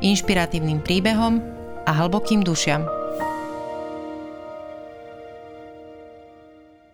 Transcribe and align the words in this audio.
inšpiratívnym 0.00 0.80
príbehom 0.80 1.40
a 1.84 1.90
hlbokým 1.92 2.44
dušiam. 2.44 2.84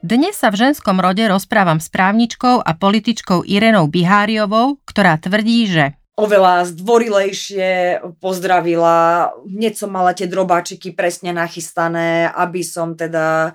Dnes 0.06 0.38
sa 0.38 0.54
v 0.54 0.70
ženskom 0.70 1.02
rode 1.02 1.26
rozprávam 1.26 1.82
s 1.82 1.90
právničkou 1.90 2.62
a 2.62 2.70
političkou 2.78 3.42
Irenou 3.42 3.90
Biháriovou, 3.90 4.78
ktorá 4.86 5.18
tvrdí, 5.18 5.66
že 5.66 5.98
oveľa 6.16 6.70
zdvorilejšie 6.72 8.00
pozdravila. 8.22 9.30
Hneď 9.44 9.74
som 9.76 9.92
mala 9.92 10.16
tie 10.16 10.30
drobáčiky 10.30 10.96
presne 10.96 11.36
nachystané, 11.36 12.32
aby 12.32 12.64
som 12.64 12.96
teda 12.96 13.52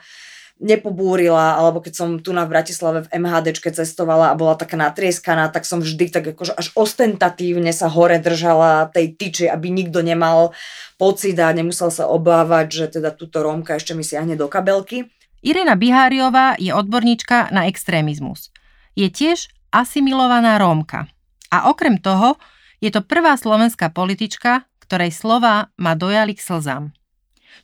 nepobúrila, 0.61 1.57
alebo 1.57 1.81
keď 1.81 1.93
som 1.97 2.09
tu 2.21 2.31
na 2.31 2.45
Bratislave 2.45 3.03
v 3.03 3.11
MHDčke 3.17 3.73
cestovala 3.73 4.29
a 4.31 4.37
bola 4.37 4.53
taká 4.53 4.77
natrieskaná, 4.77 5.49
tak 5.49 5.65
som 5.65 5.81
vždy 5.81 6.13
tak 6.13 6.23
akože 6.37 6.53
až 6.53 6.69
ostentatívne 6.77 7.73
sa 7.73 7.89
hore 7.89 8.21
držala 8.21 8.93
tej 8.93 9.17
tyči, 9.17 9.45
aby 9.49 9.73
nikto 9.73 10.05
nemal 10.05 10.53
pocit 11.01 11.33
a 11.41 11.49
nemusel 11.49 11.89
sa 11.89 12.05
obávať, 12.05 12.67
že 12.69 12.85
teda 13.01 13.09
túto 13.09 13.41
Rómka 13.41 13.81
ešte 13.81 13.97
mi 13.97 14.05
siahne 14.05 14.37
do 14.37 14.45
kabelky. 14.45 15.09
Irena 15.41 15.73
Biháriová 15.73 16.53
je 16.61 16.69
odborníčka 16.69 17.49
na 17.49 17.65
extrémizmus. 17.65 18.53
Je 18.93 19.09
tiež 19.09 19.49
asimilovaná 19.73 20.61
Rómka. 20.61 21.09
A 21.49 21.73
okrem 21.73 21.97
toho 21.97 22.37
je 22.77 22.93
to 22.93 23.01
prvá 23.01 23.33
slovenská 23.33 23.89
politička, 23.89 24.69
ktorej 24.85 25.09
slova 25.09 25.73
ma 25.81 25.97
dojali 25.97 26.37
k 26.37 26.45
slzám. 26.45 26.93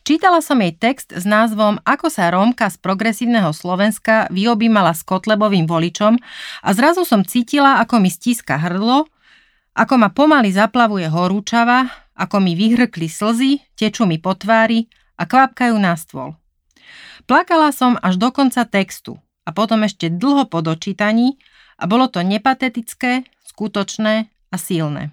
Čítala 0.08 0.40
som 0.40 0.64
jej 0.64 0.72
text 0.72 1.12
s 1.12 1.28
názvom 1.28 1.84
Ako 1.84 2.08
sa 2.08 2.32
Rómka 2.32 2.72
z 2.72 2.80
progresívneho 2.80 3.52
Slovenska 3.52 4.32
vyobímala 4.32 4.96
s 4.96 5.04
Kotlebovým 5.04 5.68
voličom 5.68 6.16
a 6.64 6.70
zrazu 6.72 7.04
som 7.04 7.28
cítila, 7.28 7.84
ako 7.84 8.00
mi 8.00 8.08
stíska 8.08 8.56
hrdlo, 8.56 9.12
ako 9.76 9.94
ma 10.00 10.08
pomaly 10.08 10.56
zaplavuje 10.56 11.12
horúčava, 11.12 11.92
ako 12.16 12.40
mi 12.40 12.56
vyhrkli 12.56 13.12
slzy, 13.12 13.60
tečú 13.76 14.08
mi 14.08 14.16
po 14.16 14.32
tvári 14.32 14.88
a 15.20 15.28
kvapkajú 15.28 15.76
na 15.76 15.92
stôl. 16.00 16.40
Plakala 17.28 17.76
som 17.76 18.00
až 18.00 18.16
do 18.16 18.32
konca 18.32 18.64
textu 18.64 19.20
a 19.44 19.52
potom 19.52 19.84
ešte 19.84 20.08
dlho 20.08 20.48
po 20.48 20.64
dočítaní 20.64 21.36
a 21.76 21.84
bolo 21.84 22.08
to 22.08 22.24
nepatetické, 22.24 23.28
skutočné 23.44 24.32
a 24.32 24.56
silné. 24.56 25.12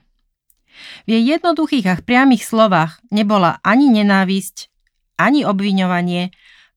V 1.03 1.19
jej 1.19 1.35
jednoduchých 1.35 1.87
a 1.91 1.99
priamých 1.99 2.47
slovách 2.47 3.03
nebola 3.11 3.59
ani 3.67 3.91
nenávisť, 3.91 4.71
ani 5.21 5.47
obviňovanie, 5.47 6.35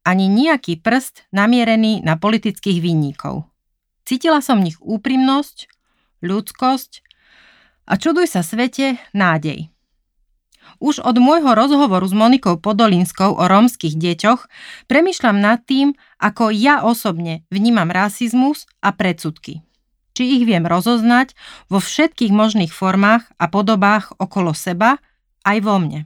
ani 0.07 0.25
nejaký 0.31 0.79
prst 0.79 1.27
namierený 1.35 2.05
na 2.05 2.15
politických 2.15 2.79
vinníkov. 2.79 3.47
Cítila 4.07 4.39
som 4.39 4.63
v 4.63 4.71
nich 4.71 4.79
úprimnosť, 4.79 5.67
ľudskosť 6.23 6.91
a 7.91 7.99
čuduj 7.99 8.31
sa 8.31 8.39
svete, 8.39 8.95
nádej. 9.11 9.67
Už 10.77 11.01
od 11.01 11.17
môjho 11.17 11.55
rozhovoru 11.55 12.05
s 12.05 12.13
Monikou 12.13 12.59
Podolinskou 12.59 13.33
o 13.33 13.43
rómskych 13.47 13.95
deťoch 13.95 14.47
premyšľam 14.91 15.37
nad 15.39 15.63
tým, 15.63 15.95
ako 16.19 16.53
ja 16.53 16.83
osobne 16.83 17.47
vnímam 17.49 17.89
rasizmus 17.89 18.67
a 18.83 18.93
predsudky. 18.93 19.63
Či 20.13 20.41
ich 20.41 20.43
viem 20.45 20.65
rozoznať 20.65 21.33
vo 21.71 21.79
všetkých 21.81 22.33
možných 22.33 22.73
formách 22.73 23.25
a 23.37 23.45
podobách 23.47 24.13
okolo 24.17 24.51
seba, 24.53 25.01
aj 25.45 25.57
vo 25.63 25.79
mne. 25.79 25.99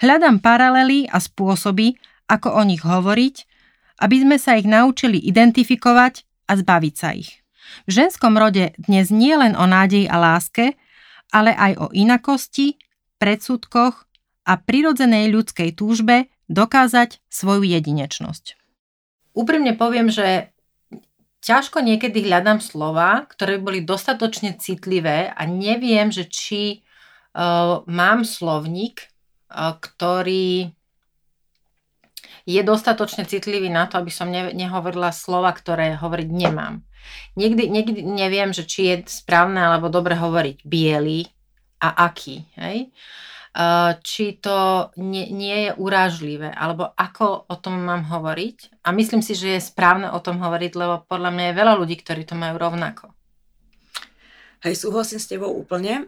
Hľadám 0.00 0.42
paralely 0.42 1.06
a 1.10 1.18
spôsoby, 1.18 1.96
ako 2.30 2.54
o 2.56 2.62
nich 2.62 2.82
hovoriť, 2.86 3.36
aby 4.00 4.16
sme 4.22 4.36
sa 4.40 4.56
ich 4.56 4.64
naučili 4.64 5.20
identifikovať 5.20 6.24
a 6.48 6.52
zbaviť 6.56 6.94
sa 6.96 7.10
ich. 7.12 7.40
V 7.86 7.90
ženskom 8.02 8.34
rode 8.34 8.74
dnes 8.80 9.12
nie 9.14 9.34
len 9.36 9.54
o 9.54 9.66
nádeji 9.66 10.10
a 10.10 10.16
láske, 10.18 10.74
ale 11.30 11.54
aj 11.54 11.72
o 11.78 11.86
inakosti, 11.94 12.74
predsudkoch 13.22 14.10
a 14.48 14.52
prirodzenej 14.58 15.30
ľudskej 15.30 15.76
túžbe 15.78 16.32
dokázať 16.50 17.22
svoju 17.30 17.62
jedinečnosť. 17.62 18.58
Úprimne 19.36 19.78
poviem, 19.78 20.10
že 20.10 20.50
ťažko 21.46 21.86
niekedy 21.86 22.26
hľadám 22.26 22.58
slova, 22.58 23.24
ktoré 23.30 23.62
boli 23.62 23.86
dostatočne 23.86 24.58
citlivé 24.58 25.30
a 25.30 25.46
neviem, 25.46 26.10
že 26.10 26.26
či 26.26 26.82
uh, 27.32 27.86
mám 27.86 28.26
slovník, 28.26 29.09
ktorý 29.50 30.70
je 32.48 32.62
dostatočne 32.64 33.28
citlivý 33.28 33.68
na 33.68 33.90
to, 33.90 34.00
aby 34.00 34.08
som 34.08 34.30
ne, 34.30 34.54
nehovorila 34.54 35.12
slova, 35.12 35.52
ktoré 35.52 35.98
hovoriť 35.98 36.28
nemám. 36.30 36.80
Niekdy, 37.34 37.68
niekdy 37.68 38.00
neviem, 38.06 38.54
že 38.54 38.64
či 38.64 38.80
je 38.90 38.96
správne 39.10 39.60
alebo 39.60 39.90
dobre 39.90 40.14
hovoriť 40.14 40.62
biely 40.64 41.26
a 41.82 42.06
aký. 42.06 42.46
Hej? 42.56 42.94
či 44.06 44.38
to 44.38 44.90
nie, 44.94 45.26
nie 45.34 45.66
je 45.66 45.70
urážlivé, 45.74 46.54
alebo 46.54 46.94
ako 46.94 47.50
o 47.50 47.56
tom 47.58 47.82
mám 47.82 48.06
hovoriť. 48.06 48.86
A 48.86 48.94
myslím 48.94 49.26
si, 49.26 49.34
že 49.34 49.58
je 49.58 49.66
správne 49.66 50.06
o 50.14 50.22
tom 50.22 50.38
hovoriť, 50.38 50.72
lebo 50.78 51.02
podľa 51.10 51.34
mňa 51.34 51.44
je 51.50 51.58
veľa 51.58 51.74
ľudí, 51.82 51.98
ktorí 51.98 52.22
to 52.22 52.38
majú 52.38 52.62
rovnako. 52.62 53.10
Hej, 54.62 54.86
súhlasím 54.86 55.18
s 55.18 55.26
tebou 55.26 55.50
úplne. 55.50 56.06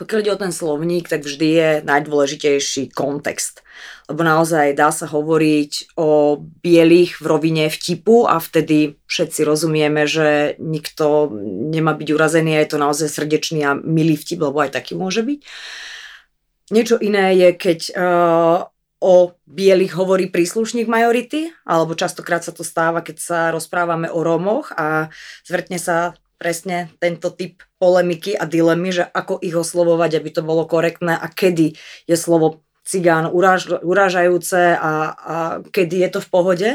Pokiaľ 0.00 0.18
ide 0.24 0.32
o 0.32 0.40
ten 0.40 0.48
slovník, 0.48 1.12
tak 1.12 1.28
vždy 1.28 1.48
je 1.52 1.70
najdôležitejší 1.84 2.88
kontext. 2.96 3.60
Lebo 4.08 4.24
naozaj 4.24 4.72
dá 4.72 4.88
sa 4.88 5.04
hovoriť 5.04 5.92
o 6.00 6.40
bielých 6.40 7.20
v 7.20 7.24
rovine 7.28 7.68
vtipu 7.68 8.24
a 8.24 8.40
vtedy 8.40 8.96
všetci 9.12 9.44
rozumieme, 9.44 10.08
že 10.08 10.56
nikto 10.56 11.28
nemá 11.68 11.92
byť 11.92 12.08
urazený 12.16 12.56
a 12.56 12.64
je 12.64 12.70
to 12.72 12.78
naozaj 12.80 13.12
srdečný 13.12 13.60
a 13.68 13.76
milý 13.76 14.16
vtip, 14.16 14.40
lebo 14.40 14.64
aj 14.64 14.72
taký 14.72 14.96
môže 14.96 15.20
byť. 15.20 15.44
Niečo 16.72 16.96
iné 16.96 17.36
je, 17.36 17.48
keď 17.60 17.80
uh, 17.92 18.58
o 19.04 19.36
bielých 19.44 19.96
hovorí 20.00 20.32
príslušník 20.32 20.88
majority, 20.88 21.52
alebo 21.68 21.92
častokrát 21.92 22.40
sa 22.40 22.56
to 22.56 22.64
stáva, 22.64 23.04
keď 23.04 23.16
sa 23.20 23.40
rozprávame 23.52 24.08
o 24.08 24.24
Rómoch 24.24 24.72
a 24.76 25.12
zvrtne 25.44 25.76
sa 25.76 26.16
presne 26.40 26.88
tento 26.96 27.28
typ 27.28 27.60
polemiky 27.76 28.32
a 28.32 28.48
dilemy, 28.48 28.96
že 28.96 29.04
ako 29.04 29.44
ich 29.44 29.52
oslovovať, 29.52 30.16
aby 30.16 30.30
to 30.32 30.40
bolo 30.40 30.64
korektné 30.64 31.12
a 31.12 31.28
kedy 31.28 31.76
je 32.08 32.16
slovo 32.16 32.64
cigán 32.88 33.28
uráž, 33.28 33.68
urážajúce 33.84 34.80
a, 34.80 34.92
a 35.12 35.36
kedy 35.68 36.08
je 36.08 36.10
to 36.16 36.20
v 36.24 36.28
pohode. 36.32 36.70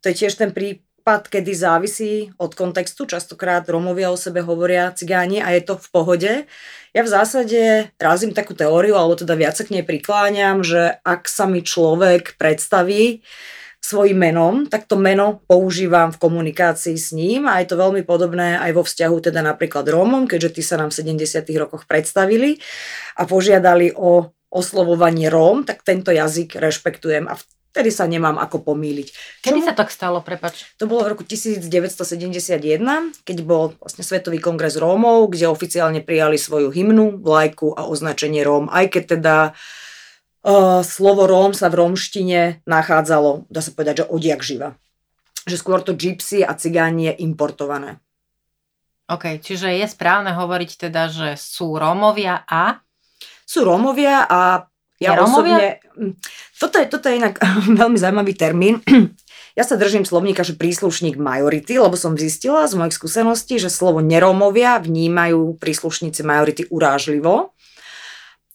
To 0.00 0.04
je 0.08 0.14
tiež 0.16 0.40
ten 0.40 0.50
prípad, 0.50 1.28
kedy 1.28 1.52
závisí 1.52 2.32
od 2.40 2.56
kontextu. 2.56 3.04
Častokrát 3.04 3.68
Romovia 3.68 4.08
o 4.08 4.16
sebe 4.16 4.40
hovoria 4.40 4.96
cigáni 4.96 5.44
a 5.44 5.52
je 5.52 5.62
to 5.62 5.76
v 5.76 5.88
pohode. 5.92 6.32
Ja 6.96 7.04
v 7.04 7.12
zásade 7.12 7.92
razím 8.00 8.32
takú 8.32 8.56
teóriu, 8.56 8.96
alebo 8.96 9.20
teda 9.20 9.36
viac 9.36 9.60
sa 9.60 9.68
k 9.68 9.76
nej 9.76 9.84
prikláňam, 9.84 10.64
že 10.64 10.96
ak 11.04 11.28
sa 11.28 11.44
mi 11.44 11.60
človek 11.60 12.40
predstaví, 12.40 13.20
svojim 13.86 14.18
menom, 14.18 14.66
tak 14.66 14.90
to 14.90 14.98
meno 14.98 15.46
používam 15.46 16.10
v 16.10 16.18
komunikácii 16.18 16.98
s 16.98 17.14
ním 17.14 17.46
a 17.46 17.62
je 17.62 17.70
to 17.70 17.78
veľmi 17.78 18.02
podobné 18.02 18.58
aj 18.58 18.74
vo 18.74 18.82
vzťahu 18.82 19.16
teda 19.30 19.46
napríklad 19.46 19.86
Rómom, 19.86 20.26
keďže 20.26 20.58
tí 20.58 20.62
sa 20.66 20.74
nám 20.74 20.90
v 20.90 21.06
70. 21.14 21.46
rokoch 21.54 21.86
predstavili 21.86 22.58
a 23.14 23.22
požiadali 23.22 23.94
o 23.94 24.34
oslovovanie 24.50 25.30
Róm, 25.30 25.62
tak 25.62 25.86
tento 25.86 26.10
jazyk 26.10 26.58
rešpektujem 26.58 27.30
a 27.30 27.38
vtedy 27.38 27.94
sa 27.94 28.10
nemám 28.10 28.40
ako 28.42 28.74
pomýliť. 28.74 29.08
Kedy 29.44 29.60
Čo? 29.62 29.66
sa 29.70 29.74
tak 29.76 29.94
stalo, 29.94 30.18
prepač? 30.24 30.66
To 30.82 30.90
bolo 30.90 31.06
v 31.06 31.12
roku 31.14 31.22
1971, 31.22 31.62
keď 33.22 33.36
bol 33.44 33.76
vlastne 33.78 34.02
Svetový 34.02 34.40
kongres 34.42 34.80
Rómov, 34.80 35.30
kde 35.30 35.46
oficiálne 35.46 36.00
prijali 36.02 36.40
svoju 36.40 36.72
hymnu, 36.72 37.22
vlajku 37.22 37.76
a 37.76 37.86
označenie 37.86 38.42
Róm, 38.42 38.72
aj 38.72 38.96
keď 38.96 39.02
teda 39.20 39.36
uh, 39.52 39.85
slovo 40.86 41.26
Róm 41.26 41.50
sa 41.52 41.66
v 41.66 41.82
rómštine 41.82 42.62
nachádzalo, 42.64 43.50
dá 43.50 43.60
sa 43.60 43.74
povedať, 43.74 44.02
že 44.02 44.10
odjak 44.10 44.40
živa. 44.46 44.78
Že 45.46 45.56
skôr 45.58 45.80
to 45.82 45.94
gypsy 45.94 46.46
a 46.46 46.54
cigáni 46.54 47.10
je 47.10 47.26
importované. 47.26 47.98
OK, 49.06 49.38
čiže 49.38 49.70
je 49.70 49.86
správne 49.86 50.34
hovoriť 50.34 50.70
teda, 50.90 51.06
že 51.10 51.28
sú 51.38 51.78
Rómovia 51.78 52.42
a? 52.46 52.82
Sú 53.46 53.62
Rómovia 53.62 54.26
a 54.26 54.66
ja 54.98 55.14
je 55.14 55.18
osobne... 55.22 55.66
Hm, 55.94 56.14
toto 56.58 56.76
je, 56.82 56.86
toto 56.90 57.06
je 57.06 57.18
inak 57.22 57.38
veľmi 57.82 57.98
zaujímavý 57.98 58.34
termín. 58.34 58.78
Ja 59.56 59.64
sa 59.64 59.80
držím 59.80 60.04
slovníka, 60.04 60.44
že 60.44 60.52
príslušník 60.52 61.16
majority, 61.16 61.80
lebo 61.80 61.96
som 61.96 62.12
zistila 62.12 62.68
z 62.68 62.76
mojich 62.76 62.92
skúseností, 62.92 63.56
že 63.56 63.72
slovo 63.72 64.04
nerómovia 64.04 64.76
vnímajú 64.76 65.56
príslušníci 65.56 66.20
majority 66.20 66.68
urážlivo 66.68 67.56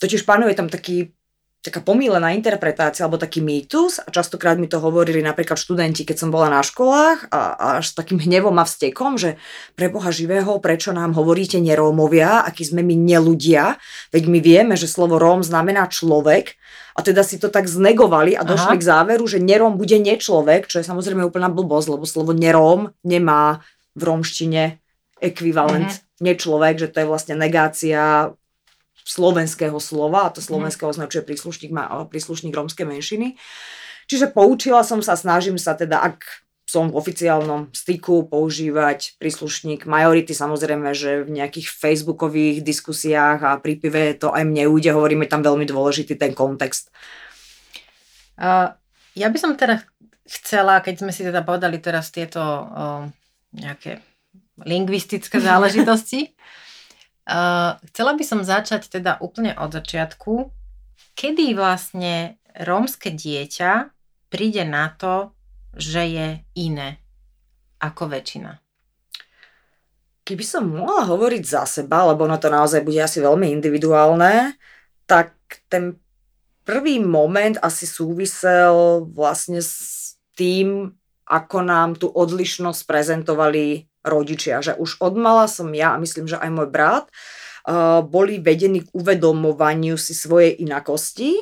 totiž 0.02 0.26
panuje 0.26 0.58
tam 0.58 0.66
taký 0.66 1.14
taká 1.62 1.78
pomílená 1.78 2.34
interpretácia 2.34 3.06
alebo 3.06 3.22
taký 3.22 3.38
mýtus 3.38 4.02
a 4.02 4.10
častokrát 4.10 4.58
mi 4.58 4.66
to 4.66 4.82
hovorili 4.82 5.22
napríklad 5.22 5.62
študenti, 5.62 6.02
keď 6.10 6.18
som 6.18 6.30
bola 6.34 6.50
na 6.50 6.66
školách 6.66 7.30
a, 7.30 7.54
a 7.54 7.66
až 7.78 7.94
s 7.94 7.98
takým 7.98 8.18
hnevom 8.18 8.58
a 8.58 8.66
vstekom, 8.66 9.22
že 9.22 9.38
pre 9.78 9.94
Boha 9.94 10.10
živého, 10.10 10.58
prečo 10.58 10.90
nám 10.90 11.14
hovoríte 11.14 11.62
nerómovia, 11.62 12.42
akí 12.42 12.66
sme 12.66 12.82
my 12.82 12.98
neludia, 12.98 13.78
veď 14.10 14.24
my 14.26 14.40
vieme, 14.42 14.74
že 14.74 14.90
slovo 14.90 15.22
Róm 15.22 15.46
znamená 15.46 15.86
človek 15.86 16.58
a 16.98 17.06
teda 17.06 17.22
si 17.22 17.38
to 17.38 17.54
tak 17.54 17.70
znegovali 17.70 18.34
a 18.34 18.42
došli 18.42 18.76
Aha. 18.76 18.82
k 18.82 18.88
záveru, 18.90 19.30
že 19.30 19.38
neróm 19.38 19.78
bude 19.78 20.02
nečlovek, 20.02 20.66
čo 20.66 20.82
je 20.82 20.90
samozrejme 20.90 21.22
úplná 21.22 21.54
blbosť, 21.54 21.88
lebo 21.94 22.10
slovo 22.10 22.34
neróm 22.34 22.90
nemá 23.06 23.62
v 23.94 24.02
rómštine 24.10 24.82
ekvivalent 25.22 25.94
mm-hmm. 25.94 26.26
nečlovek, 26.26 26.76
že 26.82 26.90
to 26.90 27.06
je 27.06 27.08
vlastne 27.08 27.38
negácia 27.38 28.34
slovenského 29.06 29.78
slova 29.82 30.30
a 30.30 30.34
to 30.34 30.40
slovenské 30.40 30.86
označuje 30.86 31.26
príslušník, 31.26 31.72
príslušník 32.10 32.54
rómskej 32.54 32.86
menšiny. 32.86 33.28
Čiže 34.10 34.34
poučila 34.36 34.84
som 34.84 35.00
sa, 35.00 35.16
snažím 35.16 35.56
sa 35.56 35.78
teda, 35.78 36.04
ak 36.04 36.46
som 36.72 36.88
v 36.88 36.96
oficiálnom 36.96 37.76
styku 37.76 38.32
používať 38.32 39.20
príslušník 39.20 39.84
majority. 39.84 40.32
Samozrejme, 40.32 40.96
že 40.96 41.28
v 41.28 41.36
nejakých 41.36 41.68
facebookových 41.68 42.64
diskusiách 42.64 43.44
a 43.44 43.60
prípive 43.60 44.16
to 44.16 44.32
aj 44.32 44.48
mne 44.48 44.72
ujde, 44.72 44.96
hovoríme 44.96 45.28
tam 45.28 45.44
veľmi 45.44 45.68
dôležitý 45.68 46.16
ten 46.16 46.32
kontext. 46.32 46.88
Uh, 48.40 48.72
ja 49.20 49.28
by 49.28 49.38
som 49.38 49.60
teda 49.60 49.84
chcela, 50.24 50.80
keď 50.80 51.04
sme 51.04 51.12
si 51.12 51.28
teda 51.28 51.44
povedali 51.44 51.76
teraz 51.84 52.08
tieto 52.08 52.40
uh, 52.40 53.04
nejaké 53.52 54.00
lingvistické 54.64 55.44
záležitosti, 55.44 56.32
Uh, 57.22 57.78
chcela 57.94 58.18
by 58.18 58.24
som 58.26 58.42
začať 58.42 58.90
teda 58.90 59.22
úplne 59.22 59.54
od 59.54 59.70
začiatku. 59.70 60.50
Kedy 61.14 61.54
vlastne 61.54 62.42
rómske 62.58 63.14
dieťa 63.14 63.94
príde 64.34 64.64
na 64.66 64.90
to, 64.96 65.36
že 65.78 66.02
je 66.08 66.28
iné 66.58 66.98
ako 67.78 68.10
väčšina? 68.10 68.58
Keby 70.22 70.44
som 70.46 70.70
mohla 70.72 71.04
hovoriť 71.06 71.44
za 71.44 71.68
seba, 71.68 72.08
lebo 72.08 72.26
ono 72.26 72.40
to 72.40 72.48
naozaj 72.48 72.86
bude 72.86 73.02
asi 73.02 73.20
veľmi 73.20 73.52
individuálne, 73.52 74.56
tak 75.04 75.36
ten 75.68 76.00
prvý 76.64 77.04
moment 77.04 77.60
asi 77.60 77.84
súvisel 77.84 79.04
vlastne 79.12 79.60
s 79.60 80.16
tým, 80.40 80.96
ako 81.28 81.58
nám 81.60 82.00
tú 82.00 82.08
odlišnosť 82.08 82.82
prezentovali 82.88 83.91
rodičia, 84.02 84.62
že 84.62 84.74
už 84.78 85.02
odmala 85.02 85.46
som 85.46 85.70
ja 85.74 85.96
a 85.96 86.02
myslím, 86.02 86.26
že 86.26 86.38
aj 86.38 86.50
môj 86.50 86.68
brat 86.70 87.06
uh, 87.08 88.02
boli 88.02 88.42
vedení 88.42 88.86
k 88.86 88.94
uvedomovaniu 88.94 89.98
si 89.98 90.18
svojej 90.18 90.58
inakosti, 90.58 91.38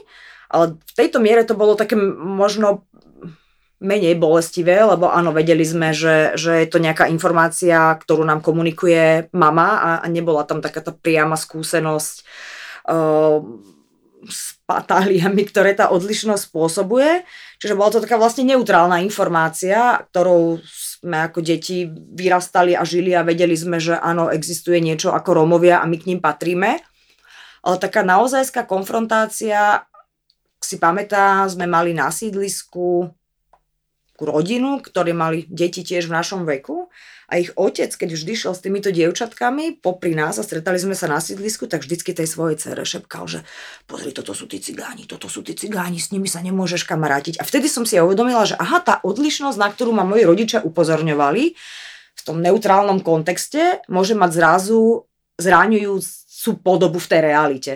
ale 0.49 0.75
v 0.75 0.93
tejto 0.97 1.21
miere 1.21 1.45
to 1.45 1.53
bolo 1.55 1.77
také 1.77 1.95
možno 1.95 2.89
menej 3.79 4.19
bolestivé, 4.19 4.83
lebo 4.83 5.07
áno, 5.07 5.31
vedeli 5.31 5.63
sme, 5.63 5.95
že, 5.95 6.35
že 6.35 6.63
je 6.63 6.67
to 6.67 6.83
nejaká 6.83 7.07
informácia, 7.07 7.95
ktorú 7.95 8.27
nám 8.27 8.43
komunikuje 8.43 9.31
mama 9.31 9.79
a, 9.79 9.91
a 10.03 10.05
nebola 10.11 10.43
tam 10.43 10.59
takáto 10.59 10.91
priama 10.91 11.39
skúsenosť 11.39 12.15
uh, 12.91 13.39
s 14.27 14.59
patáliami, 14.67 15.47
ktoré 15.47 15.71
tá 15.71 15.87
odlišnosť 15.95 16.51
spôsobuje. 16.51 17.23
Čiže 17.63 17.77
bola 17.79 17.89
to 17.95 18.03
taká 18.03 18.19
vlastne 18.19 18.43
neutrálna 18.51 18.99
informácia, 18.99 20.03
ktorou 20.11 20.59
sme 20.99 21.17
ako 21.23 21.39
deti 21.39 21.87
vyrastali 21.91 22.75
a 22.75 22.83
žili 22.83 23.15
a 23.15 23.23
vedeli 23.23 23.55
sme, 23.55 23.79
že 23.79 23.95
áno, 23.95 24.27
existuje 24.27 24.83
niečo 24.83 25.15
ako 25.15 25.43
Rómovia 25.43 25.79
a 25.79 25.87
my 25.87 25.95
k 25.95 26.11
ním 26.11 26.19
patríme. 26.19 26.83
Ale 27.63 27.75
taká 27.79 28.03
naozajská 28.03 28.67
konfrontácia, 28.67 29.83
si 30.59 30.75
pamätá, 30.75 31.47
sme 31.47 31.67
mali 31.67 31.95
na 31.95 32.11
sídlisku 32.11 33.07
rodinu, 34.19 34.83
ktorí 34.83 35.15
mali 35.15 35.47
deti 35.47 35.79
tiež 35.79 36.11
v 36.11 36.15
našom 36.19 36.43
veku 36.43 36.91
a 37.29 37.37
ich 37.37 37.53
otec, 37.53 37.93
keď 37.93 38.09
vždy 38.17 38.33
šiel 38.33 38.53
s 38.57 38.65
týmito 38.65 38.89
dievčatkami 38.89 39.77
popri 39.77 40.17
nás 40.17 40.41
a 40.41 40.43
stretali 40.43 40.81
sme 40.81 40.97
sa 40.97 41.05
na 41.05 41.21
sídlisku, 41.21 41.69
tak 41.69 41.85
vždycky 41.85 42.17
tej 42.17 42.25
svojej 42.25 42.57
cere 42.57 42.81
šepkal, 42.81 43.29
že 43.29 43.45
pozri, 43.85 44.09
toto 44.09 44.33
sú 44.33 44.49
tí 44.49 44.57
cigáni, 44.57 45.05
toto 45.05 45.29
sú 45.29 45.45
tí 45.45 45.53
cigáni, 45.53 46.01
s 46.01 46.09
nimi 46.09 46.25
sa 46.25 46.41
nemôžeš 46.41 46.89
kamarátiť. 46.89 47.37
A 47.37 47.45
vtedy 47.45 47.69
som 47.69 47.85
si 47.85 48.01
uvedomila, 48.01 48.49
že 48.49 48.57
aha, 48.57 48.81
tá 48.81 48.97
odlišnosť, 49.05 49.57
na 49.61 49.69
ktorú 49.69 49.93
ma 49.93 50.01
moji 50.01 50.25
rodičia 50.25 50.65
upozorňovali, 50.65 51.43
v 52.19 52.21
tom 52.25 52.41
neutrálnom 52.41 52.99
kontexte 52.99 53.85
môže 53.87 54.17
mať 54.17 54.31
zrazu 54.35 55.07
zraňujúcu 55.39 56.51
podobu 56.59 56.99
v 56.99 57.09
tej 57.13 57.21
realite. 57.23 57.73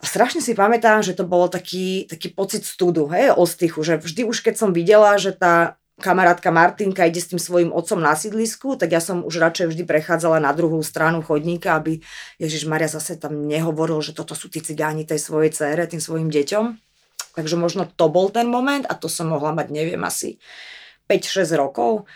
A 0.00 0.04
strašne 0.08 0.40
si 0.40 0.56
pamätám, 0.56 1.04
že 1.04 1.12
to 1.12 1.28
bolo 1.28 1.50
taký, 1.50 2.08
taký 2.08 2.32
pocit 2.32 2.64
studu, 2.64 3.04
hej, 3.12 3.36
ostychu, 3.36 3.84
že 3.84 4.00
vždy 4.00 4.24
už 4.24 4.40
keď 4.40 4.54
som 4.56 4.70
videla, 4.72 5.16
že 5.20 5.36
tá 5.36 5.76
kamarátka 6.00 6.48
Martinka 6.48 7.04
ide 7.04 7.20
s 7.20 7.30
tým 7.30 7.38
svojim 7.38 7.70
otcom 7.70 8.00
na 8.00 8.16
sídlisku, 8.16 8.74
tak 8.80 8.90
ja 8.90 8.98
som 8.98 9.22
už 9.22 9.36
radšej 9.36 9.70
vždy 9.70 9.84
prechádzala 9.84 10.40
na 10.40 10.50
druhú 10.56 10.80
stranu 10.80 11.20
chodníka, 11.20 11.76
aby 11.76 12.00
Ježiš 12.40 12.64
Maria 12.64 12.88
zase 12.88 13.20
tam 13.20 13.44
nehovoril, 13.44 14.00
že 14.00 14.16
toto 14.16 14.32
sú 14.32 14.48
tí 14.48 14.64
cigáni 14.64 15.04
tej 15.04 15.20
svojej 15.20 15.52
cére, 15.52 15.84
tým 15.84 16.00
svojim 16.00 16.32
deťom. 16.32 16.64
Takže 17.36 17.54
možno 17.60 17.86
to 17.86 18.10
bol 18.10 18.32
ten 18.32 18.48
moment 18.50 18.88
a 18.88 18.98
to 18.98 19.06
som 19.06 19.30
mohla 19.30 19.54
mať, 19.54 19.70
neviem, 19.70 20.00
asi 20.02 20.40
5-6 21.06 21.54
rokov. 21.54 22.08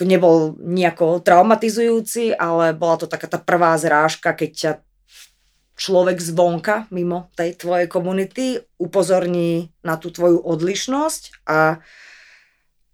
Nebol 0.00 0.56
nejako 0.56 1.20
traumatizujúci, 1.20 2.32
ale 2.32 2.72
bola 2.72 2.96
to 2.96 3.04
taká 3.04 3.28
tá 3.28 3.36
prvá 3.36 3.76
zrážka, 3.76 4.32
keď 4.32 4.50
ťa 4.50 4.72
človek 5.80 6.20
zvonka, 6.20 6.88
mimo 6.92 7.32
tej 7.36 7.56
tvojej 7.56 7.88
komunity, 7.88 8.60
upozorní 8.76 9.72
na 9.80 9.96
tú 9.96 10.12
tvoju 10.12 10.40
odlišnosť 10.44 11.48
a 11.48 11.80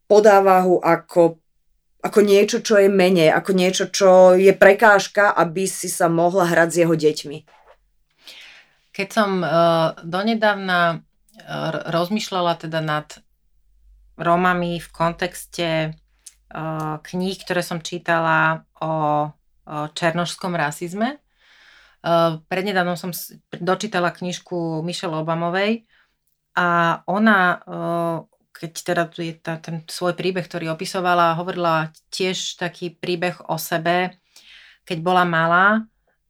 podáva 0.06 0.62
ho 0.62 0.78
ako, 0.78 1.38
ako 2.02 2.18
niečo, 2.22 2.62
čo 2.62 2.78
je 2.78 2.86
menej, 2.86 3.34
ako 3.34 3.50
niečo, 3.54 3.84
čo 3.90 4.38
je 4.38 4.54
prekážka, 4.54 5.34
aby 5.34 5.66
si 5.66 5.90
sa 5.90 6.06
mohla 6.06 6.46
hrať 6.46 6.68
s 6.70 6.80
jeho 6.82 6.94
deťmi. 6.94 7.38
Keď 8.96 9.08
som 9.12 9.44
uh, 9.44 9.92
donedávna 10.00 10.80
uh, 10.96 11.92
rozmýšľala 11.92 12.56
teda 12.56 12.80
nad 12.80 13.20
Rómami 14.16 14.80
v 14.80 14.88
kontexte 14.88 15.68
uh, 15.92 16.96
kníh, 17.04 17.36
ktoré 17.36 17.60
som 17.60 17.84
čítala 17.84 18.64
o, 18.80 18.88
o 18.88 18.92
černožskom 19.92 20.56
rasizme, 20.56 21.20
uh, 21.20 22.40
prednedávnom 22.48 22.96
som 22.96 23.12
dočítala 23.52 24.16
knižku 24.16 24.80
Michelle 24.80 25.20
Obamovej 25.20 25.84
a 26.56 27.04
ona 27.04 27.40
uh, 27.60 28.18
keď 28.56 28.72
teda 28.72 29.02
je 29.12 29.34
tá, 29.36 29.60
ten 29.60 29.84
svoj 29.84 30.16
príbeh, 30.16 30.44
ktorý 30.48 30.72
opisovala, 30.72 31.36
hovorila 31.36 31.92
tiež 32.08 32.56
taký 32.56 32.96
príbeh 32.96 33.36
o 33.52 33.60
sebe, 33.60 34.16
keď 34.88 34.98
bola 35.04 35.28
malá, 35.28 35.84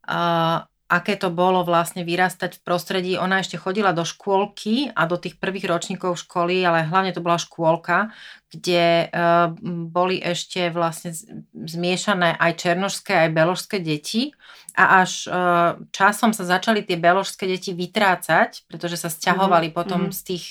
a 0.06 0.66
aké 0.86 1.18
to 1.18 1.34
bolo 1.34 1.66
vlastne 1.66 2.06
vyrastať 2.06 2.58
v 2.58 2.62
prostredí. 2.62 3.12
Ona 3.18 3.42
ešte 3.42 3.58
chodila 3.58 3.90
do 3.90 4.06
škôlky 4.06 4.94
a 4.94 5.02
do 5.10 5.18
tých 5.18 5.34
prvých 5.42 5.66
ročníkov 5.66 6.22
školy, 6.22 6.62
ale 6.62 6.86
hlavne 6.86 7.10
to 7.10 7.18
bola 7.18 7.42
škôlka, 7.42 8.14
kde 8.46 9.10
uh, 9.10 9.50
boli 9.90 10.22
ešte 10.22 10.70
vlastne 10.70 11.10
zmiešané 11.50 12.38
aj 12.38 12.52
černožské, 12.62 13.26
aj 13.26 13.30
beložské 13.34 13.76
deti 13.82 14.30
a 14.78 15.02
až 15.02 15.26
uh, 15.26 15.74
časom 15.90 16.30
sa 16.30 16.46
začali 16.46 16.86
tie 16.86 16.94
beložské 16.94 17.50
deti 17.50 17.74
vytrácať, 17.74 18.70
pretože 18.70 18.94
sa 18.94 19.10
stiahovali 19.10 19.74
mm-hmm. 19.74 19.78
potom 19.82 20.06
mm-hmm. 20.06 20.18
z 20.18 20.20
tých 20.22 20.44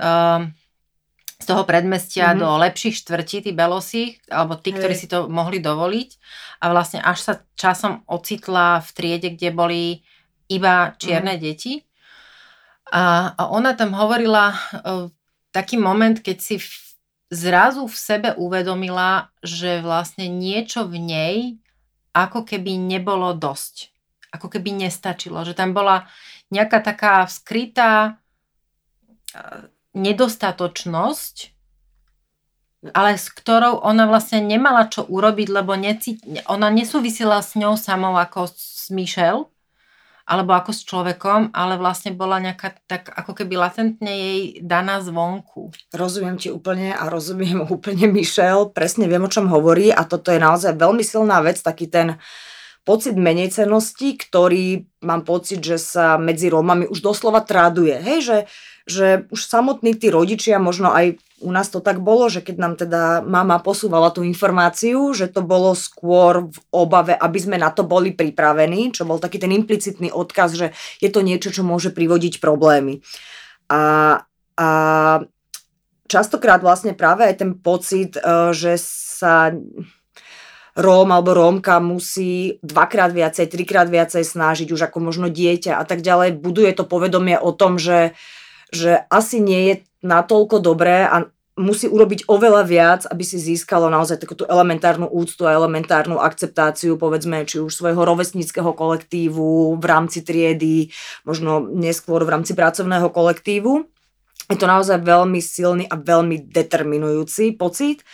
uh, 0.00 0.48
z 1.36 1.44
toho 1.44 1.68
predmestia 1.68 2.32
mm-hmm. 2.32 2.40
do 2.40 2.48
lepších 2.56 2.96
štvrtí, 3.04 3.36
tí 3.44 3.52
belosi, 3.52 4.16
alebo 4.32 4.56
tí, 4.56 4.72
Hej. 4.72 4.76
ktorí 4.80 4.94
si 4.96 5.06
to 5.08 5.28
mohli 5.28 5.60
dovoliť. 5.60 6.10
A 6.64 6.72
vlastne 6.72 7.04
až 7.04 7.18
sa 7.20 7.32
časom 7.54 8.00
ocitla 8.08 8.80
v 8.80 8.90
triede, 8.96 9.28
kde 9.36 9.50
boli 9.52 9.82
iba 10.48 10.96
čierne 10.96 11.36
mm-hmm. 11.36 11.44
deti. 11.44 11.84
A, 12.88 13.34
a 13.36 13.42
ona 13.52 13.76
tam 13.76 13.92
hovorila 13.92 14.54
uh, 14.54 15.10
taký 15.52 15.76
moment, 15.76 16.16
keď 16.22 16.38
si 16.40 16.56
v, 16.56 16.68
zrazu 17.28 17.84
v 17.84 17.96
sebe 17.96 18.28
uvedomila, 18.38 19.28
že 19.44 19.84
vlastne 19.84 20.30
niečo 20.30 20.88
v 20.88 20.96
nej 21.02 21.36
ako 22.16 22.48
keby 22.48 22.80
nebolo 22.80 23.36
dosť. 23.36 23.92
Ako 24.32 24.48
keby 24.48 24.72
nestačilo. 24.88 25.44
Že 25.44 25.52
tam 25.52 25.76
bola 25.76 26.08
nejaká 26.48 26.80
taká 26.80 27.28
skrytá 27.28 28.22
nedostatočnosť, 29.96 31.56
ale 32.92 33.16
s 33.16 33.32
ktorou 33.32 33.80
ona 33.82 34.04
vlastne 34.04 34.44
nemala 34.44 34.86
čo 34.86 35.08
urobiť, 35.08 35.48
lebo 35.48 35.74
neci, 35.74 36.20
ona 36.46 36.68
nesúvisila 36.68 37.40
s 37.40 37.56
ňou 37.56 37.74
samou 37.74 38.14
ako 38.14 38.46
s 38.52 38.92
Michelle, 38.92 39.48
alebo 40.26 40.58
ako 40.58 40.74
s 40.74 40.82
človekom, 40.82 41.54
ale 41.54 41.78
vlastne 41.78 42.10
bola 42.10 42.42
nejaká 42.42 42.74
tak 42.90 43.14
ako 43.14 43.32
keby 43.42 43.62
latentne 43.62 44.10
jej 44.10 44.40
daná 44.58 44.98
zvonku. 44.98 45.70
Rozumiem 45.94 46.34
ti 46.34 46.50
úplne 46.50 46.90
a 46.90 47.06
rozumiem 47.06 47.62
úplne 47.74 48.10
Michelle, 48.10 48.68
presne 48.74 49.06
viem 49.06 49.22
o 49.22 49.30
čom 49.30 49.46
hovorí 49.46 49.94
a 49.94 50.02
toto 50.02 50.34
je 50.34 50.42
naozaj 50.42 50.74
veľmi 50.74 51.02
silná 51.06 51.38
vec, 51.40 51.62
taký 51.62 51.86
ten 51.86 52.18
pocit 52.86 53.18
menejcenosti, 53.18 54.14
ktorý 54.14 54.86
mám 55.02 55.26
pocit, 55.26 55.58
že 55.58 55.74
sa 55.74 56.14
medzi 56.22 56.46
Rómami 56.46 56.86
už 56.86 57.02
doslova 57.02 57.42
traduje. 57.42 57.98
Hej, 57.98 58.18
že, 58.22 58.38
že 58.86 59.06
už 59.34 59.42
samotní 59.42 59.98
tí 59.98 60.06
rodičia, 60.06 60.62
možno 60.62 60.94
aj 60.94 61.18
u 61.42 61.50
nás 61.50 61.68
to 61.68 61.82
tak 61.82 61.98
bolo, 62.00 62.30
že 62.30 62.46
keď 62.46 62.56
nám 62.56 62.74
teda 62.78 63.26
mama 63.26 63.58
posúvala 63.58 64.14
tú 64.14 64.22
informáciu, 64.22 65.12
že 65.12 65.26
to 65.26 65.42
bolo 65.42 65.74
skôr 65.74 66.46
v 66.46 66.58
obave, 66.70 67.12
aby 67.12 67.38
sme 67.42 67.58
na 67.58 67.74
to 67.74 67.82
boli 67.82 68.14
pripravení, 68.14 68.94
čo 68.94 69.02
bol 69.02 69.18
taký 69.18 69.42
ten 69.42 69.50
implicitný 69.50 70.14
odkaz, 70.14 70.54
že 70.54 70.70
je 71.02 71.10
to 71.10 71.26
niečo, 71.26 71.50
čo 71.50 71.66
môže 71.66 71.90
privodiť 71.90 72.38
problémy. 72.38 73.02
A, 73.66 74.22
a 74.54 74.68
častokrát 76.06 76.62
vlastne 76.62 76.94
práve 76.94 77.26
aj 77.26 77.34
ten 77.42 77.52
pocit, 77.58 78.14
e, 78.14 78.54
že 78.54 78.78
sa 78.78 79.50
Róm 80.76 81.08
alebo 81.08 81.32
Rómka 81.32 81.80
musí 81.80 82.60
dvakrát 82.60 83.08
viacej, 83.16 83.48
trikrát 83.48 83.88
viacej 83.88 84.20
snažiť 84.28 84.68
už 84.68 84.92
ako 84.92 85.00
možno 85.00 85.32
dieťa 85.32 85.80
a 85.80 85.84
tak 85.88 86.04
ďalej. 86.04 86.36
Buduje 86.36 86.76
to 86.76 86.84
povedomie 86.84 87.40
o 87.40 87.48
tom, 87.56 87.80
že, 87.80 88.12
že 88.68 89.00
asi 89.08 89.40
nie 89.40 89.60
je 89.64 89.74
natoľko 90.04 90.60
dobré 90.60 91.08
a 91.08 91.32
musí 91.56 91.88
urobiť 91.88 92.28
oveľa 92.28 92.62
viac, 92.68 93.00
aby 93.08 93.24
si 93.24 93.40
získalo 93.40 93.88
naozaj 93.88 94.20
takú 94.20 94.36
elementárnu 94.44 95.08
úctu 95.08 95.48
a 95.48 95.56
elementárnu 95.56 96.20
akceptáciu, 96.20 97.00
povedzme, 97.00 97.48
či 97.48 97.64
už 97.64 97.72
svojho 97.72 98.04
rovesníckého 98.04 98.76
kolektívu 98.76 99.80
v 99.80 99.84
rámci 99.88 100.20
triedy, 100.20 100.92
možno 101.24 101.64
neskôr 101.64 102.20
v 102.28 102.36
rámci 102.36 102.52
pracovného 102.52 103.08
kolektívu. 103.08 103.88
Je 104.52 104.60
to 104.60 104.68
naozaj 104.68 105.00
veľmi 105.00 105.40
silný 105.40 105.88
a 105.88 105.96
veľmi 105.96 106.44
determinujúci 106.52 107.56
pocit. 107.56 108.04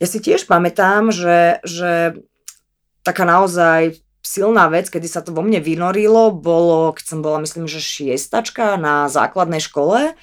Ja 0.00 0.06
si 0.08 0.18
tiež 0.18 0.48
pamätám, 0.48 1.12
že, 1.12 1.60
že 1.60 2.16
taká 3.04 3.28
naozaj 3.28 4.00
silná 4.24 4.68
vec, 4.72 4.88
kedy 4.88 5.08
sa 5.08 5.20
to 5.20 5.36
vo 5.36 5.44
mne 5.44 5.60
vynorilo, 5.60 6.32
bolo, 6.32 6.96
keď 6.96 7.04
som 7.04 7.20
bola, 7.20 7.44
myslím, 7.44 7.68
že 7.68 7.84
šiestačka 7.84 8.80
na 8.80 9.12
základnej 9.12 9.60
škole 9.60 10.16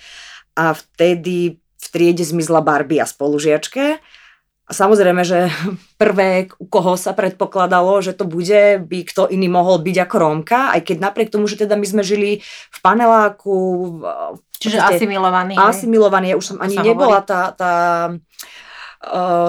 a 0.58 0.66
vtedy 0.74 1.62
v 1.62 1.88
triede 1.94 2.26
zmizla 2.26 2.66
Barbie 2.66 2.98
a 2.98 3.10
spolužiačke. 3.10 4.02
A 4.68 4.72
samozrejme, 4.76 5.22
že 5.22 5.54
prvé, 6.02 6.50
u 6.58 6.66
koho 6.66 6.98
sa 6.98 7.14
predpokladalo, 7.14 8.02
že 8.02 8.18
to 8.18 8.26
bude, 8.26 8.82
by 8.82 9.00
kto 9.06 9.30
iný 9.30 9.46
mohol 9.46 9.78
byť 9.78 9.98
ako 10.10 10.16
Rómka, 10.18 10.74
aj 10.74 10.82
keď 10.90 10.98
napriek 11.06 11.30
tomu, 11.30 11.46
že 11.46 11.62
teda 11.62 11.78
my 11.78 11.86
sme 11.86 12.02
žili 12.02 12.42
v 12.74 12.78
paneláku. 12.82 13.58
Čiže 14.58 14.82
asimilovaný. 14.82 15.54
Asimilovaný, 15.54 16.34
ja 16.34 16.40
už 16.42 16.46
som 16.50 16.58
ani 16.58 16.82
nebola 16.82 17.22
tá, 17.22 17.54
tá 17.54 17.74
uh, 18.10 18.67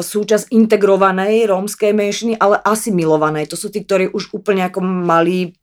súčasť 0.04 0.52
integrovanej 0.52 1.48
rómskej 1.48 1.92
menšiny, 1.96 2.32
ale 2.36 2.60
asimilovanej. 2.60 3.48
To 3.48 3.56
sú 3.56 3.72
tí, 3.72 3.82
ktorí 3.82 4.12
už 4.12 4.36
úplne 4.36 4.68
ako 4.68 4.84
mali 4.84 5.56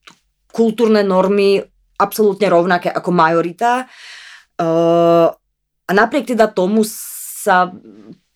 kultúrne 0.50 1.06
normy 1.06 1.62
absolútne 1.96 2.50
rovnaké 2.50 2.92
ako 2.92 3.12
majorita. 3.12 3.88
Uh, 4.56 5.32
a 5.86 5.92
napriek 5.92 6.34
teda 6.34 6.48
tomu 6.50 6.82
sa 6.88 7.70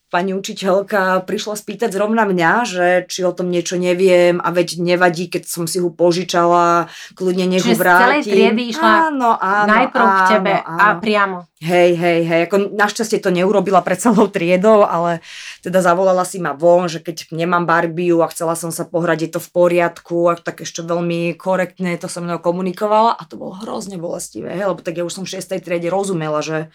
pani 0.09 0.33
učiteľka 0.33 1.23
prišla 1.23 1.53
spýtať 1.53 1.93
zrovna 1.93 2.25
mňa, 2.25 2.51
že 2.65 2.87
či 3.05 3.21
o 3.21 3.31
tom 3.31 3.53
niečo 3.53 3.77
neviem 3.77 4.41
a 4.41 4.49
veď 4.49 4.81
nevadí, 4.81 5.29
keď 5.29 5.45
som 5.45 5.69
si 5.69 5.77
ho 5.77 5.93
požičala, 5.93 6.89
kľudne 7.13 7.45
nech 7.45 7.61
ho 7.61 7.77
vrátim. 7.77 7.95
z 7.95 8.03
celej 8.03 8.21
triedy 8.25 8.63
išla 8.73 8.89
áno, 9.13 9.37
áno, 9.37 9.69
najprv 9.69 10.05
áno, 10.05 10.17
k 10.17 10.21
tebe 10.33 10.53
áno. 10.65 10.81
a 10.81 10.85
priamo. 10.97 11.37
Hej, 11.59 11.91
hej, 11.99 12.19
hej, 12.23 12.41
ako 12.47 12.71
našťastie 12.71 13.19
to 13.19 13.29
neurobila 13.29 13.83
pred 13.85 13.99
celou 13.99 14.31
triedou, 14.31 14.87
ale 14.87 15.21
teda 15.61 15.83
zavolala 15.83 16.25
si 16.25 16.41
ma 16.41 16.57
von, 16.57 16.89
že 16.89 17.03
keď 17.03 17.29
nemám 17.35 17.69
Barbiu 17.69 18.23
a 18.25 18.31
chcela 18.31 18.57
som 18.57 18.73
sa 18.73 18.87
pohrať, 18.87 19.27
je 19.27 19.31
to 19.37 19.41
v 19.43 19.49
poriadku 19.53 20.31
a 20.31 20.39
tak 20.39 20.63
ešte 20.65 20.81
veľmi 20.81 21.37
korektne 21.37 21.93
to 21.99 22.07
so 22.07 22.23
mnou 22.23 22.41
komunikovala 22.41 23.13
a 23.13 23.21
to 23.29 23.37
bolo 23.37 23.59
hrozne 23.61 24.01
bolestivé, 24.01 24.57
hej, 24.57 24.71
lebo 24.71 24.81
tak 24.81 24.97
ja 24.97 25.03
už 25.05 25.13
som 25.13 25.23
v 25.27 25.37
6. 25.37 25.59
triede 25.61 25.91
rozumela, 25.91 26.39
že 26.39 26.71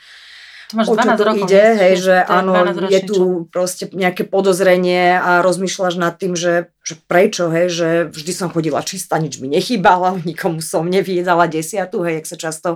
to 0.75 0.83
máš 0.83 0.91
12 0.91 0.91
o 0.91 0.99
čo 0.99 1.15
tu 1.15 1.23
rokov, 1.23 1.47
ide, 1.47 1.65
hej, 1.79 1.95
že 2.03 2.17
áno, 2.27 2.53
je 2.91 3.01
tu 3.07 3.47
proste 3.55 3.87
nejaké 3.95 4.27
podozrenie 4.27 5.15
a 5.15 5.39
rozmýšľaš 5.47 5.95
nad 5.95 6.19
tým, 6.19 6.35
že, 6.35 6.75
že 6.83 6.99
prečo, 7.07 7.47
hej, 7.55 7.71
že 7.71 7.89
vždy 8.11 8.33
som 8.35 8.51
chodila 8.51 8.83
čistá, 8.83 9.23
nič 9.23 9.39
mi 9.39 9.47
nechýbala, 9.47 10.19
nikomu 10.27 10.59
som 10.59 10.91
neviedala 10.91 11.47
desiatu, 11.47 12.03
hej, 12.03 12.21
jak 12.21 12.27
sa 12.27 12.37
často 12.51 12.69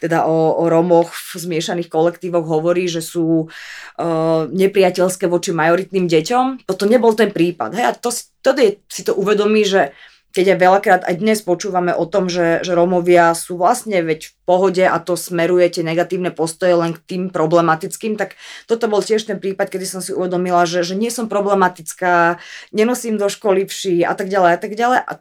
teda 0.00 0.24
o, 0.24 0.56
o 0.56 0.72
Romoch 0.72 1.12
v 1.12 1.30
zmiešaných 1.36 1.92
kolektívoch 1.92 2.48
hovorí, 2.48 2.88
že 2.88 3.04
sú 3.04 3.52
uh, 3.52 4.48
nepriateľské 4.48 5.28
voči 5.28 5.52
majoritným 5.52 6.08
deťom. 6.08 6.64
Toto 6.64 6.88
nebol 6.88 7.12
ten 7.12 7.28
prípad, 7.28 7.76
hej, 7.76 7.84
a 7.84 7.92
to, 7.92 8.08
to 8.40 8.56
je, 8.56 8.80
si 8.88 9.04
to 9.04 9.12
uvedomí, 9.12 9.68
že 9.68 9.92
keď 10.32 10.56
aj 10.56 10.58
veľakrát 10.58 11.02
aj 11.04 11.20
dnes 11.20 11.44
počúvame 11.44 11.92
o 11.92 12.08
tom, 12.08 12.32
že, 12.32 12.64
že 12.64 12.72
Rómovia 12.72 13.36
sú 13.36 13.60
vlastne 13.60 14.00
veď 14.00 14.32
v 14.32 14.34
pohode 14.48 14.84
a 14.84 14.96
to 14.96 15.12
smeruje 15.12 15.68
tie 15.68 15.84
negatívne 15.84 16.32
postoje 16.32 16.72
len 16.72 16.96
k 16.96 17.04
tým 17.04 17.22
problematickým, 17.28 18.16
tak 18.16 18.40
toto 18.64 18.88
bol 18.88 19.04
tiež 19.04 19.28
ten 19.28 19.36
prípad, 19.36 19.68
kedy 19.68 19.84
som 19.84 20.00
si 20.00 20.16
uvedomila, 20.16 20.64
že, 20.64 20.80
že 20.82 20.96
nie 20.96 21.12
som 21.12 21.28
problematická, 21.28 22.40
nenosím 22.72 23.20
do 23.20 23.28
školy 23.28 23.68
vši 23.68 24.08
a 24.08 24.16
tak 24.16 24.32
ďalej 24.32 24.50
a 24.56 24.58
tak 24.58 24.72
ďalej. 24.72 24.98
A 25.04 25.12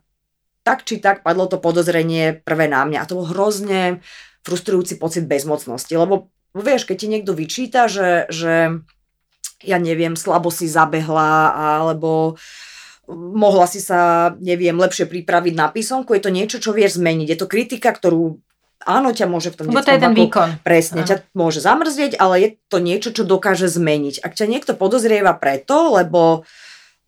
tak 0.63 0.87
či 0.87 1.03
tak 1.03 1.27
padlo 1.27 1.51
to 1.51 1.59
podozrenie 1.59 2.37
prvé 2.39 2.71
na 2.71 2.87
mňa. 2.87 3.03
A 3.03 3.07
to 3.09 3.17
bol 3.19 3.27
hrozne 3.27 3.99
frustrujúci 4.47 4.95
pocit 4.95 5.27
bezmocnosti, 5.27 5.91
lebo 5.91 6.31
vieš, 6.55 6.87
keď 6.87 6.97
ti 6.97 7.07
niekto 7.11 7.33
vyčíta, 7.35 7.91
že, 7.91 8.29
že 8.31 8.79
ja 9.61 9.77
neviem, 9.77 10.15
slabo 10.15 10.53
si 10.53 10.69
zabehla 10.69 11.53
alebo 11.53 12.37
uh, 12.37 12.70
mohla 13.13 13.67
si 13.67 13.83
sa, 13.83 14.31
neviem, 14.39 14.75
lepšie 14.75 15.05
pripraviť 15.05 15.53
na 15.53 15.67
písomku, 15.67 16.15
je 16.15 16.23
to 16.23 16.31
niečo, 16.31 16.57
čo 16.57 16.71
vieš 16.71 16.97
zmeniť. 16.97 17.27
Je 17.35 17.39
to 17.39 17.47
kritika, 17.47 17.91
ktorú 17.91 18.39
áno, 18.85 19.13
ťa 19.13 19.29
môže 19.29 19.53
v 19.53 19.55
tom 19.61 19.65
Lebo 19.69 19.85
to 19.85 19.93
je 19.93 20.01
ten 20.01 20.15
výkon. 20.15 20.49
Presne, 20.65 21.05
ťa 21.05 21.29
môže 21.37 21.61
zamrzieť, 21.61 22.17
ale 22.17 22.35
je 22.41 22.49
to 22.69 22.81
niečo, 22.81 23.13
čo 23.13 23.23
dokáže 23.27 23.69
zmeniť. 23.69 24.25
Ak 24.25 24.33
ťa 24.33 24.49
niekto 24.49 24.73
podozrieva 24.73 25.37
preto, 25.37 25.93
lebo 25.93 26.49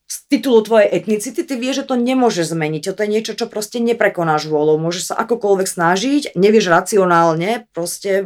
z 0.05 0.15
titulu 0.29 0.61
tvojej 0.61 0.93
etnicity 0.93 1.41
ty 1.41 1.55
vieš, 1.57 1.83
že 1.83 1.89
to 1.89 1.95
nemôže 1.97 2.45
zmeniť. 2.45 2.93
To 2.93 3.01
je 3.01 3.09
niečo, 3.09 3.33
čo 3.33 3.49
proste 3.49 3.81
neprekonáš 3.81 4.45
vôľou. 4.45 4.77
Môžeš 4.77 5.13
sa 5.13 5.15
akokoľvek 5.17 5.67
snažiť, 5.67 6.23
nevieš 6.37 6.69
racionálne, 6.69 7.65
proste 7.73 8.21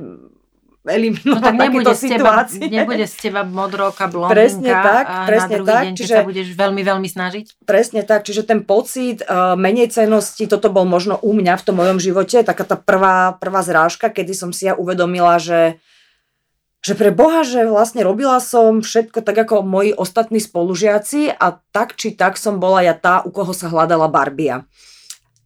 eliminovať 0.87 1.39
no, 1.39 1.43
tak 1.43 1.55
nebude 1.59 1.93
z 1.93 2.03
teba, 2.15 2.33
nebude 2.47 3.05
z 3.05 3.15
teba 3.19 3.41
modroka, 3.43 4.07
blondinka 4.07 4.33
presne 4.33 4.71
tak, 4.71 5.05
a 5.05 5.15
presne 5.27 5.53
na 5.53 5.59
druhý 5.59 5.67
tak, 5.67 5.83
deň, 5.83 5.93
čiže, 5.99 6.15
sa 6.15 6.23
budeš 6.23 6.47
veľmi, 6.55 6.81
veľmi 6.81 7.09
snažiť? 7.11 7.45
Presne 7.67 8.01
tak, 8.07 8.23
čiže 8.23 8.41
ten 8.47 8.65
pocit 8.65 9.21
uh, 9.27 9.53
menej 9.59 9.91
cenosti, 9.91 10.47
toto 10.47 10.71
bol 10.73 10.87
možno 10.87 11.19
u 11.21 11.35
mňa 11.35 11.53
v 11.59 11.65
tom 11.65 11.75
mojom 11.77 11.99
živote, 11.99 12.41
taká 12.41 12.63
tá 12.65 12.79
prvá, 12.79 13.35
prvá 13.37 13.61
zrážka, 13.61 14.09
kedy 14.09 14.33
som 14.33 14.49
si 14.55 14.65
ja 14.65 14.73
uvedomila, 14.73 15.37
že 15.37 15.77
že 16.85 16.95
pre 16.95 17.11
Boha, 17.11 17.43
že 17.43 17.67
vlastne 17.67 17.99
robila 17.99 18.39
som 18.39 18.79
všetko 18.79 19.19
tak 19.19 19.35
ako 19.35 19.65
moji 19.65 19.91
ostatní 19.91 20.39
spolužiaci 20.39 21.35
a 21.35 21.59
tak 21.75 21.99
či 21.99 22.15
tak 22.15 22.39
som 22.39 22.63
bola 22.63 22.79
ja 22.79 22.95
tá, 22.95 23.19
u 23.27 23.33
koho 23.33 23.51
sa 23.51 23.67
hľadala 23.67 24.07
Barbia. 24.07 24.63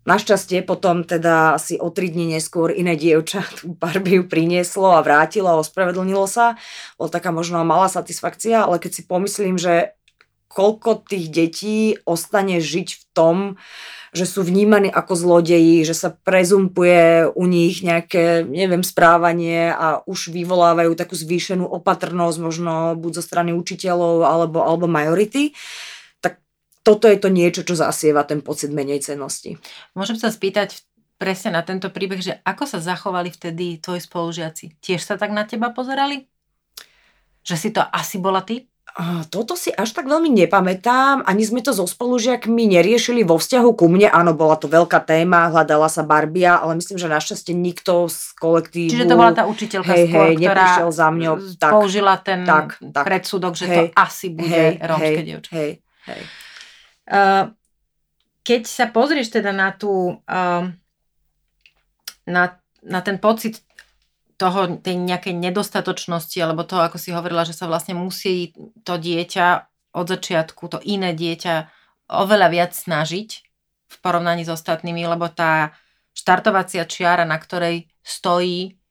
Našťastie 0.02 0.66
potom 0.66 1.06
teda 1.06 1.54
asi 1.54 1.78
o 1.78 1.94
tri 1.94 2.10
dní 2.10 2.34
neskôr 2.34 2.74
iné 2.74 2.98
dievča 2.98 3.46
tú 3.62 3.78
Barbiu 3.78 4.26
prinieslo 4.26 4.98
a 4.98 5.06
vrátilo 5.06 5.50
a 5.50 5.62
ospravedlnilo 5.62 6.26
sa. 6.26 6.58
Bol 6.98 7.14
taká 7.14 7.30
možno 7.30 7.62
malá 7.62 7.86
satisfakcia, 7.86 8.66
ale 8.66 8.82
keď 8.82 8.92
si 8.98 9.02
pomyslím, 9.06 9.62
že 9.62 9.94
koľko 10.52 11.08
tých 11.08 11.32
detí 11.32 11.80
ostane 12.04 12.60
žiť 12.60 12.88
v 12.92 13.04
tom, 13.16 13.38
že 14.12 14.28
sú 14.28 14.44
vnímaní 14.44 14.92
ako 14.92 15.16
zlodeji, 15.16 15.88
že 15.88 15.96
sa 15.96 16.12
prezumpuje 16.12 17.32
u 17.32 17.44
nich 17.48 17.80
nejaké, 17.80 18.44
neviem, 18.44 18.84
správanie 18.84 19.72
a 19.72 20.04
už 20.04 20.36
vyvolávajú 20.36 20.92
takú 21.00 21.16
zvýšenú 21.16 21.64
opatrnosť 21.64 22.38
možno 22.44 22.74
buď 23.00 23.12
zo 23.16 23.24
strany 23.24 23.56
učiteľov 23.56 24.28
alebo, 24.28 24.60
alebo 24.68 24.92
majority 24.92 25.56
toto 26.82 27.06
je 27.06 27.18
to 27.18 27.30
niečo, 27.30 27.62
čo 27.62 27.78
zasieva 27.78 28.26
ten 28.26 28.42
pocit 28.42 28.74
menej 28.74 29.06
cenosti. 29.06 29.58
Môžem 29.94 30.18
sa 30.18 30.34
spýtať 30.34 30.82
presne 31.22 31.54
na 31.54 31.62
tento 31.62 31.94
príbeh, 31.94 32.18
že 32.18 32.42
ako 32.42 32.66
sa 32.66 32.82
zachovali 32.82 33.30
vtedy 33.30 33.78
tvoji 33.78 34.02
spolužiaci? 34.02 34.82
Tiež 34.82 35.06
sa 35.06 35.22
tak 35.22 35.30
na 35.30 35.46
teba 35.46 35.70
pozerali? 35.70 36.26
Že 37.46 37.56
si 37.58 37.70
to 37.70 37.86
asi 37.86 38.18
bola 38.18 38.42
ty? 38.42 38.66
Toto 39.32 39.56
si 39.56 39.72
až 39.72 39.96
tak 39.96 40.12
veľmi 40.12 40.28
nepamätám, 40.28 41.24
ani 41.24 41.48
sme 41.48 41.64
to 41.64 41.72
so 41.72 41.88
spolužiakmi 41.88 42.68
neriešili 42.76 43.24
vo 43.24 43.40
vzťahu 43.40 43.70
ku 43.72 43.88
mne. 43.88 44.12
Áno, 44.12 44.36
bola 44.36 44.60
to 44.60 44.68
veľká 44.68 45.00
téma, 45.08 45.48
hľadala 45.48 45.88
sa 45.88 46.04
Barbia, 46.04 46.60
ale 46.60 46.76
myslím, 46.76 47.00
že 47.00 47.08
našťastie 47.08 47.56
nikto 47.56 48.12
z 48.12 48.36
kolektívu... 48.36 48.92
Čiže 48.92 49.08
to 49.08 49.16
bola 49.16 49.32
tá 49.32 49.48
učiteľka 49.48 49.96
hej, 49.96 50.12
skôr, 50.12 50.26
hej, 50.28 50.44
ktorá 50.44 50.92
za 50.92 51.08
mňou, 51.08 51.36
tak, 51.56 51.72
použila 51.72 52.20
ten 52.20 52.44
tak, 52.44 52.76
tak, 52.84 53.06
predsudok, 53.08 53.56
že 53.56 53.66
hej, 53.72 53.78
to 53.80 53.82
asi 53.96 54.28
bude 54.28 54.60
hej, 54.60 54.84
rómske 54.84 55.22
dievča. 55.24 55.52
Hej, 55.56 55.72
hej. 56.12 56.22
Keď 58.42 58.62
sa 58.64 58.88
pozrieš 58.88 59.36
teda 59.36 59.52
na 59.52 59.76
tú, 59.76 60.24
na, 62.24 62.44
na 62.82 63.00
ten 63.04 63.18
pocit 63.20 63.60
toho, 64.42 64.82
tej 64.82 64.98
nejakej 64.98 65.38
nedostatočnosti, 65.38 66.40
alebo 66.42 66.66
toho, 66.66 66.82
ako 66.82 66.98
si 66.98 67.14
hovorila, 67.14 67.46
že 67.46 67.54
sa 67.54 67.70
vlastne 67.70 67.94
musí 67.94 68.58
to 68.82 68.98
dieťa 68.98 69.48
od 69.94 70.08
začiatku, 70.08 70.66
to 70.72 70.80
iné 70.82 71.14
dieťa 71.14 71.70
oveľa 72.10 72.48
viac 72.50 72.72
snažiť 72.74 73.30
v 73.92 73.96
porovnaní 74.00 74.42
s 74.42 74.50
ostatnými, 74.50 75.04
lebo 75.06 75.30
tá 75.30 75.76
štartovacia 76.16 76.90
čiara, 76.90 77.28
na 77.28 77.38
ktorej 77.38 77.92
stojí, 78.02 78.82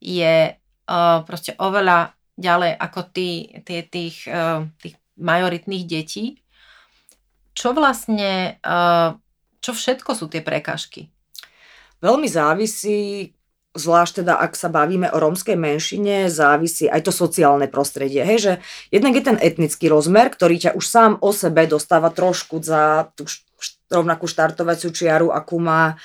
je 0.00 0.36
uh, 0.56 1.18
proste 1.28 1.52
oveľa 1.60 2.16
ďalej 2.40 2.72
ako 2.72 3.00
tí, 3.12 3.60
tí, 3.68 3.84
tých, 3.84 4.24
uh, 4.30 4.64
tých 4.80 4.96
majoritných 5.20 5.84
detí. 5.84 6.40
Čo 7.60 7.76
vlastne, 7.76 8.56
uh, 8.64 9.20
čo 9.60 9.76
všetko 9.76 10.16
sú 10.16 10.32
tie 10.32 10.40
prekažky? 10.40 11.12
Veľmi 12.00 12.24
závisí, 12.24 13.36
zvlášť 13.76 14.24
teda 14.24 14.40
ak 14.40 14.56
sa 14.56 14.72
bavíme 14.72 15.12
o 15.12 15.20
rómskej 15.20 15.60
menšine, 15.60 16.32
závisí 16.32 16.88
aj 16.88 17.04
to 17.04 17.12
sociálne 17.12 17.68
prostredie. 17.68 18.24
Hej, 18.24 18.38
že 18.40 18.52
jednak 18.88 19.12
je 19.20 19.24
ten 19.28 19.36
etnický 19.36 19.92
rozmer, 19.92 20.32
ktorý 20.32 20.56
ťa 20.56 20.70
už 20.72 20.84
sám 20.88 21.12
o 21.20 21.36
sebe 21.36 21.68
dostáva 21.68 22.08
trošku 22.08 22.64
za 22.64 23.12
tú 23.12 23.28
rovnakú 23.92 24.24
štartovaciu 24.24 24.88
čiaru, 24.88 25.28
akú 25.28 25.60
má 25.60 26.00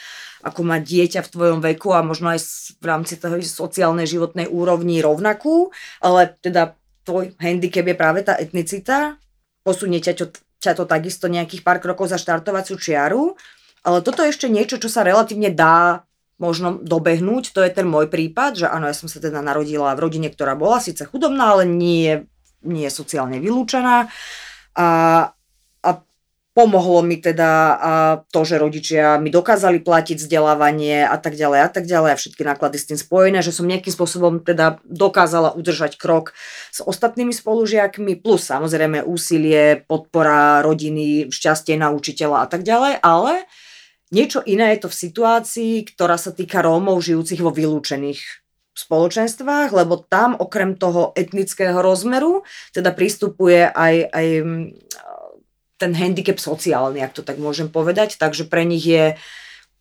ako 0.46 0.62
má 0.62 0.78
dieťa 0.78 1.26
v 1.26 1.32
tvojom 1.34 1.60
veku 1.74 1.90
a 1.90 2.06
možno 2.06 2.30
aj 2.30 2.38
v 2.78 2.86
rámci 2.86 3.18
toho 3.18 3.34
sociálnej 3.42 4.06
životnej 4.06 4.46
úrovni 4.46 5.02
rovnakú, 5.02 5.74
ale 5.98 6.38
teda 6.38 6.78
tvoj 7.02 7.34
handicap 7.42 7.82
je 7.82 7.98
práve 7.98 8.22
tá 8.22 8.38
etnicita, 8.38 9.18
posunie 9.66 9.98
ťa 9.98 10.45
ťa 10.65 10.74
to 10.74 10.89
takisto 10.89 11.29
nejakých 11.29 11.62
pár 11.62 11.77
krokov 11.77 12.10
za 12.10 12.17
štartovaciu 12.17 12.81
čiaru, 12.81 13.38
ale 13.86 14.01
toto 14.01 14.25
je 14.25 14.34
ešte 14.34 14.50
niečo, 14.50 14.81
čo 14.81 14.89
sa 14.89 15.05
relatívne 15.05 15.53
dá 15.53 16.01
možno 16.41 16.81
dobehnúť, 16.81 17.53
to 17.53 17.63
je 17.63 17.72
ten 17.72 17.88
môj 17.88 18.12
prípad, 18.12 18.60
že 18.60 18.67
áno, 18.67 18.89
ja 18.89 18.95
som 18.98 19.07
sa 19.07 19.24
teda 19.24 19.39
narodila 19.39 19.95
v 19.95 20.03
rodine, 20.03 20.27
ktorá 20.27 20.57
bola 20.57 20.84
síce 20.84 21.07
chudobná, 21.07 21.55
ale 21.55 21.63
nie, 21.63 22.27
nie 22.65 22.89
je 22.89 22.98
sociálne 22.98 23.39
vylúčená. 23.39 24.12
A 24.75 24.88
Pomohlo 26.56 27.04
mi 27.04 27.20
teda 27.20 27.52
to, 28.32 28.48
že 28.48 28.56
rodičia 28.56 29.20
mi 29.20 29.28
dokázali 29.28 29.84
platiť 29.84 30.24
vzdelávanie 30.24 31.04
a 31.04 31.20
tak 31.20 31.36
ďalej 31.36 31.60
a 31.60 31.70
tak 31.70 31.84
ďalej 31.84 32.16
a 32.16 32.20
všetky 32.24 32.48
náklady 32.48 32.80
s 32.80 32.88
tým 32.88 32.96
spojené, 32.96 33.44
že 33.44 33.52
som 33.52 33.68
nejakým 33.68 33.92
spôsobom 33.92 34.40
teda 34.40 34.80
dokázala 34.88 35.52
udržať 35.52 36.00
krok 36.00 36.32
s 36.72 36.80
ostatnými 36.80 37.36
spolužiakmi, 37.36 38.24
plus 38.24 38.48
samozrejme 38.48 39.04
úsilie, 39.04 39.84
podpora 39.84 40.64
rodiny, 40.64 41.28
šťastie 41.28 41.76
na 41.76 41.92
učiteľa 41.92 42.38
a 42.44 42.48
tak 42.48 42.64
ďalej, 42.64 43.04
ale 43.04 43.44
niečo 44.16 44.40
iné 44.48 44.80
je 44.80 44.88
to 44.88 44.90
v 44.96 45.00
situácii, 45.12 45.74
ktorá 45.92 46.16
sa 46.16 46.32
týka 46.32 46.64
Rómov 46.64 47.04
žijúcich 47.04 47.44
vo 47.44 47.52
vylúčených 47.52 48.24
spoločenstvách, 48.76 49.76
lebo 49.76 50.08
tam 50.08 50.40
okrem 50.40 50.80
toho 50.80 51.12
etnického 51.20 51.80
rozmeru 51.84 52.48
teda 52.72 52.96
pristupuje 52.96 53.68
aj, 53.68 54.08
aj 54.08 54.28
ten 55.75 55.91
handicap 55.91 56.39
sociálny, 56.39 57.03
ak 57.03 57.15
to 57.15 57.22
tak 57.24 57.36
môžem 57.41 57.67
povedať, 57.67 58.15
takže 58.15 58.48
pre 58.48 58.63
nich 58.63 58.88
je 58.88 59.20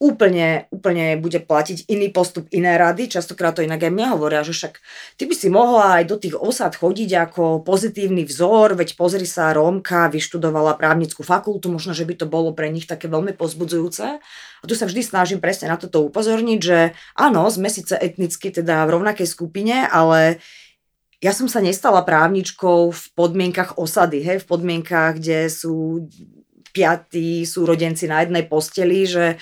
úplne, 0.02 0.66
úplne 0.74 1.14
bude 1.22 1.38
platiť 1.38 1.86
iný 1.86 2.10
postup, 2.10 2.50
iné 2.50 2.74
rady. 2.74 3.08
Častokrát 3.08 3.54
to 3.54 3.62
inak 3.62 3.78
aj 3.78 3.94
mňa 3.94 4.06
hovoria, 4.18 4.42
že 4.42 4.52
však 4.52 4.82
ty 5.16 5.24
by 5.24 5.34
si 5.38 5.48
mohla 5.48 6.02
aj 6.02 6.04
do 6.10 6.16
tých 6.18 6.34
osad 6.34 6.74
chodiť 6.74 7.10
ako 7.30 7.62
pozitívny 7.62 8.26
vzor, 8.26 8.74
veď 8.74 8.98
pozri 8.98 9.24
sa, 9.24 9.54
Rómka 9.54 10.10
vyštudovala 10.10 10.74
právnickú 10.76 11.22
fakultu, 11.22 11.70
možno, 11.70 11.94
že 11.94 12.04
by 12.04 12.14
to 12.18 12.26
bolo 12.26 12.50
pre 12.50 12.68
nich 12.68 12.90
také 12.90 13.06
veľmi 13.06 13.38
pozbudzujúce. 13.38 14.06
A 14.60 14.64
tu 14.66 14.74
sa 14.74 14.90
vždy 14.90 15.00
snažím 15.06 15.38
presne 15.38 15.70
na 15.70 15.78
toto 15.78 16.02
upozorniť, 16.04 16.60
že 16.60 16.92
áno, 17.14 17.46
sme 17.48 17.70
síce 17.70 17.94
etnicky 17.94 18.50
teda 18.50 18.84
v 18.84 18.98
rovnakej 18.98 19.28
skupine, 19.30 19.86
ale 19.86 20.42
ja 21.22 21.32
som 21.36 21.46
sa 21.46 21.62
nestala 21.62 22.02
právničkou 22.02 22.90
v 22.90 23.04
podmienkach 23.14 23.78
osady, 23.78 24.22
hej, 24.24 24.42
v 24.42 24.48
podmienkach, 24.50 25.18
kde 25.20 25.50
sú 25.50 26.06
piatí 26.74 27.46
súrodenci 27.46 28.10
na 28.10 28.26
jednej 28.26 28.46
posteli, 28.50 29.06
že 29.06 29.38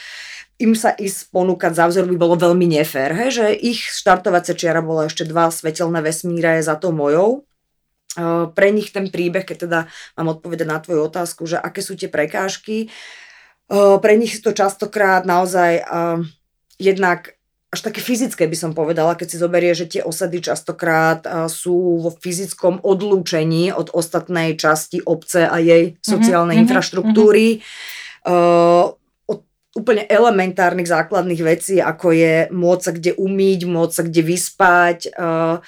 im 0.61 0.77
sa 0.77 0.95
ísť 0.95 1.33
ponúkať 1.33 1.73
za 1.75 1.89
vzor 1.89 2.07
by 2.07 2.17
bolo 2.21 2.37
veľmi 2.39 2.71
nefér, 2.77 3.17
hej, 3.17 3.31
že 3.35 3.47
ich 3.57 3.83
štartovacia 3.83 4.55
čiara 4.55 4.85
bola 4.85 5.09
ešte 5.09 5.27
dva 5.27 5.49
svetelné 5.49 6.05
vesmíre 6.05 6.61
za 6.63 6.77
to 6.77 6.93
mojou. 6.93 7.49
Pre 8.53 8.69
nich 8.71 8.93
ten 8.93 9.09
príbeh, 9.09 9.49
keď 9.49 9.57
teda 9.67 9.81
mám 10.21 10.37
odpovedať 10.37 10.67
na 10.69 10.79
tvoju 10.79 11.09
otázku, 11.09 11.49
že 11.49 11.57
aké 11.57 11.81
sú 11.81 11.97
tie 11.97 12.13
prekážky, 12.13 12.93
pre 13.73 14.15
nich 14.21 14.39
to 14.45 14.53
častokrát 14.53 15.25
naozaj 15.25 15.81
jednak 16.77 17.41
až 17.73 17.81
také 17.89 18.05
fyzické 18.05 18.45
by 18.45 18.53
som 18.53 18.77
povedala, 18.77 19.17
keď 19.17 19.29
si 19.33 19.41
zoberie, 19.41 19.73
že 19.73 19.89
tie 19.89 20.03
osady 20.05 20.45
častokrát 20.45 21.25
sú 21.49 22.05
vo 22.05 22.13
fyzickom 22.13 22.85
odlúčení 22.85 23.73
od 23.73 23.89
ostatnej 23.97 24.61
časti 24.61 25.01
obce 25.01 25.49
a 25.49 25.57
jej 25.57 25.97
mhm, 25.97 26.05
sociálnej 26.05 26.61
mm-hmm, 26.61 26.69
infraštruktúry. 26.69 27.47
Mm-hmm. 27.59 28.29
Uh, 28.29 28.93
od 29.25 29.41
úplne 29.73 30.05
elementárnych 30.05 30.87
základných 30.87 31.43
vecí, 31.43 31.81
ako 31.81 32.13
je 32.13 32.35
môcť 32.53 32.83
sa 32.85 32.93
kde 32.93 33.17
umýť, 33.17 33.61
môcť 33.65 33.95
sa 33.97 34.03
kde 34.05 34.21
vyspať, 34.21 34.99
uh, 35.17 35.65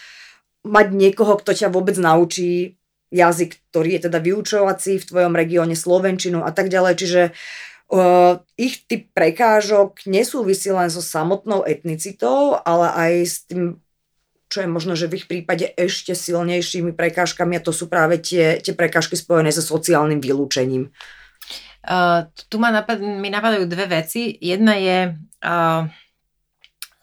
mať 0.60 0.86
niekoho, 0.92 1.40
kto 1.40 1.56
ťa 1.56 1.72
vôbec 1.72 1.96
naučí 1.96 2.76
jazyk, 3.08 3.72
ktorý 3.72 3.96
je 3.96 4.00
teda 4.12 4.18
vyučovací 4.20 5.00
v 5.00 5.08
tvojom 5.08 5.32
regióne, 5.32 5.72
slovenčinu 5.72 6.44
a 6.44 6.52
tak 6.52 6.68
ďalej. 6.68 6.94
Čiže 7.00 7.22
uh, 7.32 7.32
Uh, 7.32 7.73
ich 8.58 8.86
typ 8.90 9.12
prekážok 9.14 10.08
nesúvisí 10.10 10.72
len 10.74 10.90
so 10.90 10.98
samotnou 10.98 11.62
etnicitou, 11.62 12.58
ale 12.64 12.86
aj 12.90 13.12
s 13.22 13.36
tým, 13.46 13.78
čo 14.50 14.64
je 14.64 14.68
možno, 14.70 14.98
že 14.98 15.06
v 15.06 15.22
ich 15.22 15.26
prípade 15.30 15.70
ešte 15.78 16.14
silnejšími 16.14 16.94
prekážkami 16.94 17.58
a 17.58 17.64
to 17.64 17.70
sú 17.70 17.86
práve 17.86 18.18
tie, 18.18 18.58
tie 18.58 18.74
prekážky 18.74 19.14
spojené 19.14 19.54
so 19.54 19.62
sociálnym 19.62 20.18
vylúčením. 20.18 20.90
Uh, 21.84 22.24
tu 22.48 22.56
ma 22.56 22.72
napad- 22.72 23.04
mi 23.04 23.28
napadajú 23.28 23.68
dve 23.68 24.00
veci. 24.00 24.32
Jedna 24.40 24.74
je, 24.80 24.98
uh, 25.44 25.84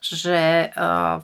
že 0.01 0.73
uh, 0.73 1.21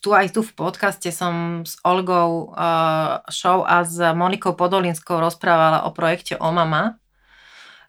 tu 0.00 0.16
aj 0.16 0.32
tu 0.32 0.40
v 0.40 0.52
podcaste 0.56 1.12
som 1.12 1.64
s 1.68 1.76
Olgou 1.84 2.52
uh, 2.52 3.20
Show 3.28 3.64
a 3.64 3.84
s 3.84 4.00
Monikou 4.00 4.56
Podolinskou 4.56 5.20
rozprávala 5.20 5.84
o 5.84 5.92
projekte 5.92 6.40
Omama, 6.40 6.96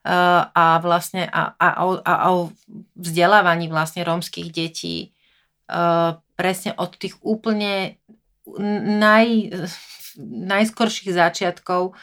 a 0.05 0.65
vlastne 0.85 1.25
a, 1.25 1.57
a, 1.57 1.67
a, 1.81 2.13
a 2.13 2.27
o 2.29 2.53
vzdelávaní 2.93 3.73
vlastne 3.73 4.05
rómskych 4.05 4.53
detí 4.53 5.09
presne 6.37 6.71
od 6.77 6.93
tých 6.93 7.17
úplne 7.25 7.97
naj, 9.01 9.49
najskorších 10.21 11.09
začiatkov, 11.09 11.97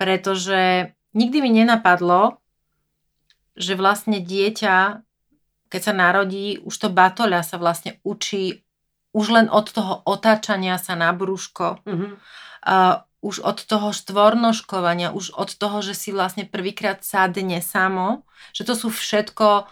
pretože 0.00 0.96
nikdy 1.12 1.38
mi 1.44 1.50
nenapadlo, 1.60 2.40
že 3.52 3.76
vlastne 3.76 4.24
dieťa, 4.24 5.04
keď 5.68 5.80
sa 5.84 5.92
narodí, 5.92 6.56
už 6.64 6.72
to 6.72 6.88
batoľa 6.88 7.44
sa 7.44 7.60
vlastne 7.60 8.00
učí 8.00 8.64
už 9.12 9.28
len 9.28 9.46
od 9.52 9.68
toho 9.68 10.00
otáčania 10.08 10.80
sa 10.80 10.96
na 10.96 11.12
brúško. 11.12 11.84
Mm-hmm 11.84 12.12
už 13.22 13.46
od 13.46 13.62
toho 13.62 13.94
štvornoškovania, 13.94 15.14
už 15.14 15.32
od 15.38 15.54
toho, 15.54 15.78
že 15.80 15.94
si 15.94 16.10
vlastne 16.10 16.42
prvýkrát 16.42 17.06
sadne 17.06 17.62
samo, 17.62 18.26
že 18.50 18.66
to 18.66 18.74
sú 18.74 18.90
všetko 18.90 19.70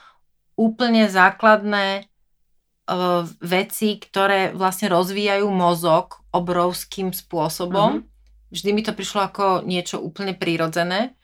úplne 0.55 1.11
základné 1.11 2.07
uh, 2.07 3.27
veci, 3.43 3.99
ktoré 3.99 4.55
vlastne 4.55 4.87
rozvíjajú 4.87 5.51
mozog 5.51 6.23
obrovským 6.31 7.11
spôsobom. 7.11 8.07
Mm-hmm. 8.07 8.55
Vždy 8.55 8.71
mi 8.71 8.83
to 8.87 8.95
prišlo 8.95 9.21
ako 9.27 9.45
niečo 9.67 9.99
úplne 9.99 10.35
prírodzené 10.39 11.19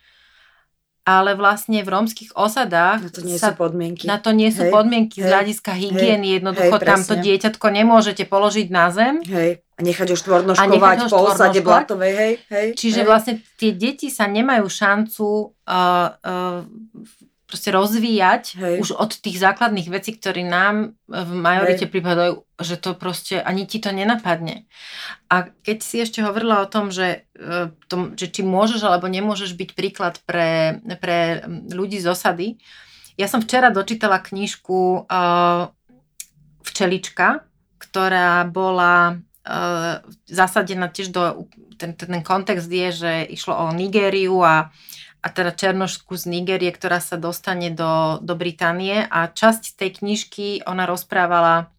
ale 1.07 1.38
vlastne 1.38 1.87
v 1.87 1.88
rómskych 1.95 2.35
osadách 2.35 3.07
na 3.07 3.11
to 3.14 3.23
nie 3.23 3.38
sa, 3.38 3.55
sú 3.55 3.62
podmienky. 3.62 4.11
Na 4.11 4.19
to 4.19 4.35
nie 4.35 4.51
sú 4.51 4.66
hej, 4.66 4.75
podmienky 4.75 5.23
hej, 5.23 5.25
z 5.25 5.27
hľadiska 5.31 5.73
hygieny. 5.79 6.35
Hej, 6.35 6.35
Jednoducho 6.42 6.77
hej, 6.83 6.83
tamto 6.83 7.14
dieťatko 7.14 7.66
nemôžete 7.71 8.27
položiť 8.27 8.66
na 8.75 8.90
zem. 8.90 9.23
Hej. 9.23 9.62
A 9.79 9.81
nechať 9.87 10.09
ho 10.11 10.16
štvornoškovať 10.19 10.99
po 11.07 11.19
osade 11.31 11.62
blatovej. 11.62 12.12
Hej, 12.19 12.33
hej, 12.51 12.69
Čiže 12.75 13.01
hej. 13.05 13.07
vlastne 13.07 13.33
tie 13.55 13.71
deti 13.71 14.11
sa 14.11 14.27
nemajú 14.27 14.66
šancu 14.66 15.55
uh, 15.62 16.11
uh, 16.19 16.66
proste 17.47 17.71
rozvíjať 17.71 18.59
Hej. 18.59 18.77
už 18.83 18.99
od 18.99 19.23
tých 19.23 19.39
základných 19.39 19.87
vecí, 19.87 20.19
ktoré 20.19 20.43
nám 20.43 20.99
v 21.07 21.31
majorite 21.31 21.87
Hej. 21.87 21.93
pripadajú, 21.95 22.33
že 22.59 22.75
to 22.75 22.99
proste 22.99 23.39
ani 23.39 23.71
ti 23.71 23.79
to 23.79 23.95
nenapadne. 23.95 24.67
A 25.31 25.47
keď 25.63 25.79
si 25.79 26.03
ešte 26.03 26.27
hovorila 26.27 26.67
o 26.67 26.71
tom, 26.71 26.91
že, 26.91 27.31
e, 27.39 27.71
tom, 27.87 28.19
že 28.19 28.35
či 28.35 28.43
môžeš 28.43 28.83
alebo 28.83 29.07
nemôžeš 29.07 29.55
byť 29.55 29.71
príklad 29.79 30.19
pre, 30.27 30.83
pre 30.99 31.47
ľudí 31.71 32.03
z 32.03 32.11
osady, 32.11 32.59
ja 33.17 33.31
som 33.31 33.41
včera 33.41 33.73
dočítala 33.73 34.21
knižku 34.21 35.09
uh, 35.09 35.73
Včelička, 36.61 37.49
ktorá 37.81 38.45
bola 38.45 39.17
uh, 39.17 40.05
zasadená 40.29 40.93
tiež 40.93 41.17
do... 41.17 41.49
Ten, 41.81 41.97
ten 41.97 42.21
kontext 42.21 42.69
je, 42.69 42.89
že 42.93 43.13
išlo 43.33 43.57
o 43.57 43.73
Nigériu 43.73 44.45
a 44.45 44.69
a 45.27 45.35
teda 45.35 45.51
Černošku 45.51 46.15
z 46.15 46.31
Nigerie, 46.31 46.71
ktorá 46.71 47.03
sa 47.03 47.19
dostane 47.19 47.75
do, 47.75 48.23
do 48.23 48.39
Británie 48.39 49.03
a 49.11 49.27
časť 49.27 49.75
tej 49.75 49.99
knižky 49.99 50.62
ona 50.62 50.87
rozprávala 50.87 51.75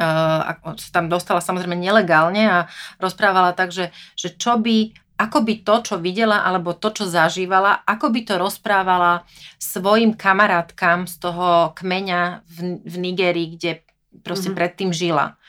uh, 0.00 0.56
sa 0.80 0.90
tam 0.96 1.12
dostala 1.12 1.44
samozrejme 1.44 1.76
nelegálne 1.76 2.48
a 2.48 2.58
rozprávala 2.96 3.52
tak, 3.52 3.76
že, 3.76 3.92
že 4.16 4.32
čo 4.32 4.56
by 4.56 4.96
ako 5.16 5.48
by 5.48 5.64
to, 5.64 5.74
čo 5.80 5.96
videla, 5.96 6.44
alebo 6.44 6.76
to, 6.76 6.92
čo 6.92 7.08
zažívala, 7.08 7.80
ako 7.88 8.12
by 8.12 8.20
to 8.28 8.34
rozprávala 8.36 9.24
svojim 9.56 10.12
kamarátkam 10.12 11.08
z 11.08 11.16
toho 11.16 11.72
kmeňa 11.72 12.44
v, 12.44 12.84
v 12.84 12.94
Nigerii, 13.00 13.56
kde 13.56 13.80
proste 14.20 14.52
mm-hmm. 14.52 14.60
predtým 14.60 14.90
žila. 14.92 15.40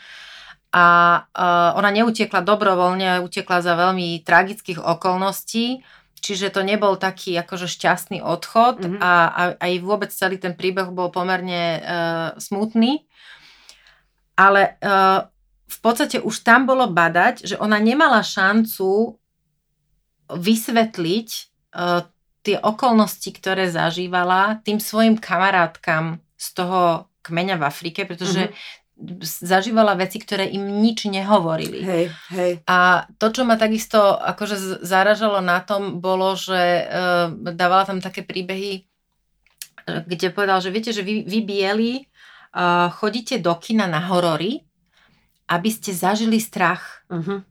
A 0.72 0.86
uh, 1.20 1.76
ona 1.76 1.92
neutiekla 1.92 2.48
dobrovoľne, 2.48 3.20
utekla 3.20 3.60
za 3.60 3.76
veľmi 3.76 4.24
tragických 4.24 4.80
okolností, 4.80 5.84
čiže 6.18 6.50
to 6.50 6.66
nebol 6.66 6.98
taký 6.98 7.38
akože 7.38 7.70
šťastný 7.70 8.20
odchod 8.26 8.82
mm-hmm. 8.82 9.00
a, 9.00 9.14
a 9.30 9.42
aj 9.58 9.74
vôbec 9.86 10.10
celý 10.10 10.42
ten 10.42 10.58
príbeh 10.58 10.90
bol 10.90 11.14
pomerne 11.14 11.64
uh, 11.78 12.28
smutný. 12.42 13.06
Ale 14.38 14.78
uh, 14.82 15.26
v 15.68 15.78
podstate 15.82 16.22
už 16.22 16.46
tam 16.46 16.70
bolo 16.70 16.90
badať, 16.90 17.46
že 17.48 17.56
ona 17.58 17.78
nemala 17.82 18.22
šancu 18.22 19.18
vysvetliť 20.30 21.30
uh, 21.74 22.06
tie 22.46 22.58
okolnosti, 22.62 23.28
ktoré 23.28 23.68
zažívala 23.68 24.64
tým 24.64 24.80
svojim 24.80 25.20
kamarátkam 25.20 26.24
z 26.38 26.48
toho 26.54 27.12
kmeňa 27.28 27.60
v 27.60 27.68
Afrike, 27.68 28.08
pretože 28.08 28.48
mm-hmm. 28.48 28.87
Zažívala 29.22 29.94
veci, 29.94 30.18
ktoré 30.18 30.50
im 30.50 30.82
nič 30.82 31.06
nehovorili. 31.06 31.86
Hej, 31.86 32.06
hej. 32.34 32.52
A 32.66 33.06
to, 33.22 33.30
čo 33.30 33.46
ma 33.46 33.54
takisto 33.54 34.18
akože 34.18 34.82
zaražalo 34.82 35.38
na 35.40 35.62
tom, 35.62 36.02
bolo, 36.02 36.34
že 36.34 36.90
uh, 36.90 37.30
dávala 37.54 37.86
tam 37.86 38.02
také 38.02 38.26
príbehy, 38.26 38.90
kde 39.86 40.34
povedal, 40.34 40.60
že 40.60 40.74
viete, 40.74 40.92
že 40.92 41.06
vy, 41.06 41.24
vy 41.24 41.40
bieli 41.46 41.94
uh, 42.02 42.90
chodíte 42.90 43.38
do 43.38 43.54
kina 43.62 43.86
na 43.86 44.02
horory, 44.02 44.66
aby 45.48 45.70
ste 45.72 45.96
zažili 45.96 46.42
strach. 46.42 47.06
Uh-huh. 47.08 47.46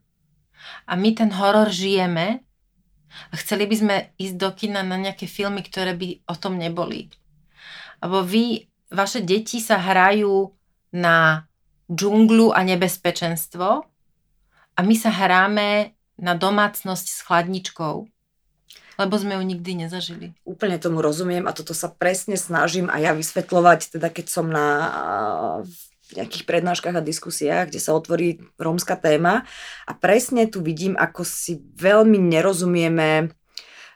A 0.85 0.93
my 0.99 1.09
ten 1.15 1.31
horor 1.31 1.71
žijeme 1.71 2.43
a 3.31 3.33
chceli 3.39 3.65
by 3.65 3.75
sme 3.75 3.95
ísť 4.19 4.35
do 4.35 4.49
kina 4.53 4.83
na 4.83 4.99
nejaké 4.99 5.25
filmy, 5.25 5.63
ktoré 5.63 5.95
by 5.95 6.27
o 6.27 6.35
tom 6.37 6.59
neboli. 6.59 7.09
Lebo 8.03 8.21
vy, 8.21 8.67
vaše 8.93 9.25
deti 9.25 9.57
sa 9.57 9.81
hrajú 9.81 10.56
na 10.91 11.47
džunglu 11.87 12.51
a 12.51 12.63
nebezpečenstvo 12.63 13.67
a 14.75 14.79
my 14.83 14.95
sa 14.95 15.09
hráme 15.09 15.97
na 16.17 16.33
domácnosť 16.33 17.07
s 17.07 17.19
chladničkou. 17.25 17.95
Lebo 18.97 19.13
sme 19.13 19.37
ju 19.37 19.43
nikdy 19.45 19.85
nezažili. 19.85 20.33
Úplne 20.41 20.81
tomu 20.81 21.05
rozumiem 21.05 21.45
a 21.45 21.53
toto 21.53 21.77
sa 21.77 21.85
presne 21.85 22.33
snažím 22.33 22.89
aj 22.89 23.01
ja 23.01 23.13
vysvetľovať, 23.13 23.93
teda 23.93 24.09
keď 24.09 24.25
som 24.25 24.49
na 24.49 24.67
nejakých 26.17 26.47
prednáškach 26.49 26.97
a 26.97 27.03
diskusiách, 27.03 27.69
kde 27.69 27.83
sa 27.83 27.93
otvorí 27.93 28.41
rómska 28.57 28.95
téma 28.97 29.45
a 29.85 29.91
presne 29.93 30.47
tu 30.47 30.63
vidím, 30.63 30.95
ako 30.97 31.21
si 31.27 31.61
veľmi 31.77 32.17
nerozumieme 32.17 33.29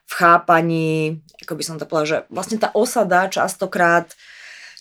v 0.06 0.14
chápaní, 0.14 1.24
ako 1.48 1.54
by 1.56 1.64
som 1.64 1.80
to 1.80 1.88
povedala, 1.88 2.12
že 2.12 2.20
vlastne 2.28 2.60
tá 2.60 2.70
osada 2.76 3.32
častokrát 3.32 4.12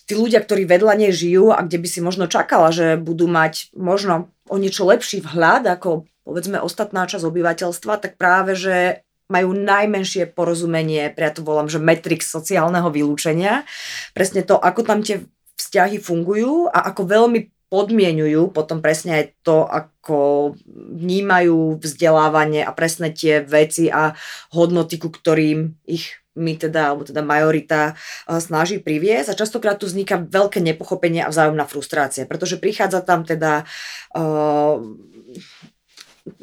tí 0.05 0.13
ľudia, 0.17 0.41
ktorí 0.43 0.67
vedľa 0.67 0.93
nej 0.97 1.13
žijú 1.13 1.53
a 1.53 1.63
kde 1.63 1.77
by 1.81 1.87
si 1.87 1.99
možno 2.03 2.25
čakala, 2.27 2.73
že 2.73 2.99
budú 2.99 3.25
mať 3.29 3.73
možno 3.77 4.31
o 4.51 4.55
niečo 4.59 4.83
lepší 4.83 5.23
vhľad 5.23 5.67
ako 5.79 6.09
povedzme 6.21 6.61
ostatná 6.61 7.09
časť 7.09 7.25
obyvateľstva, 7.25 7.93
tak 7.97 8.15
práve, 8.15 8.53
že 8.53 9.01
majú 9.31 9.55
najmenšie 9.55 10.27
porozumenie, 10.35 11.07
ja 11.07 11.31
to 11.31 11.41
volám, 11.41 11.71
že 11.71 11.79
metrix 11.79 12.27
sociálneho 12.27 12.91
vylúčenia. 12.91 13.63
Presne 14.11 14.43
to, 14.43 14.59
ako 14.59 14.83
tam 14.83 14.99
tie 15.01 15.23
vzťahy 15.55 16.03
fungujú 16.03 16.67
a 16.67 16.91
ako 16.91 17.07
veľmi 17.07 17.39
podmienujú 17.71 18.51
potom 18.51 18.83
presne 18.83 19.23
aj 19.23 19.25
to, 19.47 19.63
ako 19.63 20.51
vnímajú 20.67 21.79
vzdelávanie 21.79 22.67
a 22.67 22.75
presne 22.75 23.15
tie 23.15 23.39
veci 23.39 23.87
a 23.87 24.11
hodnoty, 24.51 24.99
ku 24.99 25.07
ktorým 25.07 25.79
ich 25.87 26.20
my 26.35 26.53
teda, 26.55 26.95
alebo 26.95 27.03
teda 27.03 27.19
majorita 27.23 27.81
eh, 27.91 28.39
snaží 28.39 28.79
priviesť 28.79 29.35
a 29.35 29.39
častokrát 29.39 29.77
tu 29.79 29.87
vzniká 29.87 30.19
veľké 30.19 30.63
nepochopenie 30.63 31.23
a 31.23 31.31
vzájomná 31.31 31.67
frustrácia, 31.67 32.23
pretože 32.23 32.61
prichádza 32.61 33.03
tam 33.03 33.27
teda 33.27 33.67
uh, 34.15 34.79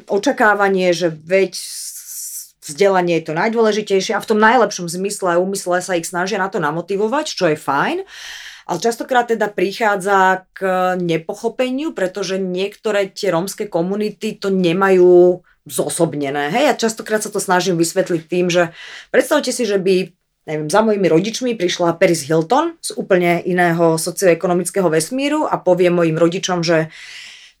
očakávanie, 0.09 0.93
že 0.93 1.09
veď 1.09 1.57
vzdelanie 2.69 3.17
je 3.19 3.25
to 3.25 3.33
najdôležitejšie 3.33 4.13
a 4.13 4.21
v 4.21 4.29
tom 4.29 4.37
najlepšom 4.37 4.85
zmysle 4.85 5.33
a 5.33 5.41
úmysle 5.41 5.81
sa 5.81 5.97
ich 5.97 6.05
snažia 6.05 6.37
na 6.37 6.53
to 6.53 6.61
namotivovať, 6.61 7.25
čo 7.33 7.49
je 7.49 7.57
fajn. 7.57 8.05
Ale 8.69 8.77
častokrát 8.77 9.25
teda 9.25 9.49
prichádza 9.49 10.45
k 10.53 10.93
nepochopeniu, 11.01 11.97
pretože 11.97 12.37
niektoré 12.37 13.09
tie 13.09 13.33
rómske 13.33 13.65
komunity 13.65 14.37
to 14.37 14.53
nemajú 14.53 15.41
zosobnené. 15.67 16.53
Hej, 16.53 16.63
ja 16.71 16.75
častokrát 16.75 17.23
sa 17.23 17.31
to 17.33 17.41
snažím 17.41 17.75
vysvetliť 17.75 18.21
tým, 18.27 18.47
že 18.47 18.71
predstavte 19.11 19.51
si, 19.51 19.63
že 19.67 19.81
by 19.81 20.13
neviem, 20.49 20.69
za 20.69 20.81
mojimi 20.81 21.05
rodičmi 21.05 21.51
prišla 21.53 22.01
Paris 22.01 22.25
Hilton 22.25 22.79
z 22.81 22.97
úplne 22.97 23.37
iného 23.45 24.01
socioekonomického 24.01 24.89
vesmíru 24.89 25.45
a 25.45 25.61
povie 25.61 25.93
mojim 25.93 26.17
rodičom, 26.17 26.65
že 26.65 26.89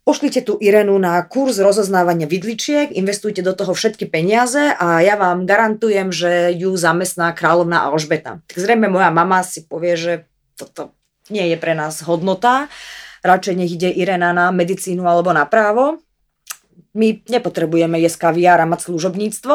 pošlite 0.01 0.41
tu 0.41 0.57
Irenu 0.57 0.97
na 0.97 1.21
kurz 1.21 1.61
rozoznávania 1.61 2.25
vidličiek, 2.25 2.89
investujte 2.89 3.45
do 3.45 3.53
toho 3.53 3.77
všetky 3.77 4.09
peniaze 4.09 4.73
a 4.73 5.05
ja 5.05 5.13
vám 5.21 5.45
garantujem, 5.45 6.09
že 6.09 6.49
ju 6.57 6.73
zamestná 6.73 7.29
kráľovná 7.37 7.85
Alžbeta. 7.85 8.41
Tak 8.49 8.57
zrejme 8.57 8.89
moja 8.89 9.13
mama 9.13 9.45
si 9.45 9.69
povie, 9.69 9.93
že 9.93 10.13
toto 10.57 10.97
nie 11.29 11.45
je 11.53 11.57
pre 11.61 11.77
nás 11.77 12.01
hodnota. 12.01 12.73
Radšej 13.21 13.53
nech 13.53 13.69
ide 13.69 13.93
Irena 13.93 14.33
na 14.33 14.49
medicínu 14.49 15.05
alebo 15.05 15.29
na 15.29 15.45
právo. 15.45 16.01
My 16.97 17.21
nepotrebujeme 17.29 18.01
jesť 18.01 18.29
kaviár 18.29 18.59
a 18.61 18.69
mať 18.69 18.89
služobníctvo. 18.89 19.53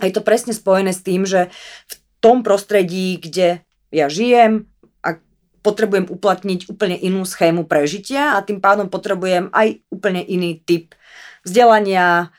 A 0.00 0.02
je 0.08 0.12
to 0.14 0.24
presne 0.24 0.56
spojené 0.56 0.96
s 0.96 1.04
tým, 1.04 1.28
že 1.28 1.52
v 1.86 1.94
tom 2.24 2.40
prostredí, 2.40 3.20
kde 3.20 3.60
ja 3.92 4.06
žijem 4.08 4.72
potrebujem 5.62 6.10
uplatniť 6.10 6.66
úplne 6.68 6.98
inú 6.98 7.22
schému 7.22 7.64
prežitia 7.70 8.34
a 8.34 8.42
tým 8.42 8.58
pádom 8.58 8.90
potrebujem 8.90 9.48
aj 9.54 9.78
úplne 9.94 10.20
iný 10.20 10.58
typ 10.58 10.92
vzdelania, 11.46 12.34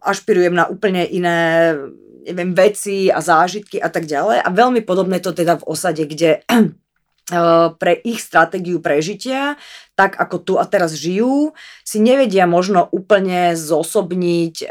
ašpirujem 0.00 0.56
na 0.56 0.64
úplne 0.66 1.04
iné 1.04 1.72
neviem, 2.24 2.56
veci 2.56 3.12
a 3.12 3.20
zážitky 3.20 3.82
a 3.82 3.92
tak 3.92 4.08
ďalej. 4.08 4.42
A 4.42 4.48
veľmi 4.48 4.80
podobné 4.86 5.20
to 5.20 5.36
teda 5.36 5.60
v 5.60 5.66
osade, 5.68 6.02
kde 6.08 6.40
pre 7.80 7.92
ich 8.02 8.24
stratégiu 8.24 8.80
prežitia, 8.80 9.60
tak 9.92 10.16
ako 10.16 10.36
tu 10.40 10.54
a 10.56 10.64
teraz 10.64 10.96
žijú, 10.96 11.52
si 11.84 12.00
nevedia 12.00 12.48
možno 12.48 12.88
úplne 12.88 13.52
zosobniť 13.52 14.54
eh, 14.64 14.68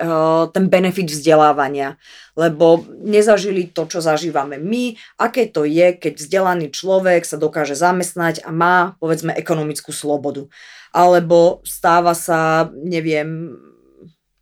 ten 0.50 0.66
benefit 0.66 1.14
vzdelávania, 1.14 2.02
lebo 2.34 2.82
nezažili 3.06 3.70
to, 3.70 3.86
čo 3.86 4.02
zažívame 4.02 4.58
my, 4.58 4.98
aké 5.22 5.46
to 5.46 5.68
je, 5.68 5.94
keď 5.94 6.14
vzdelaný 6.18 6.74
človek 6.74 7.22
sa 7.28 7.38
dokáže 7.38 7.78
zamestnať 7.78 8.42
a 8.44 8.50
má, 8.50 8.98
povedzme, 8.98 9.36
ekonomickú 9.36 9.94
slobodu. 9.94 10.50
Alebo 10.92 11.64
stáva 11.64 12.12
sa, 12.12 12.68
neviem, 12.76 13.56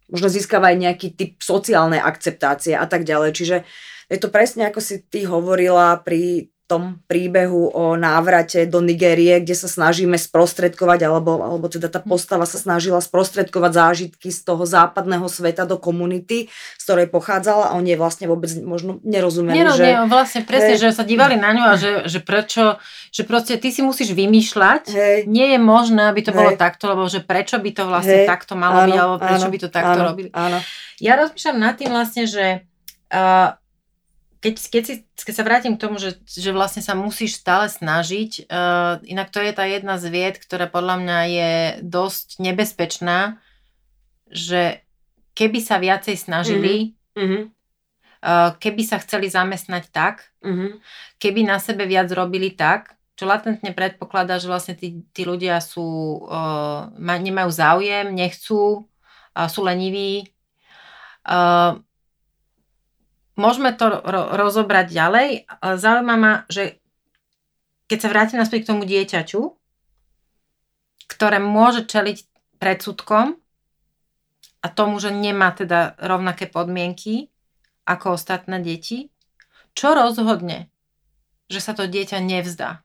možno 0.09 0.27
získava 0.27 0.73
aj 0.73 0.77
nejaký 0.81 1.07
typ 1.13 1.31
sociálnej 1.37 2.01
akceptácie 2.01 2.73
a 2.73 2.89
tak 2.89 3.05
ďalej. 3.05 3.31
Čiže 3.37 3.57
je 4.09 4.17
to 4.17 4.33
presne 4.33 4.65
ako 4.65 4.81
si 4.81 5.05
ty 5.05 5.29
hovorila 5.29 6.01
pri 6.01 6.49
tom 6.69 7.01
príbehu 7.09 7.73
o 7.73 7.97
návrate 7.97 8.69
do 8.69 8.77
Nigérie, 8.77 9.41
kde 9.41 9.57
sa 9.57 9.65
snažíme 9.65 10.21
sprostredkovať, 10.21 11.01
alebo, 11.01 11.41
alebo 11.41 11.65
teda 11.65 11.89
tá 11.89 11.97
postava 11.97 12.45
sa 12.45 12.61
snažila 12.61 13.01
sprostredkovať 13.01 13.71
zážitky 13.73 14.29
z 14.29 14.45
toho 14.45 14.69
západného 14.69 15.25
sveta 15.25 15.65
do 15.65 15.81
komunity, 15.81 16.45
z 16.77 16.81
ktorej 16.85 17.09
pochádzala 17.09 17.73
a 17.73 17.75
oni 17.75 17.97
vlastne 17.97 18.29
vôbec 18.29 18.53
možno 18.61 19.01
nerozumeli. 19.01 19.57
Nie, 19.57 19.73
že, 19.73 19.81
nie, 19.81 19.97
vlastne 20.05 20.45
presne, 20.45 20.77
hej, 20.77 20.93
že 20.93 20.93
sa 20.93 21.01
dívali 21.01 21.41
na 21.41 21.49
ňu 21.57 21.63
a 21.65 21.73
že, 21.73 21.91
že 22.05 22.21
prečo, 22.21 22.77
že 23.09 23.25
proste 23.25 23.57
ty 23.57 23.73
si 23.73 23.81
musíš 23.81 24.13
vymýšľať, 24.13 24.83
hej, 24.93 25.17
nie 25.25 25.57
je 25.57 25.59
možné, 25.59 26.13
aby 26.13 26.21
to 26.21 26.29
hej, 26.29 26.37
bolo 26.37 26.51
takto, 26.53 26.85
lebo 26.93 27.09
že 27.09 27.25
prečo 27.25 27.57
by 27.57 27.71
to 27.73 27.83
vlastne 27.89 28.23
hej, 28.23 28.29
takto 28.29 28.53
malo 28.53 28.85
byť, 28.85 28.93
alebo 28.93 29.17
prečo 29.17 29.49
áno, 29.49 29.53
by 29.57 29.57
to 29.57 29.69
takto 29.73 29.99
áno, 29.99 30.07
robili. 30.13 30.29
Áno. 30.37 30.61
Ja 31.01 31.17
rozmýšľam 31.17 31.57
nad 31.57 31.73
tým 31.81 31.89
vlastne, 31.89 32.23
že 32.29 32.45
uh, 33.09 33.58
keď, 34.39 34.55
keď, 34.71 34.83
si, 34.87 34.93
keď 35.19 35.35
sa 35.35 35.43
vrátim 35.43 35.75
k 35.75 35.83
tomu, 35.83 35.99
že, 35.99 36.15
že 36.23 36.55
vlastne 36.55 36.79
sa 36.79 36.95
musíš 36.95 37.43
stále 37.43 37.67
snažiť, 37.67 38.47
uh, 38.47 39.03
inak 39.03 39.35
to 39.35 39.43
je 39.43 39.51
tá 39.51 39.67
jedna 39.67 39.99
z 39.99 40.07
vied, 40.07 40.35
ktorá 40.39 40.71
podľa 40.71 40.95
mňa 41.03 41.19
je 41.27 41.51
dosť 41.83 42.39
nebezpečná, 42.39 43.43
že 44.31 44.79
keby 45.35 45.59
sa 45.59 45.83
viacej 45.83 46.15
snažili, 46.15 46.95
mm-hmm. 47.19 47.43
uh, 48.23 48.55
keby 48.55 48.83
sa 48.87 49.03
chceli 49.03 49.27
zamestnať 49.27 49.91
tak, 49.91 50.31
mm-hmm. 50.39 50.79
keby 51.19 51.43
na 51.43 51.59
sebe 51.59 51.83
viac 51.83 52.07
robili 52.15 52.55
tak, 52.55 52.95
čo 53.19 53.27
latentne 53.27 53.75
predpokladá, 53.75 54.39
že 54.39 54.47
vlastne 54.47 54.79
tí, 54.79 55.03
tí 55.11 55.27
ľudia 55.27 55.59
sú, 55.59 56.23
uh, 56.31 56.87
nemajú 56.95 57.51
záujem, 57.51 58.15
nechcú, 58.15 58.87
uh, 59.35 59.47
sú 59.51 59.67
leniví, 59.67 60.31
uh, 61.27 61.75
Môžeme 63.39 63.71
to 63.71 63.87
ro- 63.87 64.29
rozobrať 64.35 64.91
ďalej. 64.91 65.29
Zaujíma 65.63 66.15
ma, 66.19 66.33
že 66.51 66.83
keď 67.87 67.97
sa 68.03 68.11
vrátim 68.11 68.37
naspäť 68.37 68.67
k 68.67 68.69
tomu 68.75 68.83
dieťaťu, 68.83 69.41
ktoré 71.07 71.39
môže 71.39 71.87
čeliť 71.87 72.27
predsudkom 72.59 73.39
a 74.59 74.67
tomu, 74.67 74.99
že 74.99 75.15
nemá 75.15 75.55
teda 75.55 75.95
rovnaké 76.03 76.51
podmienky 76.51 77.31
ako 77.87 78.19
ostatné 78.19 78.59
deti, 78.59 79.09
čo 79.73 79.95
rozhodne, 79.95 80.67
že 81.47 81.63
sa 81.63 81.71
to 81.71 81.87
dieťa 81.87 82.19
nevzdá? 82.19 82.83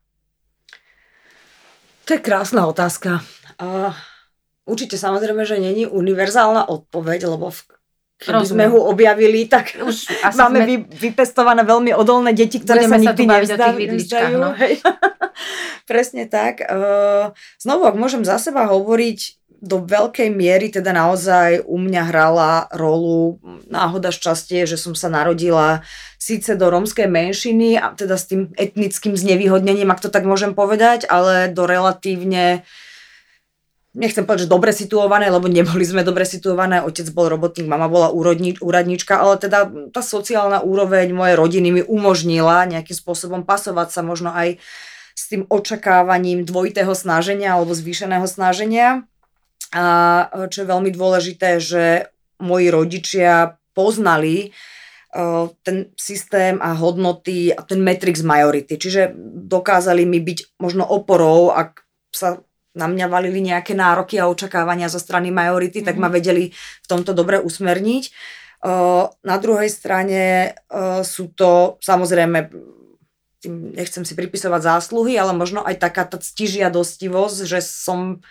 To 2.07 2.17
je 2.17 2.21
krásna 2.23 2.65
otázka. 2.65 3.21
Uh, 3.59 3.93
určite 4.65 4.97
samozrejme, 4.97 5.43
že 5.45 5.61
není 5.61 5.85
univerzálna 5.85 6.69
odpoveď, 6.71 7.29
lebo 7.29 7.51
v, 7.53 7.61
keby 8.25 8.41
Rozumiem. 8.41 8.49
sme 8.49 8.65
ho 8.73 8.79
objavili, 8.89 9.47
tak 9.47 9.77
Už 9.77 10.09
máme 10.41 10.65
sme... 10.65 10.67
vy, 10.67 10.77
vypestované 11.13 11.63
veľmi 11.63 11.93
odolné 11.93 12.33
deti, 12.33 12.59
ktoré 12.59 12.89
Budeme 12.89 12.97
sa 12.97 13.01
nikdy 13.05 13.25
nevzdajú. 13.29 14.35
No. 14.41 14.51
Presne 15.91 16.25
tak. 16.25 16.65
Znovu, 17.61 17.83
ak 17.85 17.97
môžem 18.01 18.25
za 18.25 18.41
seba 18.41 18.65
hovoriť, 18.65 19.45
do 19.65 19.81
veľkej 19.81 20.29
miery 20.29 20.69
teda 20.69 20.93
naozaj 20.93 21.65
u 21.65 21.81
mňa 21.81 22.03
hrala 22.13 22.69
rolu 22.77 23.41
náhoda 23.73 24.13
šťastie, 24.13 24.69
že 24.69 24.77
som 24.77 24.93
sa 24.93 25.09
narodila 25.09 25.81
síce 26.21 26.53
do 26.53 26.69
rómskej 26.69 27.09
menšiny 27.09 27.81
a 27.81 27.97
teda 27.97 28.21
s 28.21 28.29
tým 28.29 28.53
etnickým 28.61 29.17
znevýhodnením, 29.17 29.89
ak 29.89 30.05
to 30.05 30.13
tak 30.13 30.29
môžem 30.29 30.53
povedať, 30.53 31.09
ale 31.09 31.49
do 31.49 31.65
relatívne 31.65 32.69
nechcem 33.95 34.27
povedať, 34.27 34.45
že 34.45 34.53
dobre 34.53 34.75
situované, 34.75 35.31
lebo 35.31 35.47
neboli 35.47 35.87
sme 35.87 36.03
dobre 36.03 36.27
situované, 36.27 36.83
otec 36.83 37.07
bol 37.15 37.31
robotník, 37.31 37.71
mama 37.71 37.87
bola 37.87 38.11
úrodni, 38.11 38.59
úradnička, 38.59 39.23
ale 39.23 39.39
teda 39.39 39.71
tá 39.95 40.03
sociálna 40.03 40.67
úroveň 40.67 41.15
mojej 41.15 41.39
rodiny 41.39 41.69
mi 41.71 41.83
umožnila 41.87 42.67
nejakým 42.67 42.99
spôsobom 42.99 43.47
pasovať 43.47 43.89
sa 43.95 44.03
možno 44.03 44.35
aj 44.35 44.59
s 45.15 45.31
tým 45.31 45.47
očakávaním 45.47 46.43
dvojitého 46.43 46.91
snaženia 46.91 47.55
alebo 47.55 47.71
zvýšeného 47.71 48.27
snaženia. 48.27 49.07
A 49.71 50.27
čo 50.51 50.67
je 50.67 50.71
veľmi 50.71 50.91
dôležité, 50.91 51.63
že 51.63 52.11
moji 52.43 52.71
rodičia 52.75 53.59
poznali 53.79 54.51
ten 55.63 55.95
systém 55.95 56.59
a 56.59 56.75
hodnoty 56.75 57.55
a 57.55 57.63
ten 57.63 57.79
matrix 57.79 58.27
majority. 58.27 58.75
Čiže 58.75 59.15
dokázali 59.47 60.03
mi 60.03 60.19
byť 60.19 60.59
možno 60.59 60.83
oporou, 60.83 61.55
ak 61.55 61.87
sa 62.11 62.43
na 62.75 62.91
mňa 62.91 63.07
valili 63.07 63.39
nejaké 63.39 63.73
nároky 63.73 64.19
a 64.19 64.27
očakávania 64.27 64.91
zo 64.91 64.99
strany 64.99 65.31
majority, 65.31 65.81
mm-hmm. 65.81 65.89
tak 65.89 65.97
ma 66.03 66.11
mhm. 66.11 66.15
vedeli 66.15 66.45
v 66.55 66.87
tomto 66.91 67.15
dobre 67.15 67.39
usmerniť. 67.39 68.05
Na 69.21 69.37
druhej 69.37 69.69
strane 69.69 70.57
sú 71.05 71.29
to 71.37 71.77
samozrejme 71.85 72.49
tým 73.45 73.77
nechcem 73.77 74.09
si 74.09 74.17
pripisovať 74.17 74.61
zásluhy, 74.65 75.21
ale 75.21 75.37
možno 75.37 75.61
aj 75.61 75.77
taká 75.77 76.09
tá 76.09 76.17
ctižiadostivosť, 76.17 77.45
že 77.45 77.61
som 77.61 78.25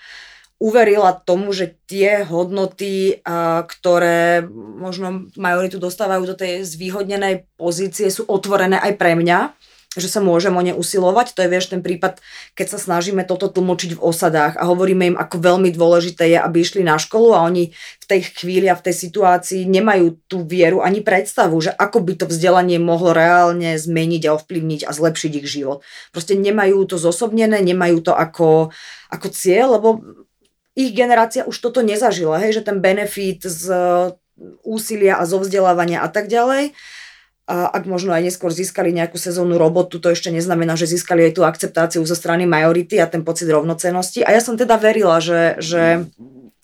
uverila 0.58 1.14
tomu, 1.14 1.54
že 1.54 1.78
tie 1.86 2.26
hodnoty, 2.26 3.22
ktoré 3.70 4.42
možno 4.58 5.30
majoritu 5.38 5.78
dostávajú 5.78 6.24
do 6.26 6.34
tej 6.34 6.66
zvýhodnenej 6.66 7.46
pozície, 7.54 8.10
sú 8.10 8.26
otvorené 8.26 8.82
aj 8.82 8.98
pre 8.98 9.14
mňa 9.14 9.54
že 9.94 10.10
sa 10.10 10.20
môžem 10.20 10.54
o 10.54 10.62
ne 10.62 10.74
usilovať. 10.74 11.38
To 11.38 11.46
je, 11.46 11.50
vieš, 11.50 11.70
ten 11.70 11.86
prípad, 11.86 12.18
keď 12.58 12.78
sa 12.78 12.80
snažíme 12.82 13.22
toto 13.30 13.46
tlmočiť 13.50 13.98
v 13.98 14.02
osadách 14.02 14.58
a 14.58 14.66
hovoríme 14.66 15.14
im, 15.14 15.18
ako 15.18 15.38
veľmi 15.38 15.70
dôležité 15.70 16.34
je, 16.34 16.40
aby 16.42 16.66
išli 16.66 16.82
na 16.82 16.98
školu 16.98 17.38
a 17.38 17.46
oni 17.46 17.70
v 17.74 18.06
tej 18.10 18.22
chvíli 18.34 18.66
a 18.70 18.78
v 18.78 18.86
tej 18.90 18.96
situácii 19.10 19.70
nemajú 19.70 20.18
tú 20.26 20.42
vieru 20.42 20.82
ani 20.82 21.06
predstavu, 21.06 21.54
že 21.62 21.72
ako 21.74 22.02
by 22.02 22.14
to 22.18 22.26
vzdelanie 22.26 22.82
mohlo 22.82 23.14
reálne 23.14 23.78
zmeniť 23.78 24.24
a 24.26 24.34
ovplyvniť 24.34 24.82
a 24.90 24.92
zlepšiť 24.92 25.32
ich 25.44 25.48
život. 25.48 25.86
Proste 26.10 26.34
nemajú 26.34 26.90
to 26.90 26.98
zosobnené, 26.98 27.62
nemajú 27.62 28.02
to 28.02 28.14
ako, 28.18 28.74
ako 29.14 29.28
cieľ, 29.30 29.78
lebo 29.78 30.02
ich 30.74 30.90
generácia 30.98 31.46
už 31.46 31.54
toto 31.62 31.86
nezažila, 31.86 32.42
hej, 32.42 32.58
že 32.58 32.66
ten 32.66 32.82
benefit 32.82 33.46
z 33.46 33.70
úsilia 34.66 35.22
a 35.22 35.30
zo 35.30 35.38
vzdelávania 35.38 36.02
a 36.02 36.10
tak 36.10 36.26
ďalej 36.26 36.74
a 37.44 37.68
ak 37.76 37.84
možno 37.92 38.16
aj 38.16 38.24
neskôr 38.24 38.56
získali 38.56 38.96
nejakú 38.96 39.20
sezónnu 39.20 39.60
robotu, 39.60 40.00
to 40.00 40.08
ešte 40.08 40.32
neznamená, 40.32 40.80
že 40.80 40.88
získali 40.88 41.28
aj 41.28 41.34
tú 41.36 41.44
akceptáciu 41.44 42.00
zo 42.08 42.16
strany 42.16 42.48
majority 42.48 43.04
a 43.04 43.08
ten 43.12 43.20
pocit 43.28 43.52
rovnocenosti. 43.52 44.24
A 44.24 44.32
ja 44.32 44.40
som 44.40 44.56
teda 44.56 44.80
verila, 44.80 45.20
že, 45.20 45.60
že 45.60 46.08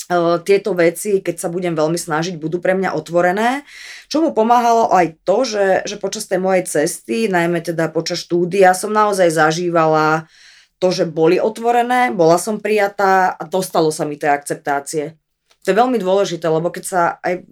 e, 0.08 0.18
tieto 0.48 0.72
veci, 0.72 1.20
keď 1.20 1.36
sa 1.36 1.52
budem 1.52 1.76
veľmi 1.76 2.00
snažiť, 2.00 2.40
budú 2.40 2.64
pre 2.64 2.80
mňa 2.80 2.96
otvorené. 2.96 3.68
Čo 4.08 4.24
mu 4.24 4.32
pomáhalo 4.32 4.88
aj 4.96 5.20
to, 5.28 5.44
že, 5.44 5.84
že 5.84 6.00
počas 6.00 6.32
tej 6.32 6.40
mojej 6.40 6.64
cesty, 6.64 7.28
najmä 7.28 7.60
teda 7.60 7.92
počas 7.92 8.24
štúdia, 8.24 8.72
som 8.72 8.96
naozaj 8.96 9.36
zažívala 9.36 10.32
to, 10.80 10.96
že 10.96 11.04
boli 11.04 11.44
otvorené, 11.44 12.16
bola 12.16 12.40
som 12.40 12.56
prijatá 12.56 13.36
a 13.36 13.44
dostalo 13.44 13.92
sa 13.92 14.08
mi 14.08 14.16
tej 14.16 14.32
akceptácie. 14.32 15.20
To 15.68 15.76
je 15.76 15.76
veľmi 15.76 16.00
dôležité, 16.00 16.48
lebo 16.48 16.72
keď 16.72 16.84
sa 16.88 17.02
aj 17.20 17.44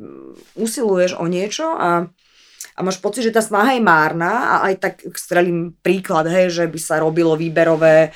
usiluješ 0.55 1.19
o 1.19 1.27
niečo 1.27 1.75
a 1.75 2.07
a 2.77 2.79
máš 2.85 3.01
pocit, 3.01 3.25
že 3.25 3.33
tá 3.33 3.41
snaha 3.41 3.73
je 3.73 3.81
márna 3.81 4.29
a 4.29 4.55
aj 4.69 4.73
tak 4.77 4.93
strelím 5.17 5.73
príklad, 5.81 6.29
hej, 6.29 6.53
že 6.53 6.63
by 6.69 6.77
sa 6.77 7.01
robilo 7.01 7.33
výberové 7.33 8.13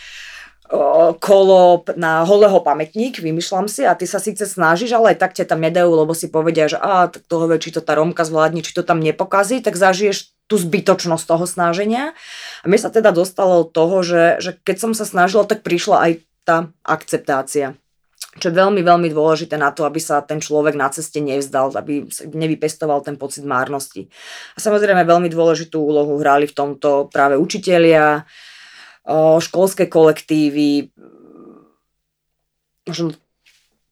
kolo 1.19 1.83
na 1.99 2.23
holého 2.23 2.63
pamätník, 2.63 3.19
vymýšľam 3.19 3.67
si, 3.67 3.83
a 3.83 3.91
ty 3.91 4.07
sa 4.07 4.23
síce 4.23 4.47
snažíš, 4.47 4.95
ale 4.95 5.11
aj 5.11 5.17
tak 5.19 5.31
ťa 5.35 5.51
tam 5.51 5.59
nedajú, 5.59 5.91
lebo 5.91 6.15
si 6.15 6.31
povedia, 6.31 6.71
že 6.71 6.79
a 6.79 7.11
tak 7.11 7.27
toho 7.27 7.51
vie, 7.51 7.59
či 7.59 7.75
to 7.75 7.83
tá 7.83 7.99
Romka 7.99 8.23
zvládne, 8.23 8.63
či 8.63 8.71
to 8.71 8.79
tam 8.79 9.03
nepokazí, 9.03 9.59
tak 9.59 9.75
zažiješ 9.75 10.31
tú 10.47 10.55
zbytočnosť 10.55 11.27
toho 11.27 11.43
snaženia. 11.43 12.15
A 12.63 12.65
mi 12.71 12.79
sa 12.79 12.87
teda 12.87 13.11
dostalo 13.11 13.67
toho, 13.67 13.99
že, 13.99 14.39
že 14.39 14.55
keď 14.63 14.77
som 14.79 14.91
sa 14.95 15.03
snažila, 15.03 15.43
tak 15.43 15.59
prišla 15.59 15.97
aj 16.07 16.11
tá 16.47 16.57
akceptácia 16.87 17.80
čo 18.39 18.47
je 18.47 18.55
veľmi, 18.55 18.79
veľmi 18.79 19.11
dôležité 19.11 19.59
na 19.59 19.75
to, 19.75 19.83
aby 19.83 19.99
sa 19.99 20.23
ten 20.23 20.39
človek 20.39 20.79
na 20.79 20.87
ceste 20.87 21.19
nevzdal, 21.19 21.75
aby 21.75 22.07
nevypestoval 22.31 23.03
ten 23.03 23.19
pocit 23.19 23.43
márnosti. 23.43 24.07
A 24.55 24.63
samozrejme 24.63 25.03
veľmi 25.03 25.27
dôležitú 25.27 25.75
úlohu 25.75 26.15
hrali 26.15 26.47
v 26.47 26.55
tomto 26.55 27.11
práve 27.11 27.35
učitelia, 27.35 28.23
školské 29.41 29.91
kolektívy, 29.91 30.95
možno 32.87 33.19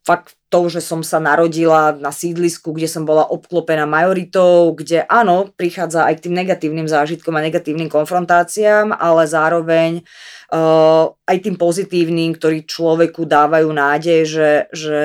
fakt 0.05 0.35
to, 0.49 0.65
že 0.71 0.81
som 0.81 1.05
sa 1.05 1.21
narodila 1.21 1.93
na 1.93 2.09
sídlisku, 2.09 2.73
kde 2.73 2.89
som 2.89 3.05
bola 3.05 3.27
obklopená 3.29 3.85
majoritou, 3.85 4.73
kde 4.73 5.05
áno, 5.05 5.53
prichádza 5.53 6.09
aj 6.09 6.17
k 6.17 6.23
tým 6.25 6.35
negatívnym 6.39 6.89
zážitkom 6.89 7.37
a 7.37 7.45
negatívnym 7.45 7.91
konfrontáciám, 7.91 8.89
ale 8.97 9.29
zároveň 9.29 10.01
uh, 10.01 10.39
uh, 10.49 11.13
aj 11.29 11.37
tým 11.45 11.55
pozitívnym, 11.55 12.35
ktorí 12.35 12.65
človeku 12.65 13.25
dávajú 13.25 13.69
nádej, 13.69 14.21
že, 14.25 14.49
že 14.73 14.99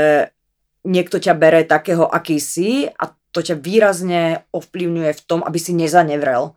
niekto 0.85 1.21
ťa 1.21 1.35
bere 1.37 1.61
takého, 1.65 2.09
aký 2.09 2.41
si 2.41 2.89
a 2.89 3.13
to 3.35 3.41
ťa 3.43 3.59
výrazne 3.59 4.47
ovplyvňuje 4.55 5.13
v 5.13 5.25
tom, 5.27 5.41
aby 5.43 5.59
si 5.59 5.75
nezanevrel. 5.75 6.55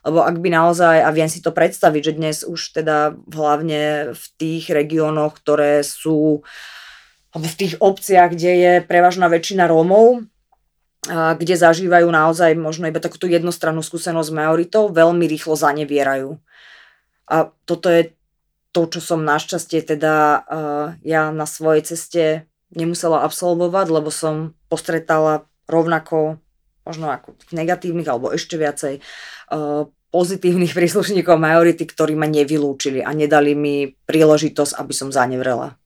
Lebo 0.00 0.24
ak 0.24 0.40
by 0.40 0.48
naozaj, 0.48 0.96
a 1.04 1.10
viem 1.12 1.28
si 1.28 1.44
to 1.44 1.52
predstaviť, 1.52 2.02
že 2.12 2.16
dnes 2.16 2.36
už 2.40 2.80
teda 2.80 3.12
hlavne 3.28 4.14
v 4.16 4.24
tých 4.40 4.72
regiónoch, 4.72 5.36
ktoré 5.36 5.84
sú 5.84 6.40
alebo 7.30 7.46
v 7.46 7.58
tých 7.58 7.74
obciach, 7.78 8.34
kde 8.34 8.52
je 8.58 8.72
prevažná 8.82 9.30
väčšina 9.30 9.70
Rómov, 9.70 10.26
kde 11.10 11.54
zažívajú 11.56 12.10
naozaj 12.12 12.52
možno 12.60 12.90
iba 12.90 13.00
takúto 13.00 13.24
jednostrannú 13.24 13.80
skúsenosť 13.80 14.28
s 14.28 14.36
majoritou, 14.36 14.92
veľmi 14.92 15.24
rýchlo 15.24 15.56
zanevierajú. 15.56 16.36
A 17.30 17.48
toto 17.64 17.88
je 17.88 18.12
to, 18.74 18.86
čo 18.86 19.00
som 19.00 19.24
našťastie 19.24 19.82
teda 19.82 20.44
ja 21.02 21.22
na 21.32 21.46
svojej 21.48 21.94
ceste 21.94 22.50
nemusela 22.74 23.24
absolvovať, 23.26 23.86
lebo 23.90 24.12
som 24.12 24.54
postretala 24.68 25.48
rovnako 25.66 26.38
možno 26.84 27.10
ako 27.10 27.34
negatívnych 27.54 28.06
alebo 28.06 28.30
ešte 28.34 28.60
viacej 28.60 29.00
pozitívnych 30.12 30.74
príslušníkov 30.78 31.40
majority, 31.40 31.88
ktorí 31.88 32.12
ma 32.12 32.28
nevylúčili 32.28 33.00
a 33.00 33.10
nedali 33.16 33.56
mi 33.56 33.88
príležitosť, 33.88 34.76
aby 34.76 34.92
som 34.92 35.08
zanevrela. 35.08 35.79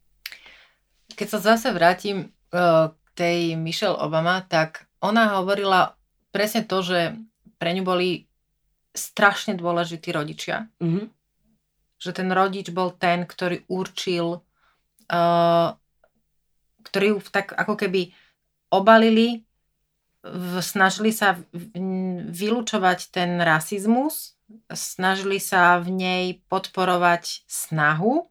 Keď 1.15 1.29
sa 1.31 1.55
zase 1.55 1.71
vrátim 1.71 2.31
uh, 2.51 2.91
k 2.91 3.09
tej 3.15 3.39
Michelle 3.55 3.99
Obama, 3.99 4.43
tak 4.45 4.91
ona 4.99 5.39
hovorila 5.39 5.95
presne 6.35 6.67
to, 6.67 6.83
že 6.83 7.15
pre 7.59 7.71
ňu 7.73 7.87
boli 7.87 8.27
strašne 8.95 9.55
dôležití 9.55 10.11
rodičia. 10.11 10.71
Mm-hmm 10.83 11.15
že 12.05 12.13
ten 12.13 12.29
rodič 12.29 12.69
bol 12.69 12.93
ten, 12.93 13.25
ktorý 13.25 13.65
určil, 13.73 14.45
uh, 15.09 15.69
ktorý 16.85 17.07
ju 17.17 17.19
tak 17.33 17.57
ako 17.57 17.81
keby 17.81 18.13
obalili, 18.69 19.49
v, 20.21 20.61
snažili 20.61 21.17
sa 21.17 21.41
vylúčovať 22.29 23.09
ten 23.09 23.41
rasizmus, 23.41 24.37
snažili 24.69 25.41
sa 25.41 25.81
v 25.81 25.89
nej 25.97 26.25
podporovať 26.53 27.49
snahu. 27.49 28.29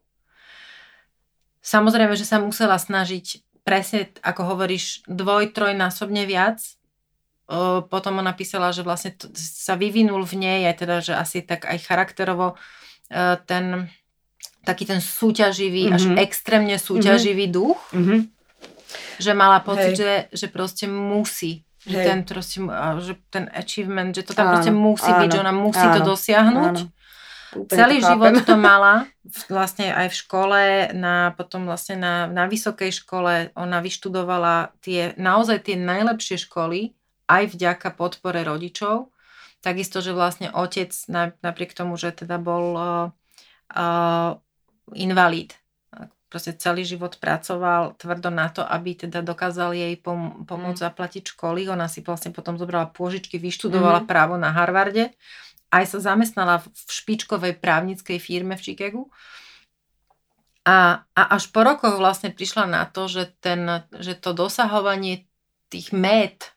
Samozrejme, 1.64 2.12
že 2.12 2.28
sa 2.28 2.36
musela 2.36 2.76
snažiť 2.76 3.40
presne, 3.64 4.12
ako 4.20 4.54
hovoríš, 4.54 5.08
dvoj, 5.08 5.56
trojnásobne 5.56 6.28
viac. 6.28 6.60
Potom 7.88 8.20
ona 8.20 8.36
písala, 8.36 8.76
že 8.76 8.84
vlastne 8.84 9.16
sa 9.36 9.72
vyvinul 9.80 10.28
v 10.28 10.34
nej, 10.36 10.60
aj 10.68 10.76
teda, 10.76 10.96
že 11.00 11.12
asi 11.16 11.40
tak 11.40 11.64
aj 11.64 11.80
charakterovo 11.80 12.60
E, 13.10 13.36
ten 13.46 13.88
taký 14.64 14.88
ten 14.88 15.00
súťaživý, 15.04 15.92
mm-hmm. 15.92 15.96
až 15.96 16.02
mhm. 16.08 16.16
extrémne 16.24 16.76
súťaživý 16.80 17.52
mm-hmm. 17.52 17.56
duch. 17.56 17.80
Mm-hmm. 17.92 18.20
že 19.14 19.32
mala 19.36 19.60
pocit, 19.60 19.94
že, 19.94 20.32
že 20.32 20.46
proste 20.48 20.88
musí. 20.88 21.62
Že 21.84 21.98
ten, 22.00 22.18
proste, 22.24 22.64
že 23.04 23.14
ten 23.28 23.44
achievement, 23.52 24.16
že 24.16 24.24
to 24.24 24.32
tam 24.32 24.48
áno, 24.48 24.52
proste 24.56 24.72
musí 24.72 25.10
áno, 25.12 25.20
byť, 25.20 25.28
že 25.28 25.38
ona 25.44 25.52
musí 25.52 25.84
áno, 25.84 25.94
to 25.94 26.00
dosiahnuť. 26.16 26.76
Áno. 26.80 26.88
Úplne 27.54 27.78
Celý 27.78 27.98
to 28.02 28.06
život 28.10 28.34
to 28.42 28.54
mala, 28.58 29.06
vlastne 29.46 29.94
aj 29.94 30.10
v 30.10 30.16
škole, 30.18 30.60
na, 30.92 31.30
potom 31.38 31.64
vlastne 31.64 31.96
na, 31.96 32.14
na 32.26 32.50
vysokej 32.50 32.90
škole, 32.90 33.54
ona 33.54 33.78
vyštudovala 33.78 34.74
tie, 34.82 35.14
naozaj 35.14 35.70
tie 35.70 35.76
najlepšie 35.78 36.42
školy, 36.50 36.92
aj 37.30 37.54
vďaka 37.54 37.88
podpore 37.94 38.42
rodičov. 38.44 39.14
Takisto, 39.64 40.04
že 40.04 40.12
vlastne 40.12 40.52
otec, 40.52 40.92
napriek 41.40 41.72
tomu, 41.72 41.96
že 41.96 42.12
teda 42.12 42.36
bol 42.36 42.66
uh, 42.76 43.08
uh, 43.72 44.36
invalid, 44.92 45.56
proste 46.34 46.50
celý 46.58 46.82
život 46.82 47.14
pracoval 47.22 47.94
tvrdo 47.94 48.26
na 48.34 48.50
to, 48.50 48.66
aby 48.66 48.98
teda 48.98 49.22
dokázal 49.22 49.70
jej 49.70 49.94
pom- 49.94 50.42
pomôcť 50.42 50.82
mm. 50.82 50.86
zaplatiť 50.90 51.22
školy. 51.30 51.70
Ona 51.70 51.86
si 51.86 52.02
vlastne 52.02 52.34
potom 52.34 52.58
zobrala 52.58 52.90
pôžičky, 52.90 53.38
vyštudovala 53.38 54.02
mm. 54.02 54.06
právo 54.10 54.34
na 54.34 54.50
Harvarde. 54.50 55.14
Aj 55.74 55.84
sa 55.90 55.98
zamestnala 55.98 56.62
v 56.62 56.70
špičkovej 56.70 57.58
právnickej 57.58 58.22
firme 58.22 58.54
v 58.54 58.62
Chicagu. 58.62 59.02
A, 60.62 61.02
a 61.02 61.22
až 61.34 61.50
po 61.50 61.66
rokoch 61.66 61.98
vlastne 61.98 62.30
prišla 62.30 62.70
na 62.70 62.86
to, 62.86 63.10
že, 63.10 63.34
ten, 63.42 63.84
že 63.90 64.14
to 64.14 64.32
dosahovanie 64.32 65.26
tých 65.68 65.90
mét 65.90 66.54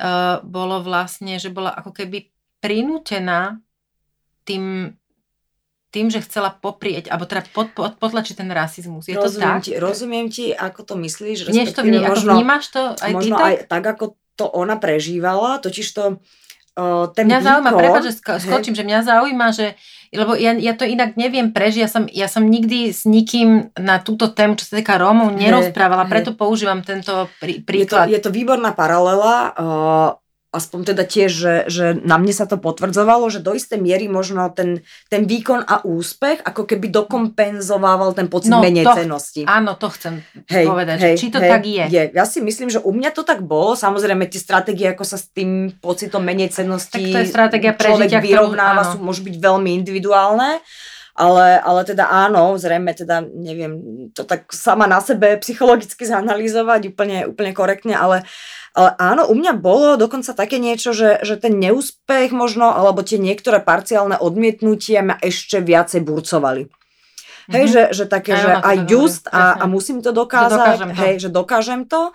uh, 0.00 0.40
bolo 0.42 0.80
vlastne, 0.80 1.36
že 1.36 1.52
bola 1.52 1.70
ako 1.70 1.94
keby 1.94 2.32
prinútená 2.58 3.60
tým 4.48 4.96
tým, 5.94 6.10
že 6.10 6.26
chcela 6.26 6.50
poprieť, 6.50 7.06
alebo 7.06 7.22
teda 7.22 7.46
pod, 7.54 7.70
pod, 7.70 7.94
potlačiť 8.02 8.42
ten 8.42 8.50
rasizmus. 8.50 9.06
Je 9.06 9.14
rozumiem 9.14 9.62
to 9.62 9.62
tak? 9.62 9.62
Ti, 9.62 9.72
rozumiem 9.78 10.26
ti, 10.26 10.50
ako 10.50 10.80
to 10.82 10.94
myslíš. 10.98 11.46
Vníš 11.46 11.70
to, 11.70 11.86
vní, 11.86 12.02
možno, 12.02 12.34
ako 12.34 12.34
vnímaš 12.34 12.64
to 12.74 12.82
aj 12.98 13.12
možno 13.14 13.22
ty 13.22 13.30
tak? 13.30 13.46
aj 13.46 13.54
tak, 13.70 13.84
ako 13.94 14.04
to 14.34 14.46
ona 14.50 14.74
prežívala, 14.74 15.62
totiž 15.62 15.86
to 15.94 16.18
uh, 16.78 17.10
ten 17.14 17.26
Mňa 17.26 17.38
výkon, 17.40 17.48
zaujíma, 17.50 17.70
prepáč, 17.74 18.02
že 18.10 18.14
skočím, 18.20 18.74
že 18.74 18.84
mňa 18.86 19.00
zaujíma, 19.02 19.46
že 19.54 19.66
lebo 20.14 20.38
ja, 20.38 20.54
ja 20.54 20.78
to 20.78 20.86
inak 20.86 21.18
neviem 21.18 21.50
prežiť, 21.50 21.80
ja 21.82 21.90
som, 21.90 22.06
ja 22.06 22.30
som 22.30 22.46
nikdy 22.46 22.94
s 22.94 23.02
nikým 23.02 23.74
na 23.74 23.98
túto 23.98 24.30
tému, 24.30 24.54
čo 24.54 24.70
sa 24.70 24.78
týka 24.78 24.94
Rómov, 24.94 25.34
nerozprávala, 25.34 26.06
hej, 26.06 26.10
preto 26.14 26.30
hej. 26.32 26.38
používam 26.38 26.80
tento 26.86 27.26
prí, 27.42 27.58
príklad. 27.66 28.06
Je 28.06 28.14
to, 28.14 28.14
je 28.14 28.20
to 28.22 28.30
výborná 28.30 28.70
paralela. 28.70 29.34
Uh, 29.58 30.23
aspoň 30.54 30.94
teda 30.94 31.02
tiež, 31.02 31.30
že, 31.34 31.54
že 31.66 31.98
na 31.98 32.14
mne 32.16 32.30
sa 32.30 32.46
to 32.46 32.56
potvrdzovalo, 32.56 33.26
že 33.26 33.42
do 33.42 33.52
istej 33.58 33.82
miery 33.82 34.06
možno 34.06 34.46
ten, 34.54 34.86
ten 35.10 35.26
výkon 35.26 35.66
a 35.66 35.82
úspech 35.82 36.46
ako 36.46 36.62
keby 36.64 36.94
dokompenzovával 36.94 38.14
ten 38.14 38.30
pocit 38.30 38.54
no, 38.54 38.62
menej 38.62 38.86
to, 38.86 38.94
cenosti. 38.94 39.42
Áno, 39.44 39.74
to 39.74 39.90
chcem 39.90 40.22
hej, 40.46 40.64
povedať. 40.70 40.96
Hej, 41.02 41.14
či 41.18 41.26
to 41.34 41.42
hej, 41.42 41.50
tak 41.50 41.62
je. 41.66 41.84
je. 41.90 42.02
Ja 42.14 42.24
si 42.24 42.38
myslím, 42.38 42.70
že 42.70 42.78
u 42.78 42.94
mňa 42.94 43.10
to 43.10 43.26
tak 43.26 43.42
bolo. 43.42 43.74
Samozrejme, 43.74 44.30
tie 44.30 44.38
stratégie, 44.38 44.86
ako 44.94 45.02
sa 45.02 45.18
s 45.18 45.26
tým 45.34 45.74
pocitom 45.82 46.22
menej 46.22 46.54
cenosti 46.54 47.10
tak 47.10 47.10
to 47.10 47.18
je 47.20 47.28
stratégia 47.28 47.72
človek 47.74 48.22
vyrovnáva, 48.22 48.82
ktorú, 48.86 48.92
sú, 48.94 48.96
môžu 49.02 49.22
byť 49.26 49.36
veľmi 49.42 49.70
individuálne. 49.82 50.62
Ale, 51.14 51.62
ale 51.62 51.86
teda 51.86 52.10
áno, 52.10 52.58
zrejme 52.58 52.90
teda, 52.90 53.22
neviem, 53.22 53.78
to 54.10 54.26
tak 54.26 54.50
sama 54.50 54.90
na 54.90 54.98
sebe 54.98 55.38
psychologicky 55.38 56.02
zanalýzovať 56.02 56.90
úplne, 56.90 57.30
úplne 57.30 57.54
korektne, 57.54 57.94
ale, 57.94 58.26
ale 58.74 58.90
áno, 58.98 59.30
u 59.30 59.38
mňa 59.38 59.54
bolo 59.54 59.94
dokonca 59.94 60.34
také 60.34 60.58
niečo, 60.58 60.90
že, 60.90 61.22
že 61.22 61.38
ten 61.38 61.62
neúspech 61.62 62.34
možno, 62.34 62.74
alebo 62.74 63.06
tie 63.06 63.22
niektoré 63.22 63.62
parciálne 63.62 64.18
odmietnutia 64.18 65.06
ma 65.06 65.14
ešte 65.22 65.62
viacej 65.62 66.02
burcovali. 66.02 66.66
Hej, 67.54 67.64
mm-hmm. 67.70 67.70
že, 67.70 67.82
že 67.94 68.04
také, 68.10 68.34
aj 68.34 68.42
že 68.42 68.50
aj 68.58 68.76
just 68.90 69.24
a, 69.30 69.62
a 69.62 69.64
musím 69.70 70.02
to 70.02 70.10
dokázať, 70.10 70.80
že 70.80 70.86
to. 70.90 70.96
hej, 70.96 71.14
že 71.22 71.28
dokážem 71.30 71.86
to 71.86 72.10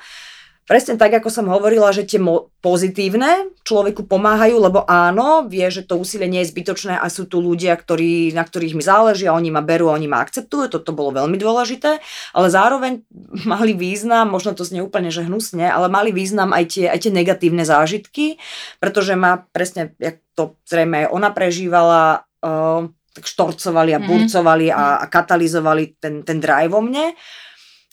presne 0.70 1.02
tak, 1.02 1.10
ako 1.18 1.34
som 1.34 1.50
hovorila, 1.50 1.90
že 1.90 2.06
tie 2.06 2.22
pozitívne 2.62 3.50
človeku 3.66 4.06
pomáhajú, 4.06 4.62
lebo 4.62 4.86
áno, 4.86 5.50
vie, 5.50 5.66
že 5.74 5.82
to 5.82 5.98
úsilie 5.98 6.30
nie 6.30 6.46
je 6.46 6.54
zbytočné 6.54 6.94
a 6.94 7.10
sú 7.10 7.26
tu 7.26 7.42
ľudia, 7.42 7.74
ktorí, 7.74 8.30
na 8.38 8.46
ktorých 8.46 8.78
mi 8.78 8.86
záleží 8.86 9.26
a 9.26 9.34
oni 9.34 9.50
ma 9.50 9.66
berú 9.66 9.90
a 9.90 9.98
oni 9.98 10.06
ma 10.06 10.22
akceptujú, 10.22 10.70
toto 10.70 10.94
bolo 10.94 11.18
veľmi 11.18 11.42
dôležité, 11.42 11.98
ale 12.38 12.48
zároveň 12.54 13.02
mali 13.58 13.74
význam, 13.74 14.30
možno 14.30 14.54
to 14.54 14.62
znie 14.62 14.86
úplne 14.86 15.10
že 15.10 15.26
hnusne, 15.26 15.66
ale 15.66 15.90
mali 15.90 16.14
význam 16.14 16.54
aj 16.54 16.78
tie, 16.78 16.86
aj 16.86 17.02
tie 17.02 17.12
negatívne 17.18 17.66
zážitky, 17.66 18.38
pretože 18.78 19.18
ma 19.18 19.42
presne, 19.50 19.98
jak 19.98 20.22
to 20.38 20.54
zrejme 20.70 21.04
aj 21.04 21.08
ona 21.10 21.34
prežívala, 21.34 22.30
uh, 22.46 22.86
tak 23.10 23.26
štorcovali 23.26 23.98
a 23.98 24.00
mhm. 24.00 24.06
burcovali 24.06 24.68
a, 24.70 25.02
a 25.02 25.06
katalizovali 25.10 25.98
ten, 25.98 26.22
ten 26.22 26.38
drive 26.38 26.70
vo 26.70 26.86
mne. 26.86 27.18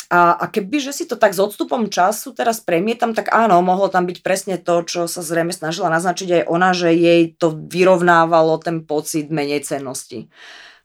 A, 0.07 0.39
a 0.39 0.45
keby, 0.47 0.79
že 0.79 0.95
si 0.95 1.05
to 1.11 1.19
tak 1.19 1.35
s 1.35 1.43
odstupom 1.43 1.91
času 1.91 2.31
teraz 2.31 2.63
premietam, 2.63 3.11
tak 3.11 3.35
áno, 3.35 3.59
mohlo 3.59 3.91
tam 3.91 4.07
byť 4.07 4.19
presne 4.23 4.55
to, 4.55 4.87
čo 4.87 5.11
sa 5.11 5.19
zrejme 5.19 5.51
snažila 5.51 5.91
naznačiť 5.91 6.29
aj 6.31 6.43
ona, 6.47 6.71
že 6.71 6.95
jej 6.95 7.35
to 7.35 7.51
vyrovnávalo 7.51 8.63
ten 8.63 8.87
pocit 8.87 9.35
menej 9.35 9.67
cennosti. 9.67 10.31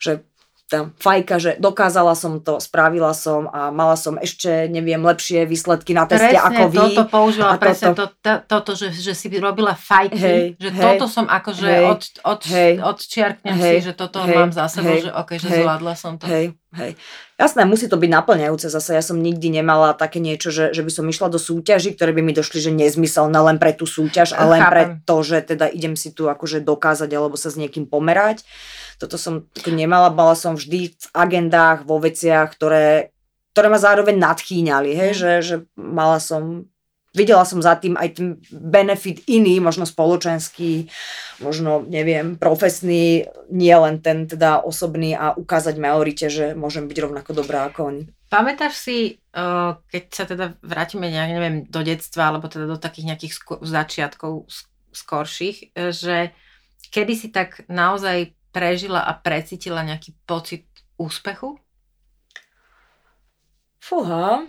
Že 0.01 0.25
tá 0.71 0.88
fajka, 1.03 1.36
že 1.36 1.51
dokázala 1.60 2.15
som 2.15 2.39
to, 2.39 2.63
spravila 2.63 3.12
som 3.12 3.51
a 3.51 3.75
mala 3.75 3.99
som 3.99 4.15
ešte, 4.15 4.71
neviem, 4.71 5.03
lepšie 5.03 5.43
výsledky 5.43 5.91
na 5.91 6.07
teste 6.07 6.31
presne, 6.31 6.47
ako 6.47 6.63
vy. 6.71 6.77
toto 6.79 7.03
použila, 7.12 7.47
a 7.51 7.60
presne 7.60 7.91
toto, 7.91 8.15
to, 8.23 8.34
toto 8.47 8.71
že, 8.79 8.95
že 8.95 9.12
si 9.12 9.27
robila 9.36 9.75
fajky, 9.75 10.15
hej, 10.15 10.43
že 10.55 10.69
hej, 10.71 10.84
toto 10.95 11.12
som 11.12 11.27
akože 11.27 11.67
hej, 11.67 11.86
od, 11.91 12.01
od, 12.23 12.41
hej, 12.47 12.73
odčiarknem 12.79 13.55
hej, 13.60 13.84
si, 13.84 13.91
že 13.91 13.93
toto 13.99 14.23
hej, 14.23 14.31
mám 14.31 14.51
za 14.55 14.71
sebou, 14.71 14.95
hej, 14.95 15.03
že 15.03 15.12
ok, 15.12 15.29
že 15.36 15.47
hej, 15.51 15.63
zvládla 15.67 15.93
som 15.99 16.13
to. 16.15 16.23
Hej, 16.31 16.55
hej. 16.79 16.91
Jasné, 17.36 17.65
musí 17.65 17.89
to 17.89 17.97
byť 17.97 18.12
naplňajúce 18.21 18.69
zase. 18.69 18.93
Ja 18.93 19.01
som 19.01 19.17
nikdy 19.17 19.49
nemala 19.49 19.97
také 19.97 20.21
niečo, 20.21 20.53
že, 20.53 20.77
že 20.77 20.86
by 20.86 20.91
som 20.93 21.10
išla 21.10 21.27
do 21.34 21.41
súťaží, 21.41 21.97
ktoré 21.97 22.13
by 22.13 22.21
mi 22.21 22.38
došli, 22.38 22.62
že 22.62 22.69
nezmyselné 22.69 23.34
len 23.41 23.57
pre 23.57 23.73
tú 23.73 23.89
súťaž 23.89 24.38
a 24.38 24.45
len 24.45 24.62
Chápem. 24.62 24.69
pre 24.69 24.84
to, 25.03 25.17
že 25.25 25.38
teda 25.41 25.65
idem 25.73 25.97
si 25.97 26.13
tu 26.13 26.29
akože 26.29 26.62
dokázať 26.62 27.10
alebo 27.10 27.34
sa 27.34 27.49
s 27.49 27.57
niekým 27.57 27.89
pomerať. 27.89 28.45
Toto 29.01 29.17
som 29.17 29.49
nemala, 29.65 30.13
mala 30.13 30.37
som 30.37 30.53
vždy 30.53 30.93
v 30.93 31.05
agendách, 31.17 31.89
vo 31.89 31.97
veciach, 31.97 32.53
ktoré, 32.53 33.09
ktoré 33.57 33.67
ma 33.73 33.81
zároveň 33.81 34.21
nadchýňali, 34.21 34.93
hej, 34.93 35.11
mm. 35.11 35.17
že, 35.17 35.31
že 35.41 35.55
mala 35.73 36.21
som 36.21 36.69
videla 37.11 37.43
som 37.43 37.59
za 37.59 37.75
tým 37.75 37.99
aj 37.99 38.09
ten 38.15 38.39
benefit 38.51 39.27
iný, 39.27 39.59
možno 39.59 39.83
spoločenský, 39.83 40.87
možno, 41.43 41.83
neviem, 41.83 42.39
profesný, 42.39 43.27
nie 43.51 43.75
len 43.75 43.99
ten 43.99 44.27
teda 44.27 44.63
osobný 44.63 45.11
a 45.15 45.35
ukázať 45.35 45.75
majorite, 45.75 46.31
že 46.31 46.55
môžem 46.55 46.87
byť 46.87 46.97
rovnako 47.03 47.31
dobrá 47.35 47.67
ako 47.67 47.79
oni. 47.91 48.03
Pamätáš 48.31 48.79
si, 48.79 48.97
keď 49.91 50.03
sa 50.07 50.23
teda 50.23 50.55
vrátime 50.63 51.11
nejak, 51.11 51.31
neviem, 51.35 51.55
do 51.67 51.83
detstva, 51.83 52.31
alebo 52.31 52.47
teda 52.47 52.63
do 52.63 52.79
takých 52.79 53.11
nejakých 53.11 53.33
začiatkov 53.59 54.47
skorších, 54.95 55.75
že 55.91 56.31
kedy 56.95 57.13
si 57.15 57.27
tak 57.27 57.67
naozaj 57.67 58.31
prežila 58.51 59.03
a 59.07 59.15
precítila 59.15 59.81
nejaký 59.83 60.15
pocit 60.27 60.67
úspechu? 60.99 61.57
Fúha, 63.81 64.45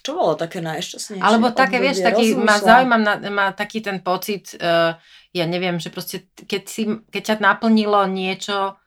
čo 0.00 0.16
bolo 0.16 0.32
také 0.32 0.64
najšťastnejšie? 0.64 1.20
Alebo 1.20 1.52
také, 1.52 1.76
obdobie, 1.76 1.92
vieš, 1.92 1.98
taký, 2.00 2.26
ma 2.32 2.56
zaujímam, 2.56 3.02
na, 3.04 3.14
má 3.28 3.46
taký 3.52 3.84
ten 3.84 4.00
pocit, 4.00 4.56
uh, 4.56 4.96
ja 5.36 5.44
neviem, 5.44 5.76
že 5.76 5.92
proste, 5.92 6.32
keď, 6.32 6.62
si, 6.64 6.82
keď 7.12 7.22
ťa 7.22 7.36
naplnilo 7.44 8.08
niečo 8.08 8.80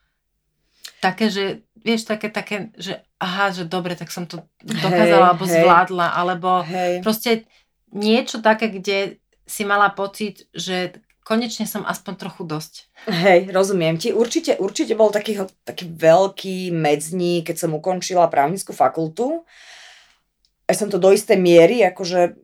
také, 0.98 1.30
že, 1.30 1.70
vieš, 1.78 2.10
také, 2.10 2.34
také, 2.34 2.74
že 2.82 3.06
aha, 3.22 3.54
že 3.54 3.70
dobre, 3.70 3.94
tak 3.94 4.10
som 4.10 4.26
to 4.26 4.42
dokázala, 4.66 5.30
hej, 5.30 5.30
alebo 5.30 5.46
hej, 5.46 5.54
zvládla, 5.62 6.08
alebo 6.18 6.50
hej. 6.66 6.94
proste 7.06 7.32
niečo 7.94 8.42
také, 8.42 8.74
kde 8.74 9.22
si 9.46 9.68
mala 9.70 9.94
pocit, 9.94 10.50
že 10.50 11.03
konečne 11.24 11.66
som 11.66 11.88
aspoň 11.88 12.14
trochu 12.20 12.44
dosť. 12.44 12.74
Hej, 13.08 13.50
rozumiem 13.52 13.96
ti. 13.96 14.12
Určite, 14.12 14.60
určite 14.60 14.94
bol 14.96 15.10
taký, 15.10 15.40
taký 15.64 15.88
veľký 15.88 16.72
medzník, 16.76 17.50
keď 17.50 17.68
som 17.68 17.76
ukončila 17.76 18.28
právnickú 18.28 18.76
fakultu. 18.76 19.48
Ja 20.68 20.76
som 20.76 20.88
to 20.92 21.00
do 21.00 21.12
istej 21.12 21.40
miery 21.40 21.84
akože 21.84 22.44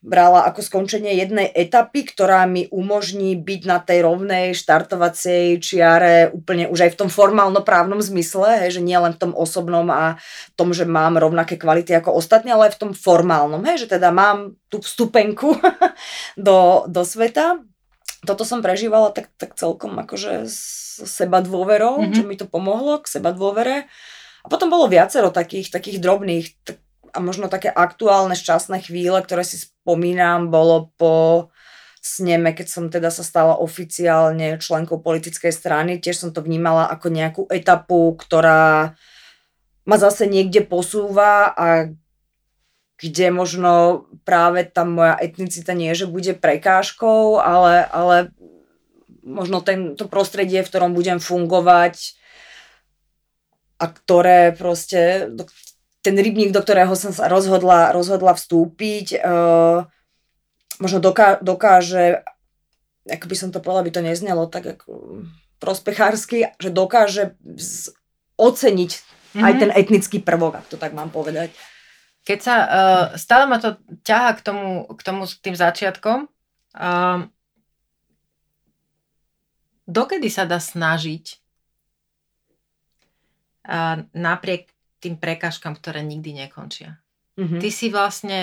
brala 0.00 0.44
ako 0.44 0.60
skončenie 0.60 1.16
jednej 1.16 1.48
etapy, 1.48 2.04
ktorá 2.04 2.44
mi 2.44 2.68
umožní 2.68 3.36
byť 3.36 3.62
na 3.64 3.78
tej 3.80 4.04
rovnej 4.04 4.52
štartovacej 4.52 5.56
čiare 5.60 6.28
úplne 6.32 6.68
už 6.68 6.88
aj 6.88 6.90
v 6.96 6.98
tom 7.04 7.08
formálno-právnom 7.08 8.00
zmysle, 8.00 8.64
hej, 8.64 8.80
že 8.80 8.84
nie 8.84 8.96
len 8.96 9.16
v 9.16 9.20
tom 9.28 9.32
osobnom 9.32 9.88
a 9.88 10.20
tom, 10.56 10.76
že 10.76 10.84
mám 10.84 11.16
rovnaké 11.16 11.56
kvality 11.56 11.96
ako 11.96 12.12
ostatní, 12.12 12.52
ale 12.52 12.68
aj 12.68 12.76
v 12.76 12.80
tom 12.88 12.92
formálnom, 12.92 13.64
hej, 13.64 13.88
že 13.88 13.96
teda 13.96 14.12
mám 14.12 14.56
tú 14.68 14.84
vstupenku 14.84 15.56
do, 16.36 16.84
do 16.84 17.02
sveta 17.04 17.64
toto 18.26 18.44
som 18.44 18.60
prežívala 18.60 19.12
tak, 19.12 19.32
tak 19.40 19.56
celkom 19.56 19.96
akože 19.96 20.44
s 20.44 20.90
seba 21.00 21.40
dôverou, 21.40 22.04
mm-hmm. 22.04 22.14
čo 22.16 22.22
mi 22.28 22.36
to 22.36 22.44
pomohlo 22.44 23.00
k 23.00 23.08
seba 23.08 23.32
dôvere. 23.32 23.88
A 24.44 24.46
potom 24.48 24.68
bolo 24.72 24.88
viacero 24.88 25.32
takých, 25.32 25.72
takých 25.72 26.00
drobných 26.00 26.46
tak, 26.64 26.80
a 27.10 27.18
možno 27.18 27.50
také 27.50 27.68
aktuálne 27.72 28.38
šťastné 28.38 28.86
chvíle, 28.86 29.18
ktoré 29.20 29.42
si 29.42 29.58
spomínam, 29.58 30.52
bolo 30.52 30.94
po 30.94 31.48
sneme, 32.00 32.56
keď 32.56 32.66
som 32.70 32.84
teda 32.88 33.12
sa 33.12 33.20
stala 33.20 33.58
oficiálne 33.60 34.56
členkou 34.56 35.02
politickej 35.02 35.52
strany. 35.52 36.00
Tiež 36.00 36.16
som 36.16 36.30
to 36.32 36.40
vnímala 36.40 36.88
ako 36.88 37.06
nejakú 37.12 37.42
etapu, 37.52 38.16
ktorá 38.16 38.94
ma 39.84 39.96
zase 39.98 40.30
niekde 40.30 40.64
posúva 40.64 41.52
a 41.52 41.92
kde 43.00 43.32
možno 43.32 44.04
práve 44.28 44.68
tá 44.68 44.84
moja 44.84 45.16
etnicita 45.16 45.72
nie, 45.72 45.96
že 45.96 46.04
bude 46.04 46.36
prekážkou, 46.36 47.40
ale, 47.40 47.88
ale 47.88 48.16
možno 49.24 49.64
ten, 49.64 49.96
to 49.96 50.04
prostredie, 50.04 50.60
v 50.60 50.68
ktorom 50.68 50.92
budem 50.92 51.16
fungovať 51.16 52.20
a 53.80 53.88
ktoré 53.88 54.52
proste, 54.52 55.32
ten 56.04 56.12
rybník, 56.12 56.52
do 56.52 56.60
ktorého 56.60 56.92
som 56.92 57.16
sa 57.16 57.32
rozhodla, 57.32 57.96
rozhodla 57.96 58.36
vstúpiť, 58.36 59.16
uh, 59.16 59.88
možno 60.76 61.00
doká, 61.00 61.40
dokáže, 61.40 62.20
ako 63.08 63.24
by 63.24 63.36
som 63.36 63.48
to 63.48 63.64
povedala, 63.64 63.88
by 63.88 63.92
to 63.96 64.04
neznelo 64.04 64.44
tak 64.44 64.76
ako 64.76 65.24
prospechársky, 65.56 66.52
že 66.60 66.68
dokáže 66.68 67.36
oceniť 68.36 68.90
mm-hmm. 68.92 69.44
aj 69.44 69.52
ten 69.56 69.70
etnický 69.72 70.18
prvok, 70.20 70.60
ak 70.60 70.66
to 70.68 70.76
tak 70.76 70.92
mám 70.92 71.08
povedať. 71.08 71.52
Keď 72.24 72.38
sa, 72.38 72.54
uh, 72.56 73.06
stále 73.16 73.48
ma 73.48 73.56
to 73.56 73.80
ťaha 74.04 74.30
k 74.36 74.40
tomu, 74.44 74.84
k 74.92 75.00
tomu 75.02 75.24
k 75.24 75.40
tým 75.40 75.56
začiatkom. 75.56 76.28
Uh, 76.76 77.26
dokedy 79.88 80.28
sa 80.28 80.44
dá 80.44 80.60
snažiť 80.60 81.40
uh, 83.66 84.04
napriek 84.12 84.70
tým 85.00 85.16
prekážkam, 85.16 85.72
ktoré 85.74 86.04
nikdy 86.04 86.44
nekončia? 86.44 87.00
Mm-hmm. 87.40 87.60
Ty 87.64 87.68
si 87.72 87.86
vlastne 87.88 88.40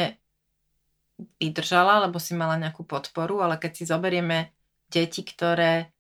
vydržala, 1.38 2.10
lebo 2.10 2.18
si 2.18 2.34
mala 2.34 2.58
nejakú 2.58 2.82
podporu, 2.86 3.42
ale 3.46 3.62
keď 3.62 3.72
si 3.74 3.84
zoberieme 3.86 4.54
deti, 4.90 5.22
ktoré, 5.22 5.94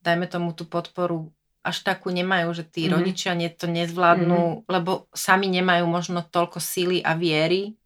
dajme 0.00 0.28
tomu 0.28 0.56
tú 0.56 0.64
podporu 0.64 1.32
až 1.62 1.86
takú 1.86 2.10
nemajú, 2.10 2.50
že 2.58 2.64
tí 2.66 2.86
mm-hmm. 2.86 2.94
rodičia 2.98 3.32
nie, 3.38 3.46
to 3.46 3.70
nezvládnu, 3.70 4.40
mm-hmm. 4.42 4.66
lebo 4.66 5.06
sami 5.14 5.46
nemajú 5.46 5.86
možno 5.86 6.26
toľko 6.26 6.58
síly 6.58 6.98
a 7.00 7.14
viery 7.14 7.78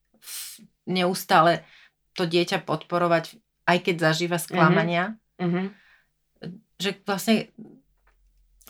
neustále 0.88 1.66
to 2.16 2.24
dieťa 2.24 2.64
podporovať, 2.64 3.36
aj 3.68 3.78
keď 3.84 3.94
zažíva 4.00 4.40
sklamania. 4.40 5.20
Mm-hmm. 5.36 5.66
Že 6.80 6.90
vlastne 7.04 7.52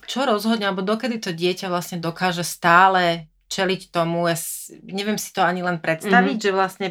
čo 0.06 0.26
rozhodne, 0.26 0.66
alebo 0.66 0.82
dokedy 0.82 1.22
to 1.22 1.30
dieťa 1.30 1.70
vlastne 1.70 2.02
dokáže 2.02 2.42
stále 2.42 3.30
čeliť 3.46 3.94
tomu, 3.94 4.26
ja 4.26 4.34
neviem 4.82 5.18
si 5.18 5.30
to 5.30 5.46
ani 5.46 5.62
len 5.62 5.78
predstaviť, 5.78 6.36
mm-hmm. 6.42 6.50
že 6.50 6.56
vlastne 6.56 6.88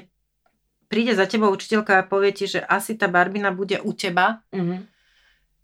príde 0.87 1.11
za 1.11 1.27
tebou 1.27 1.51
učiteľka 1.51 1.99
a 1.99 2.07
povie 2.07 2.31
ti, 2.31 2.47
že 2.47 2.63
asi 2.63 2.95
tá 2.95 3.11
Barbina 3.11 3.51
bude 3.51 3.83
u 3.83 3.91
teba. 3.91 4.39
Mm-hmm 4.55 4.94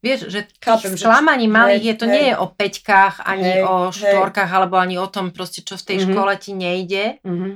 Vieš, 0.01 0.33
že 0.33 0.49
Chápem, 0.57 0.97
sklamaní 0.97 1.45
malých 1.45 1.93
je, 1.93 1.95
to 2.01 2.05
hej, 2.09 2.13
nie 2.13 2.23
je 2.33 2.35
o 2.41 2.49
peťkách, 2.49 3.21
ani 3.21 3.61
hej, 3.61 3.69
o 3.69 3.93
štvorkách, 3.93 4.49
hej. 4.49 4.57
alebo 4.57 4.75
ani 4.81 4.97
o 4.97 5.05
tom 5.05 5.29
proste, 5.29 5.61
čo 5.61 5.77
v 5.77 5.85
tej 5.85 5.97
mm-hmm. 6.01 6.13
škole 6.17 6.33
ti 6.41 6.51
nejde, 6.57 7.05
mm-hmm. 7.21 7.53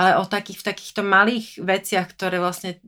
ale 0.00 0.10
o 0.16 0.24
takých, 0.24 0.64
v 0.64 0.66
takýchto 0.72 1.04
malých 1.04 1.60
veciach, 1.60 2.08
ktoré 2.16 2.40
vlastne 2.40 2.80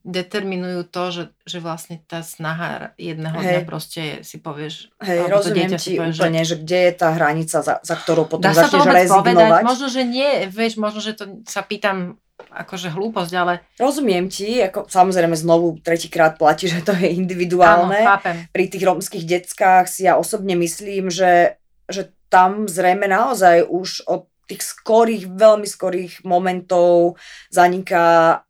determinujú 0.00 0.88
to, 0.88 1.02
že, 1.12 1.24
že 1.44 1.58
vlastne 1.60 2.00
tá 2.08 2.24
snaha 2.24 2.96
jedného 2.96 3.36
hej. 3.36 3.44
dňa 3.44 3.60
proste 3.68 4.02
si 4.24 4.40
povieš... 4.40 4.96
Hej, 5.04 5.28
rozumiem 5.28 5.76
ti 5.76 6.00
povieš, 6.00 6.16
úplne, 6.16 6.40
že... 6.40 6.56
že 6.56 6.56
kde 6.64 6.78
je 6.88 6.92
tá 6.96 7.08
hranica, 7.12 7.58
za, 7.60 7.74
za 7.84 7.96
ktorou 8.00 8.24
potom 8.24 8.48
Dá 8.48 8.56
začneš 8.56 8.88
rezignovať. 8.88 9.36
Povedať, 9.36 9.64
možno, 9.68 9.86
že 9.92 10.02
nie, 10.08 10.48
vieš, 10.48 10.80
možno, 10.80 11.04
že 11.04 11.12
to 11.12 11.44
sa 11.44 11.60
pýtam 11.60 12.16
akože 12.40 12.88
hlúposť, 12.88 13.32
ale... 13.36 13.60
Rozumiem 13.76 14.32
ti, 14.32 14.64
ako 14.64 14.88
samozrejme 14.88 15.36
znovu 15.36 15.76
tretíkrát 15.84 16.40
platí, 16.40 16.72
že 16.72 16.80
to 16.80 16.96
je 16.96 17.12
individuálne. 17.12 18.00
Áno, 18.00 18.10
chápem. 18.16 18.36
Pri 18.48 18.64
tých 18.72 18.84
romských 18.88 19.24
deckách 19.28 19.84
si 19.84 20.08
ja 20.08 20.16
osobne 20.16 20.56
myslím, 20.56 21.12
že, 21.12 21.60
že 21.92 22.08
tam 22.32 22.64
zrejme 22.64 23.04
naozaj 23.04 23.68
už 23.68 24.08
od 24.08 24.24
tých 24.48 24.64
skorých, 24.64 25.30
veľmi 25.30 25.68
skorých 25.68 26.26
momentov 26.26 27.20
zaniká 27.52 28.40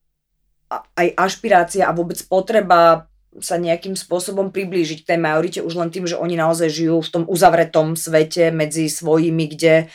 aj 0.70 1.08
ašpirácia 1.18 1.84
a 1.84 1.96
vôbec 1.96 2.22
potreba 2.30 3.10
sa 3.38 3.58
nejakým 3.58 3.94
spôsobom 3.94 4.50
priblížiť 4.50 5.06
k 5.06 5.08
tej 5.14 5.18
majorite 5.22 5.60
už 5.62 5.74
len 5.78 5.90
tým, 5.94 6.06
že 6.06 6.18
oni 6.18 6.34
naozaj 6.34 6.66
žijú 6.70 6.98
v 6.98 7.12
tom 7.14 7.24
uzavretom 7.30 7.94
svete 7.94 8.50
medzi 8.50 8.90
svojimi, 8.90 9.46
kde 9.50 9.86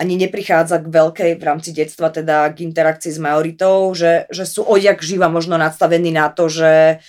ani 0.00 0.16
neprichádza 0.16 0.80
k 0.80 0.88
veľkej 0.88 1.30
v 1.36 1.44
rámci 1.44 1.76
detstva 1.76 2.08
teda 2.08 2.48
k 2.56 2.64
interakcii 2.64 3.12
s 3.12 3.20
majoritou, 3.20 3.92
že, 3.92 4.24
že 4.32 4.48
sú 4.48 4.64
odjak 4.64 5.04
živa 5.04 5.28
možno 5.28 5.60
nadstavení 5.60 6.08
na 6.08 6.32
to, 6.32 6.48
že 6.48 7.04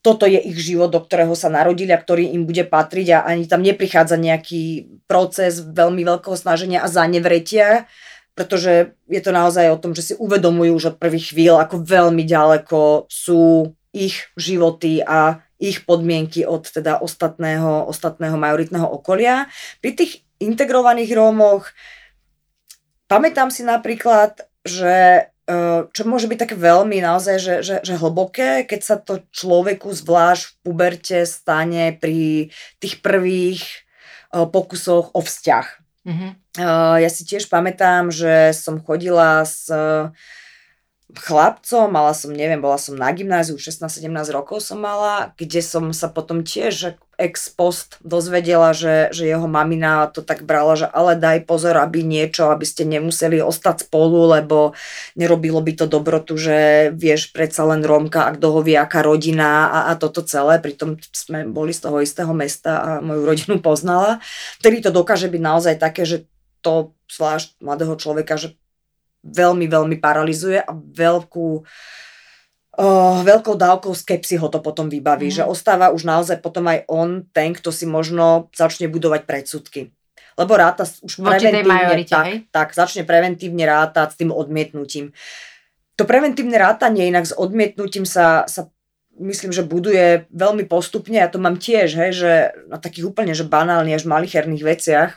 toto 0.00 0.24
je 0.24 0.40
ich 0.40 0.58
život, 0.58 0.90
do 0.90 0.98
ktorého 0.98 1.36
sa 1.36 1.52
narodili 1.52 1.92
a 1.92 2.00
ktorý 2.00 2.32
im 2.32 2.48
bude 2.48 2.64
patriť 2.64 3.06
a 3.14 3.18
ani 3.28 3.44
tam 3.46 3.60
neprichádza 3.60 4.16
nejaký 4.16 4.90
proces 5.04 5.60
veľmi 5.62 6.02
veľkého 6.02 6.34
snaženia 6.34 6.82
a 6.82 6.90
zanevretia, 6.90 7.86
pretože 8.32 8.96
je 9.06 9.20
to 9.20 9.30
naozaj 9.30 9.68
o 9.72 9.80
tom, 9.80 9.92
že 9.92 10.12
si 10.12 10.14
uvedomujú 10.16 10.72
už 10.76 10.84
od 10.94 10.96
prvých 10.96 11.36
chvíľ, 11.36 11.60
ako 11.60 11.84
veľmi 11.84 12.24
ďaleko 12.24 13.06
sú 13.10 13.72
ich 13.92 14.32
životy 14.40 15.04
a 15.04 15.44
ich 15.60 15.84
podmienky 15.84 16.42
od 16.48 16.64
teda 16.64 16.98
ostatného, 16.98 17.86
ostatného 17.86 18.34
majoritného 18.34 18.88
okolia. 18.88 19.46
Pri 19.78 19.94
tých 19.94 20.24
integrovaných 20.42 21.12
Rómoch 21.14 21.70
Pamätám 23.12 23.52
si 23.52 23.60
napríklad, 23.60 24.40
že 24.64 25.28
e, 25.28 25.54
čo 25.84 26.02
môže 26.08 26.24
byť 26.32 26.38
také 26.48 26.56
veľmi 26.56 27.04
naozaj, 27.04 27.36
že, 27.36 27.54
že, 27.60 27.76
že 27.84 28.00
hlboké, 28.00 28.64
keď 28.64 28.80
sa 28.80 28.96
to 28.96 29.20
človeku 29.28 29.92
zvlášť 29.92 30.48
v 30.48 30.56
puberte 30.64 31.18
stane 31.28 31.92
pri 31.92 32.48
tých 32.80 33.04
prvých 33.04 33.60
e, 33.60 34.48
pokusoch 34.48 35.12
o 35.12 35.20
vzťah. 35.20 35.81
Mm-hmm. 36.02 36.30
Ja 36.98 37.08
si 37.10 37.22
tiež 37.22 37.46
pamätám, 37.46 38.10
že 38.10 38.50
som 38.52 38.82
chodila 38.82 39.46
s 39.46 39.70
chlapcom, 41.12 41.92
mala 41.92 42.16
som, 42.16 42.32
neviem, 42.32 42.60
bola 42.60 42.80
som 42.80 42.96
na 42.96 43.12
gymnáziu, 43.12 43.60
16-17 43.60 44.08
rokov 44.32 44.64
som 44.64 44.80
mala, 44.80 45.36
kde 45.36 45.60
som 45.60 45.92
sa 45.92 46.08
potom 46.08 46.40
tiež 46.40 46.96
ex 47.20 47.52
post 47.52 48.00
dozvedela, 48.00 48.72
že, 48.72 49.12
že 49.12 49.28
jeho 49.28 49.44
mamina 49.44 50.08
to 50.08 50.24
tak 50.24 50.42
brala, 50.48 50.74
že 50.74 50.88
ale 50.88 51.14
daj 51.14 51.44
pozor, 51.44 51.76
aby 51.76 52.00
niečo, 52.00 52.48
aby 52.48 52.64
ste 52.64 52.88
nemuseli 52.88 53.38
ostať 53.44 53.86
spolu, 53.86 54.32
lebo 54.32 54.72
nerobilo 55.14 55.60
by 55.60 55.72
to 55.76 55.86
dobrotu, 55.86 56.34
že 56.40 56.90
vieš 56.96 57.30
predsa 57.30 57.68
len 57.68 57.84
Rómka 57.84 58.26
a 58.26 58.34
kto 58.34 58.58
ho 58.58 58.60
vie, 58.64 58.74
aká 58.80 59.04
rodina 59.04 59.68
a, 59.68 59.78
a 59.92 60.00
toto 60.00 60.24
celé, 60.24 60.58
pritom 60.58 60.96
sme 61.12 61.44
boli 61.44 61.76
z 61.76 61.86
toho 61.86 62.00
istého 62.00 62.32
mesta 62.32 62.72
a 62.80 62.88
moju 63.04 63.22
rodinu 63.28 63.60
poznala. 63.60 64.18
Vtedy 64.58 64.80
to 64.82 64.90
dokáže 64.90 65.28
byť 65.28 65.42
naozaj 65.44 65.74
také, 65.76 66.08
že 66.08 66.24
to 66.64 66.94
zvlášť 67.10 67.58
mladého 67.60 67.94
človeka, 67.98 68.38
že 68.38 68.56
veľmi, 69.22 69.66
veľmi 69.70 69.96
paralizuje 70.02 70.58
a 70.58 70.70
veľkú 70.74 71.48
uh, 72.78 73.16
veľkou 73.22 73.54
dávkou 73.54 73.94
skepsy 73.94 74.36
ho 74.38 74.50
to 74.50 74.58
potom 74.58 74.90
vybaví, 74.90 75.30
mm. 75.30 75.36
že 75.42 75.48
ostáva 75.48 75.94
už 75.94 76.02
naozaj 76.02 76.42
potom 76.42 76.66
aj 76.68 76.84
on 76.90 77.26
ten, 77.30 77.54
kto 77.54 77.70
si 77.70 77.86
možno 77.86 78.50
začne 78.52 78.90
budovať 78.90 79.22
predsudky. 79.24 79.94
Lebo 80.32 80.56
ráta 80.56 80.88
už 80.88 81.20
preventívne, 81.20 82.08
tak, 82.08 82.48
tak, 82.48 82.68
začne 82.72 83.04
preventívne 83.04 83.68
rátať 83.68 84.16
s 84.16 84.18
tým 84.18 84.32
odmietnutím. 84.32 85.12
To 86.00 86.08
preventívne 86.08 86.56
rátanie 86.56 87.04
inak 87.12 87.28
s 87.28 87.36
odmietnutím 87.36 88.08
sa, 88.08 88.48
sa 88.48 88.72
myslím, 89.20 89.52
že 89.52 89.60
buduje 89.60 90.24
veľmi 90.32 90.64
postupne 90.64 91.20
a 91.20 91.28
to 91.28 91.36
mám 91.36 91.60
tiež, 91.60 91.92
hej, 92.00 92.10
že 92.16 92.32
na 92.72 92.80
takých 92.80 93.12
úplne 93.12 93.36
že 93.36 93.44
banálnych 93.44 94.00
až 94.00 94.08
malicherných 94.08 94.64
veciach, 94.64 95.10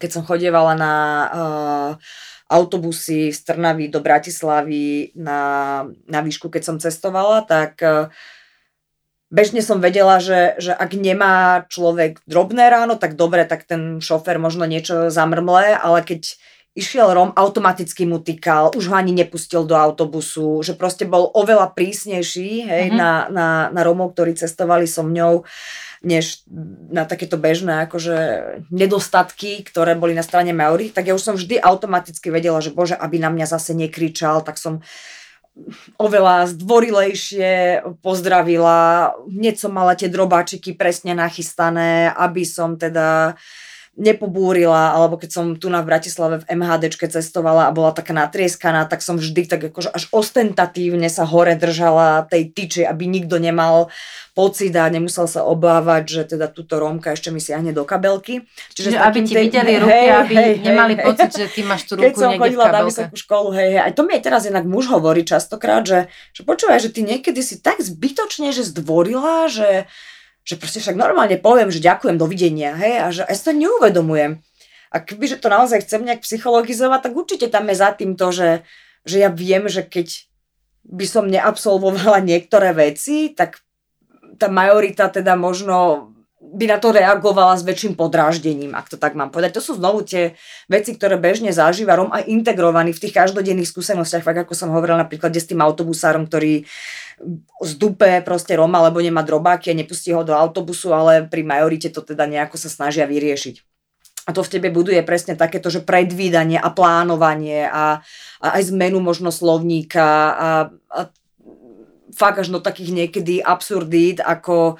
keď 0.00 0.10
som 0.10 0.24
chodievala 0.24 0.72
na 0.80 0.94
uh, 1.28 1.90
autobusy 2.52 3.32
z 3.32 3.40
Trnavy 3.48 3.88
do 3.88 4.04
Bratislavy 4.04 5.16
na, 5.16 5.40
na 6.04 6.20
výšku, 6.20 6.52
keď 6.52 6.62
som 6.62 6.76
cestovala, 6.76 7.40
tak 7.48 7.80
e, 7.80 8.12
bežne 9.32 9.64
som 9.64 9.80
vedela, 9.80 10.20
že, 10.20 10.60
že 10.60 10.76
ak 10.76 10.92
nemá 10.92 11.64
človek 11.72 12.20
drobné 12.28 12.68
ráno, 12.68 13.00
tak 13.00 13.16
dobre, 13.16 13.48
tak 13.48 13.64
ten 13.64 14.04
šofer 14.04 14.36
možno 14.36 14.68
niečo 14.68 15.08
zamrmle, 15.08 15.72
ale 15.72 16.04
keď 16.04 16.36
išiel 16.72 17.12
Rom, 17.12 17.30
automaticky 17.36 18.08
mu 18.08 18.20
týkal, 18.20 18.72
už 18.72 18.88
ho 18.92 18.94
ani 18.96 19.12
nepustil 19.12 19.68
do 19.68 19.76
autobusu, 19.76 20.64
že 20.64 20.72
proste 20.72 21.04
bol 21.04 21.28
oveľa 21.32 21.72
prísnejší 21.76 22.50
hej, 22.64 22.84
mm-hmm. 22.88 23.00
na, 23.00 23.12
na, 23.28 23.48
na 23.68 23.80
Romov, 23.84 24.16
ktorí 24.16 24.36
cestovali 24.36 24.88
so 24.88 25.04
mňou 25.04 25.44
než 26.02 26.42
na 26.90 27.06
takéto 27.06 27.38
bežné 27.38 27.86
akože 27.86 28.18
nedostatky, 28.74 29.62
ktoré 29.62 29.94
boli 29.94 30.12
na 30.18 30.26
strane 30.26 30.50
Maori, 30.50 30.90
tak 30.90 31.06
ja 31.08 31.14
už 31.14 31.22
som 31.22 31.34
vždy 31.38 31.62
automaticky 31.62 32.28
vedela, 32.28 32.58
že 32.58 32.74
bože, 32.74 32.98
aby 32.98 33.22
na 33.22 33.30
mňa 33.30 33.46
zase 33.46 33.72
nekričal, 33.72 34.42
tak 34.42 34.58
som 34.58 34.82
oveľa 36.00 36.48
zdvorilejšie 36.48 37.84
pozdravila, 38.00 39.12
hneď 39.28 39.56
mala 39.68 39.92
tie 39.92 40.08
drobáčiky 40.08 40.72
presne 40.72 41.12
nachystané, 41.12 42.08
aby 42.08 42.42
som 42.48 42.80
teda 42.80 43.36
nepobúrila, 43.92 44.96
alebo 44.96 45.20
keď 45.20 45.30
som 45.30 45.44
tu 45.52 45.68
na 45.68 45.84
v 45.84 45.92
Bratislave 45.92 46.40
v 46.40 46.48
MHDčke 46.48 47.12
cestovala 47.12 47.68
a 47.68 47.76
bola 47.76 47.92
taká 47.92 48.16
natrieskaná, 48.16 48.88
tak 48.88 49.04
som 49.04 49.20
vždy 49.20 49.44
tak 49.44 49.68
akože 49.68 49.92
až 49.92 50.08
ostentatívne 50.08 51.12
sa 51.12 51.28
hore 51.28 51.52
držala 51.60 52.24
tej 52.24 52.56
tyči, 52.56 52.82
aby 52.88 53.04
nikto 53.04 53.36
nemal 53.36 53.92
pocit 54.32 54.72
a 54.80 54.88
nemusel 54.88 55.28
sa 55.28 55.44
obávať, 55.44 56.02
že 56.08 56.22
teda 56.36 56.48
túto 56.48 56.80
Rómka 56.80 57.12
ešte 57.12 57.28
mi 57.28 57.36
siahne 57.36 57.76
do 57.76 57.84
kabelky. 57.84 58.48
Čiže, 58.72 58.96
Čiže 58.96 58.98
aby 59.04 59.18
ti 59.28 59.34
tej... 59.36 59.44
videli 59.44 59.72
ruky, 59.76 59.92
hej, 59.92 60.08
aby 60.08 60.34
hej, 60.40 60.52
nemali 60.64 60.94
hej, 60.96 61.04
pocit, 61.04 61.30
že 61.36 61.46
ty 61.52 61.60
máš 61.60 61.84
tú 61.84 62.00
ruku 62.00 62.08
Keď 62.08 62.14
som 62.16 62.30
chodila 62.40 62.72
na 62.72 62.80
vysokú 62.88 63.16
školu, 63.20 63.48
hej, 63.52 63.68
hej, 63.76 63.82
aj 63.84 63.92
to 63.92 64.08
mi 64.08 64.16
aj 64.16 64.22
teraz 64.24 64.48
inak 64.48 64.64
muž 64.64 64.88
hovorí 64.88 65.20
častokrát, 65.20 65.84
že, 65.84 66.08
že 66.32 66.48
počúvaj, 66.48 66.80
že 66.80 66.88
ty 66.88 67.04
niekedy 67.04 67.44
si 67.44 67.60
tak 67.60 67.84
zbytočne, 67.84 68.56
že 68.56 68.64
zdvorila, 68.64 69.52
že 69.52 69.84
že 70.42 70.58
proste 70.58 70.82
však 70.82 70.98
normálne 70.98 71.38
poviem, 71.38 71.70
že 71.70 71.82
ďakujem, 71.82 72.18
dovidenia, 72.18 72.74
hej, 72.74 72.94
a 72.98 73.06
že 73.14 73.22
ja 73.26 73.34
sa 73.34 73.50
to 73.50 73.58
neuvedomujem. 73.58 74.42
A 74.92 74.96
kebyže 75.00 75.40
to 75.40 75.48
naozaj 75.48 75.86
chcem 75.86 76.04
nejak 76.04 76.20
psychologizovať, 76.20 77.00
tak 77.08 77.12
určite 77.16 77.46
tam 77.48 77.70
je 77.72 77.76
za 77.78 77.90
tým 77.96 78.18
to, 78.18 78.28
že, 78.34 78.50
že 79.08 79.16
ja 79.22 79.30
viem, 79.32 79.64
že 79.70 79.86
keď 79.86 80.28
by 80.84 81.06
som 81.06 81.30
neabsolvovala 81.30 82.20
niektoré 82.30 82.74
veci, 82.74 83.32
tak 83.32 83.62
tá 84.36 84.50
majorita 84.50 85.08
teda 85.08 85.38
možno 85.38 86.08
by 86.42 86.66
na 86.66 86.82
to 86.82 86.90
reagovala 86.90 87.54
s 87.54 87.62
väčším 87.62 87.94
podráždením, 87.94 88.74
ak 88.74 88.90
to 88.90 88.98
tak 88.98 89.14
mám 89.14 89.30
povedať. 89.30 89.56
To 89.56 89.62
sú 89.62 89.72
znovu 89.78 90.02
tie 90.02 90.34
veci, 90.66 90.92
ktoré 90.92 91.14
bežne 91.16 91.54
zažíva 91.54 91.94
Rom 91.94 92.10
aj 92.10 92.26
integrovaný 92.26 92.92
v 92.92 93.02
tých 93.08 93.14
každodenných 93.14 93.70
skúsenostiach, 93.70 94.26
tak 94.26 94.44
ako 94.44 94.52
som 94.52 94.74
hovorila 94.74 95.06
napríklad 95.06 95.30
s 95.32 95.46
tým 95.48 95.62
autobusárom, 95.62 96.26
ktorý 96.26 96.66
z 97.62 97.72
dupe 97.78 98.20
proste 98.26 98.58
Roma, 98.58 98.82
lebo 98.82 98.98
nemá 98.98 99.22
drobáky 99.22 99.70
a 99.70 99.78
nepustí 99.78 100.10
ho 100.10 100.26
do 100.26 100.34
autobusu, 100.34 100.90
ale 100.90 101.26
pri 101.26 101.46
majorite 101.46 101.88
to 101.94 102.02
teda 102.02 102.26
nejako 102.26 102.58
sa 102.58 102.68
snažia 102.68 103.06
vyriešiť. 103.06 103.62
A 104.22 104.30
to 104.30 104.46
v 104.46 104.52
tebe 104.54 104.70
buduje 104.70 105.02
presne 105.02 105.34
takéto, 105.34 105.66
že 105.66 105.82
predvídanie 105.82 106.54
a 106.54 106.70
plánovanie 106.70 107.66
a, 107.66 107.98
a 108.38 108.46
aj 108.54 108.70
zmenu 108.70 109.02
možno 109.02 109.34
slovníka 109.34 110.06
a, 110.30 110.48
a 110.94 111.00
fakt 112.14 112.38
až 112.38 112.54
do 112.54 112.62
takých 112.62 112.94
niekedy 112.94 113.42
absurdít, 113.42 114.22
ako 114.22 114.78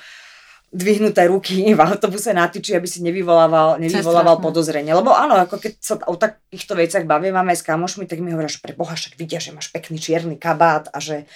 dvihnuté 0.72 1.28
ruky 1.28 1.68
v 1.76 1.80
autobuse 1.80 2.32
na 2.32 2.48
tyči, 2.48 2.78
aby 2.78 2.88
si 2.88 3.04
nevyvolával, 3.04 3.82
nevyvolával 3.82 4.40
podozrenie. 4.40 4.94
Lebo 4.96 5.12
áno, 5.12 5.36
ako 5.36 5.58
keď 5.58 5.72
sa 5.82 5.94
o 6.06 6.16
takýchto 6.16 6.78
veciach 6.78 7.04
bavím, 7.04 7.36
máme 7.36 7.52
aj 7.52 7.60
s 7.60 7.68
kamošmi, 7.68 8.08
tak 8.08 8.22
mi 8.24 8.32
hovoria, 8.32 8.50
že 8.50 8.62
pre 8.62 8.72
Boha 8.72 8.96
však 8.96 9.18
vidia, 9.20 9.42
že 9.42 9.52
máš 9.52 9.68
pekný 9.74 10.00
čierny 10.00 10.40
kabát 10.40 10.88
a 10.94 10.98
že 11.02 11.28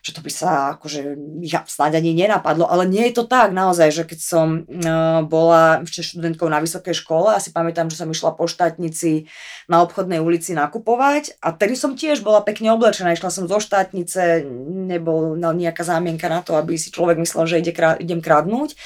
že 0.00 0.16
to 0.16 0.20
by 0.24 0.30
sa 0.32 0.50
akože 0.76 1.16
ja 1.44 1.64
snáď 1.68 2.00
ani 2.00 2.16
nenapadlo, 2.16 2.64
ale 2.64 2.88
nie 2.88 3.04
je 3.10 3.20
to 3.20 3.24
tak 3.28 3.52
naozaj, 3.52 3.92
že 3.92 4.04
keď 4.08 4.18
som 4.20 4.64
uh, 4.64 5.20
bola 5.24 5.84
ešte 5.84 6.16
študentkou 6.16 6.48
na 6.48 6.60
vysokej 6.64 6.96
škole, 6.96 7.36
asi 7.36 7.52
pamätám, 7.52 7.92
že 7.92 8.00
som 8.00 8.08
išla 8.08 8.32
po 8.32 8.48
štátnici 8.48 9.28
na 9.68 9.84
obchodnej 9.84 10.24
ulici 10.24 10.56
nakupovať 10.56 11.36
a 11.44 11.52
tedy 11.52 11.76
som 11.76 11.92
tiež 11.94 12.24
bola 12.24 12.40
pekne 12.40 12.72
oblečená, 12.72 13.12
išla 13.12 13.28
som 13.28 13.44
zo 13.44 13.60
štátnice, 13.60 14.44
nebol 14.88 15.36
no, 15.36 15.52
nejaká 15.52 15.84
zámienka 15.84 16.32
na 16.32 16.40
to, 16.40 16.56
aby 16.56 16.80
si 16.80 16.88
človek 16.88 17.20
myslel, 17.20 17.44
že 17.44 17.60
ide 17.60 17.72
idem 18.00 18.24
kradnúť 18.24 18.76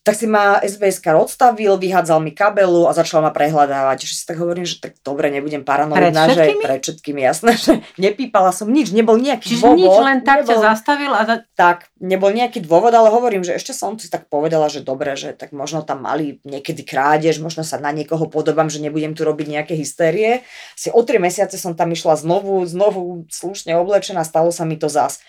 tak 0.00 0.16
si 0.16 0.24
ma 0.24 0.56
SBS 0.64 1.04
odstavil, 1.12 1.76
vyhádzal 1.76 2.24
mi 2.24 2.32
kabelu 2.32 2.88
a 2.88 2.96
začal 2.96 3.20
ma 3.20 3.28
prehľadávať. 3.36 4.08
Že 4.08 4.14
si 4.16 4.24
tak 4.24 4.40
hovorím, 4.40 4.64
že 4.64 4.80
tak 4.80 4.96
dobre, 5.04 5.28
nebudem 5.28 5.60
paranoidná, 5.60 6.32
že 6.32 6.56
pred 6.56 6.80
všetkými, 6.80 7.20
jasné, 7.20 7.52
že 7.68 7.84
nepípala 8.00 8.48
som 8.48 8.72
nič, 8.72 8.96
nebol 8.96 9.20
nejaký 9.20 9.60
Čiže 9.60 9.60
dôvod. 9.60 9.76
nič, 9.76 9.96
len 10.00 10.18
tak 10.24 10.48
nebol, 10.48 10.48
ťa 10.48 10.56
zastavil 10.64 11.12
a... 11.12 11.22
Za... 11.28 11.36
Tak, 11.52 11.92
nebol 12.00 12.32
nejaký 12.32 12.64
dôvod, 12.64 12.96
ale 12.96 13.12
hovorím, 13.12 13.44
že 13.44 13.60
ešte 13.60 13.76
som 13.76 14.00
si 14.00 14.08
tak 14.08 14.32
povedala, 14.32 14.72
že 14.72 14.80
dobre, 14.80 15.12
že 15.20 15.36
tak 15.36 15.52
možno 15.52 15.84
tam 15.84 16.00
mali 16.00 16.40
niekedy 16.48 16.80
krádež, 16.80 17.36
možno 17.44 17.60
sa 17.60 17.76
na 17.76 17.92
niekoho 17.92 18.24
podobám, 18.32 18.72
že 18.72 18.80
nebudem 18.80 19.12
tu 19.12 19.28
robiť 19.28 19.52
nejaké 19.52 19.76
hystérie. 19.76 20.48
Si 20.80 20.88
o 20.88 21.04
tri 21.04 21.20
mesiace 21.20 21.60
som 21.60 21.76
tam 21.76 21.92
išla 21.92 22.16
znovu, 22.16 22.64
znovu 22.64 23.28
slušne 23.28 23.76
oblečená, 23.76 24.24
stalo 24.24 24.48
sa 24.48 24.64
mi 24.64 24.80
to 24.80 24.88
zas. 24.88 25.20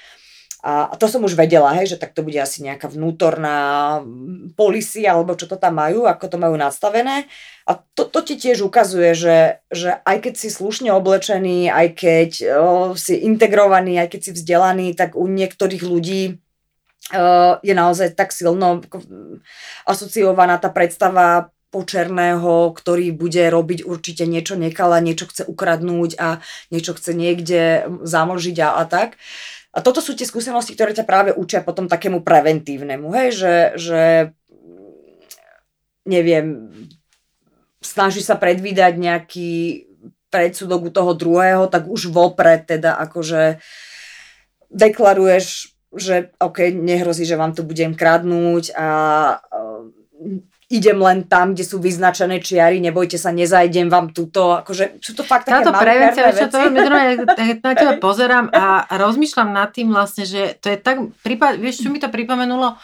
A, 0.61 0.93
to 0.93 1.09
som 1.09 1.25
už 1.25 1.33
vedela, 1.33 1.73
hej, 1.73 1.97
že 1.97 1.97
tak 1.97 2.13
to 2.13 2.21
bude 2.21 2.37
asi 2.37 2.61
nejaká 2.61 2.85
vnútorná 2.85 3.97
policia, 4.53 5.17
alebo 5.17 5.33
čo 5.33 5.49
to 5.49 5.57
tam 5.57 5.81
majú, 5.81 6.05
ako 6.05 6.25
to 6.29 6.37
majú 6.37 6.53
nastavené. 6.53 7.25
A 7.65 7.81
to, 7.97 8.05
to 8.05 8.21
ti 8.21 8.37
tiež 8.37 8.61
ukazuje, 8.61 9.17
že, 9.17 9.37
že 9.73 9.97
aj 10.05 10.29
keď 10.29 10.33
si 10.37 10.53
slušne 10.53 10.93
oblečený, 10.93 11.73
aj 11.73 11.87
keď 11.97 12.29
o, 12.45 12.49
si 12.93 13.25
integrovaný, 13.25 13.97
aj 13.97 14.13
keď 14.13 14.21
si 14.21 14.31
vzdelaný, 14.37 14.87
tak 14.93 15.17
u 15.17 15.25
niektorých 15.25 15.81
ľudí 15.81 16.21
o, 16.29 17.57
je 17.65 17.73
naozaj 17.73 18.13
tak 18.13 18.29
silno 18.29 18.85
asociovaná 19.89 20.61
tá 20.61 20.69
predstava 20.69 21.49
počerného, 21.71 22.75
ktorý 22.75 23.15
bude 23.15 23.47
robiť 23.47 23.87
určite 23.87 24.27
niečo 24.27 24.59
nekala, 24.59 24.99
niečo 24.99 25.25
chce 25.25 25.47
ukradnúť 25.47 26.19
a 26.19 26.43
niečo 26.69 26.93
chce 26.93 27.15
niekde 27.15 27.87
zamlžiť 28.03 28.57
a, 28.61 28.69
a 28.77 28.83
tak. 28.85 29.15
A 29.71 29.79
toto 29.79 30.03
sú 30.03 30.11
tie 30.11 30.27
skúsenosti, 30.27 30.75
ktoré 30.75 30.91
ťa 30.91 31.07
práve 31.07 31.31
učia 31.31 31.63
potom 31.63 31.87
takému 31.87 32.27
preventívnemu, 32.27 33.07
hej, 33.15 33.29
že, 33.31 33.55
že 33.79 34.01
neviem, 36.03 36.71
snaží 37.79 38.19
sa 38.19 38.35
predvídať 38.35 38.93
nejaký 38.99 39.51
predsudok 40.31 40.87
u 40.87 40.91
toho 40.91 41.11
druhého, 41.15 41.67
tak 41.67 41.87
už 41.87 42.11
vopred 42.11 42.67
teda 42.67 42.95
akože 42.99 43.59
deklaruješ, 44.71 45.75
že 45.91 46.31
OK, 46.39 46.71
nehrozí, 46.71 47.27
že 47.27 47.35
vám 47.35 47.51
to 47.51 47.67
budem 47.67 47.91
kradnúť 47.95 48.71
a 48.75 48.87
idem 50.71 50.97
len 51.03 51.27
tam, 51.27 51.51
kde 51.51 51.67
sú 51.67 51.77
vyznačené 51.83 52.39
čiary, 52.39 52.79
nebojte 52.79 53.19
sa, 53.19 53.35
nezajdem 53.35 53.91
vám 53.91 54.15
tuto, 54.15 54.55
akože 54.63 55.03
sú 55.03 55.11
to 55.11 55.27
fakt 55.27 55.45
také 55.45 55.67
Táto 55.67 55.75
prevencia, 55.75 56.31
veci. 56.31 56.47
to 56.47 56.57
veľmi 56.57 56.79
na 57.59 57.71
teba 57.75 57.93
pozerám 57.99 58.47
a 58.55 58.87
rozmýšľam 58.95 59.51
nad 59.51 59.69
tým 59.75 59.91
vlastne, 59.91 60.23
že 60.23 60.55
to 60.63 60.71
je 60.71 60.77
tak, 60.79 61.11
prípad, 61.21 61.59
vieš, 61.59 61.83
čo 61.83 61.91
mi 61.91 61.99
to 61.99 62.07
pripomenulo, 62.07 62.79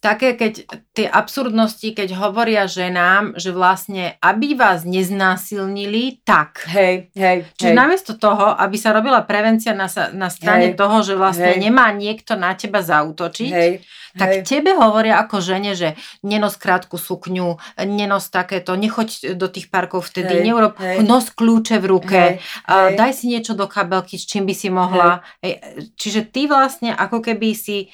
také, 0.00 0.36
keď 0.36 0.66
tie 0.92 1.06
absurdnosti, 1.08 1.88
keď 1.96 2.16
hovoria 2.16 2.68
ženám, 2.68 3.36
že 3.40 3.50
vlastne, 3.50 4.20
aby 4.20 4.54
vás 4.54 4.84
neznásilnili, 4.86 6.22
tak. 6.22 6.64
Hej, 6.70 7.10
hej, 7.16 7.48
Čiže 7.56 7.72
hej. 7.72 7.78
namiesto 7.78 8.12
toho, 8.16 8.54
aby 8.56 8.76
sa 8.76 8.94
robila 8.94 9.24
prevencia 9.24 9.72
na, 9.72 9.88
na 10.12 10.28
strane 10.28 10.72
hej, 10.72 10.78
toho, 10.78 11.02
že 11.02 11.14
vlastne 11.16 11.56
hej. 11.56 11.62
nemá 11.62 11.90
niekto 11.92 12.36
na 12.36 12.52
teba 12.54 12.84
zautočiť, 12.84 13.50
hej 13.52 13.72
tak 14.16 14.28
Hej. 14.32 14.42
tebe 14.48 14.72
hovoria 14.72 15.20
ako 15.20 15.44
žene, 15.44 15.76
že 15.76 15.94
nenos 16.24 16.56
krátku 16.56 16.96
sukňu, 16.96 17.60
nenos 17.84 18.32
takéto, 18.32 18.72
nechoď 18.74 19.36
do 19.36 19.46
tých 19.46 19.68
parkov 19.68 20.08
vtedy, 20.08 20.40
Hej. 20.40 20.44
neurob, 20.48 20.74
Hej. 20.80 21.04
nos 21.04 21.28
kľúče 21.28 21.76
v 21.78 21.86
ruke, 21.86 22.16
Hej. 22.16 22.34
Hej. 22.64 22.96
daj 22.96 23.12
si 23.12 23.24
niečo 23.28 23.52
do 23.52 23.68
kabelky, 23.68 24.16
s 24.16 24.24
čím 24.24 24.48
by 24.48 24.54
si 24.56 24.68
mohla. 24.72 25.20
Hej. 25.44 25.60
Čiže 26.00 26.20
ty 26.32 26.48
vlastne 26.48 26.96
ako 26.96 27.20
keby 27.20 27.52
si 27.52 27.92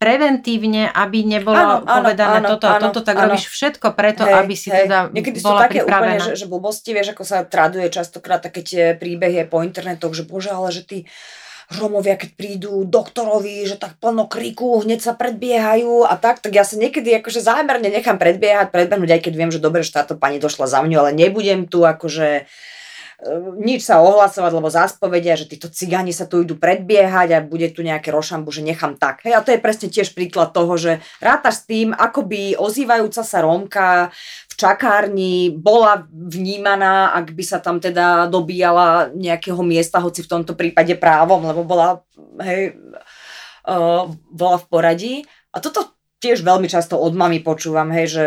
preventívne, 0.00 0.88
aby 0.88 1.28
nebolo 1.28 1.84
áno, 1.84 1.84
povedané 1.84 2.40
áno, 2.40 2.56
toto 2.56 2.66
a 2.72 2.80
toto, 2.80 3.04
tak 3.04 3.20
áno. 3.20 3.36
robíš 3.36 3.52
všetko 3.52 3.92
preto, 3.92 4.24
hej, 4.24 4.32
aby 4.32 4.54
si 4.56 4.72
hej. 4.72 4.88
teda 4.88 5.12
Niekedy 5.12 5.38
bola 5.44 5.60
sú 5.60 5.64
také 5.68 5.80
pripravená. 5.84 6.16
úplne, 6.16 6.16
že, 6.24 6.32
že 6.40 6.46
blbosti, 6.48 6.90
vieš, 6.96 7.12
ako 7.12 7.24
sa 7.28 7.44
traduje 7.44 7.86
častokrát 7.92 8.40
také 8.40 8.64
tie 8.64 8.96
príbehy 8.96 9.44
po 9.44 9.60
internetoch, 9.60 10.16
že 10.16 10.24
bože, 10.24 10.56
ale 10.56 10.72
že 10.72 10.88
ty 10.88 10.98
Romovia, 11.70 12.18
keď 12.18 12.34
prídu 12.34 12.82
doktorovi, 12.82 13.62
že 13.62 13.78
tak 13.78 13.94
plno 14.02 14.26
kriku, 14.26 14.82
hneď 14.82 15.06
sa 15.06 15.12
predbiehajú 15.14 16.02
a 16.02 16.18
tak, 16.18 16.42
tak 16.42 16.50
ja 16.50 16.66
sa 16.66 16.74
niekedy 16.74 17.14
akože 17.22 17.38
zámerne 17.38 17.86
nechám 17.86 18.18
predbiehať, 18.18 18.74
predbehnúť, 18.74 19.10
aj 19.14 19.22
keď 19.22 19.34
viem, 19.38 19.54
že 19.54 19.62
dobre, 19.62 19.86
že 19.86 19.94
táto 19.94 20.18
pani 20.18 20.42
došla 20.42 20.66
za 20.66 20.82
mňou, 20.82 21.06
ale 21.06 21.12
nebudem 21.14 21.70
tu 21.70 21.86
akože 21.86 22.50
nič 23.60 23.84
sa 23.84 24.00
ohlasovať, 24.00 24.52
lebo 24.56 24.72
zás 24.72 24.96
povedia, 24.96 25.36
že 25.36 25.44
títo 25.44 25.68
cigáni 25.68 26.12
sa 26.12 26.24
tu 26.24 26.40
idú 26.40 26.56
predbiehať 26.56 27.28
a 27.36 27.44
bude 27.44 27.68
tu 27.68 27.84
nejaké 27.84 28.08
rošambu, 28.08 28.48
že 28.48 28.64
nechám 28.64 28.96
tak. 28.96 29.20
Hej, 29.28 29.36
a 29.36 29.44
to 29.44 29.52
je 29.52 29.60
presne 29.60 29.92
tiež 29.92 30.16
príklad 30.16 30.56
toho, 30.56 30.72
že 30.80 31.04
rátaš 31.20 31.64
s 31.64 31.66
tým, 31.68 31.92
ako 31.92 32.24
by 32.24 32.56
ozývajúca 32.56 33.20
sa 33.20 33.38
Rómka 33.44 34.08
čakárni 34.60 35.52
bola 35.56 36.04
vnímaná, 36.12 37.16
ak 37.16 37.32
by 37.32 37.44
sa 37.44 37.64
tam 37.64 37.80
teda 37.80 38.28
dobíjala 38.28 39.08
nejakého 39.16 39.60
miesta, 39.64 40.04
hoci 40.04 40.20
v 40.24 40.32
tomto 40.36 40.52
prípade 40.52 40.92
právom, 41.00 41.40
lebo 41.44 41.64
bola, 41.64 42.04
hej, 42.44 42.76
uh, 43.64 44.04
bola 44.28 44.56
v 44.60 44.66
poradí. 44.68 45.14
A 45.50 45.64
toto 45.64 45.99
tiež 46.20 46.44
veľmi 46.44 46.68
často 46.68 47.00
od 47.00 47.16
mami 47.16 47.40
počúvam, 47.40 47.88
hej, 47.96 48.06
že 48.12 48.24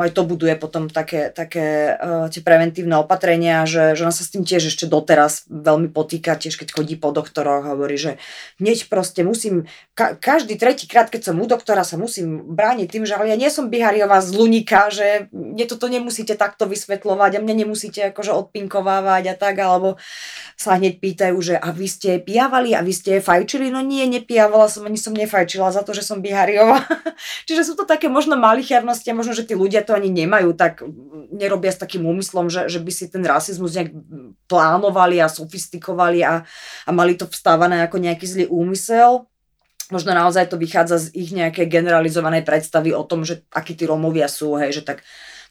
aj 0.00 0.10
to 0.16 0.24
buduje 0.24 0.56
potom 0.56 0.88
také, 0.88 1.28
také 1.28 1.92
uh, 1.92 2.26
tie 2.32 2.40
preventívne 2.40 2.96
opatrenia, 2.96 3.68
že, 3.68 3.92
že 3.92 4.08
ona 4.08 4.16
sa 4.16 4.24
s 4.24 4.32
tým 4.32 4.48
tiež 4.48 4.72
ešte 4.72 4.88
doteraz 4.88 5.44
veľmi 5.52 5.92
potýka, 5.92 6.40
tiež 6.40 6.56
keď 6.56 6.72
chodí 6.72 6.96
po 6.96 7.12
doktoroch, 7.12 7.68
hovorí, 7.68 8.00
že 8.00 8.16
hneď 8.56 8.88
proste 8.88 9.20
musím, 9.28 9.68
ka- 9.92 10.16
každý 10.16 10.56
tretí 10.56 10.88
krát, 10.88 11.12
keď 11.12 11.30
som 11.30 11.36
u 11.36 11.44
doktora, 11.44 11.84
sa 11.84 12.00
musím 12.00 12.56
brániť 12.56 12.88
tým, 12.88 13.04
že 13.04 13.12
ale 13.12 13.28
ja 13.28 13.36
nie 13.36 13.52
som 13.52 13.68
Bihariová 13.68 14.24
z 14.24 14.32
Lunika, 14.32 14.88
že 14.88 15.28
mne 15.28 15.68
toto 15.68 15.92
nemusíte 15.92 16.40
takto 16.40 16.64
vysvetľovať 16.64 17.38
a 17.38 17.42
mne 17.44 17.68
nemusíte 17.68 18.08
akože 18.08 18.32
odpinkovávať 18.32 19.22
a 19.30 19.34
tak, 19.36 19.60
alebo 19.60 20.00
sa 20.56 20.80
hneď 20.80 20.96
pýtajú, 20.96 21.36
že 21.44 21.54
a 21.60 21.68
vy 21.76 21.86
ste 21.92 22.10
pijavali 22.24 22.72
a 22.72 22.80
vy 22.80 22.92
ste 22.96 23.20
fajčili? 23.20 23.68
No 23.68 23.84
nie, 23.84 24.08
nepijavala 24.08 24.64
som, 24.72 24.88
ani 24.88 24.96
som 24.96 25.12
nefajčila 25.12 25.68
za 25.68 25.84
to, 25.84 25.92
že 25.92 26.00
som 26.00 26.24
bihariova. 26.24 26.80
Čiže 27.44 27.62
sú 27.66 27.74
to 27.74 27.84
také 27.84 28.06
možno 28.06 28.38
malichernosti 28.38 29.10
možno, 29.10 29.34
že 29.34 29.46
tí 29.46 29.58
ľudia 29.58 29.82
to 29.82 29.92
ani 29.92 30.08
nemajú, 30.10 30.54
tak 30.54 30.86
nerobia 31.34 31.74
s 31.74 31.82
takým 31.82 32.06
úmyslom, 32.06 32.46
že, 32.46 32.70
že 32.70 32.78
by 32.78 32.92
si 32.94 33.10
ten 33.10 33.26
rasizmus 33.26 33.74
nejak 33.74 33.90
plánovali 34.46 35.18
a 35.18 35.26
sofistikovali 35.26 36.22
a, 36.22 36.46
a 36.86 36.90
mali 36.94 37.18
to 37.18 37.26
vstávané 37.26 37.82
ako 37.82 37.98
nejaký 37.98 38.26
zlý 38.26 38.44
úmysel. 38.46 39.26
Možno 39.92 40.16
naozaj 40.16 40.48
to 40.48 40.56
vychádza 40.56 40.96
z 40.96 41.06
ich 41.12 41.30
nejakej 41.36 41.68
generalizovanej 41.68 42.40
predstavy 42.46 42.96
o 42.96 43.04
tom, 43.04 43.20
že 43.26 43.44
akí 43.52 43.76
tí 43.76 43.84
Rómovia 43.84 44.32
sú, 44.32 44.56
hej, 44.56 44.80
že 44.80 44.82
tak 44.82 45.04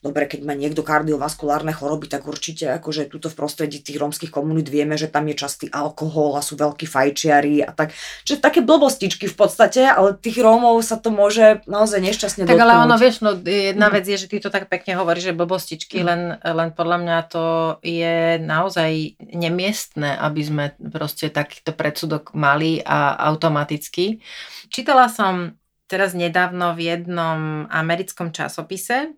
dobre, 0.04 0.28
keď 0.28 0.43
má 0.43 0.51
niekto 0.51 0.84
kardiovaskulárne 0.84 1.72
choroby, 1.72 2.12
tak 2.12 2.28
určite 2.28 2.68
akože 2.76 3.08
tuto 3.08 3.32
v 3.32 3.39
prostredí 3.39 3.80
tých 3.80 3.95
rómskych 3.95 4.28
komunít 4.30 4.68
vieme, 4.68 4.99
že 4.99 5.08
tam 5.08 5.32
je 5.32 5.39
častý 5.39 5.72
alkohol 5.72 6.36
a 6.36 6.43
sú 6.43 6.60
veľkí 6.60 6.84
fajčiari 6.84 7.64
a 7.64 7.72
tak. 7.72 7.95
Čiže 8.28 8.43
také 8.43 8.60
blbostičky 8.60 9.32
v 9.32 9.36
podstate, 9.39 9.88
ale 9.88 10.20
tých 10.20 10.43
Rómov 10.43 10.84
sa 10.84 10.99
to 10.99 11.08
môže 11.08 11.64
naozaj 11.64 12.04
nešťastne 12.04 12.43
Tak 12.43 12.60
dotknúť. 12.60 12.66
ale 12.68 12.84
ono, 12.84 12.95
vieš, 12.99 13.24
no 13.24 13.32
jedna 13.39 13.88
mhm. 13.88 13.93
vec 13.95 14.06
je, 14.12 14.18
že 14.20 14.28
ty 14.28 14.43
to 14.43 14.51
tak 14.51 14.68
pekne 14.68 14.99
hovoríš, 14.99 15.32
že 15.32 15.39
blbostičky, 15.39 16.04
mm. 16.04 16.06
len, 16.06 16.22
len 16.43 16.70
podľa 16.76 16.97
mňa 16.99 17.18
to 17.32 17.45
je 17.80 18.38
naozaj 18.43 19.16
nemiestné, 19.24 20.20
aby 20.20 20.41
sme 20.43 20.66
proste 20.91 21.32
takýto 21.32 21.72
predsudok 21.72 22.36
mali 22.36 22.84
a 22.84 23.16
automaticky. 23.32 24.20
Čítala 24.68 25.08
som 25.08 25.56
teraz 25.88 26.18
nedávno 26.18 26.74
v 26.74 26.91
jednom 26.91 27.70
americkom 27.70 28.34
časopise, 28.34 29.14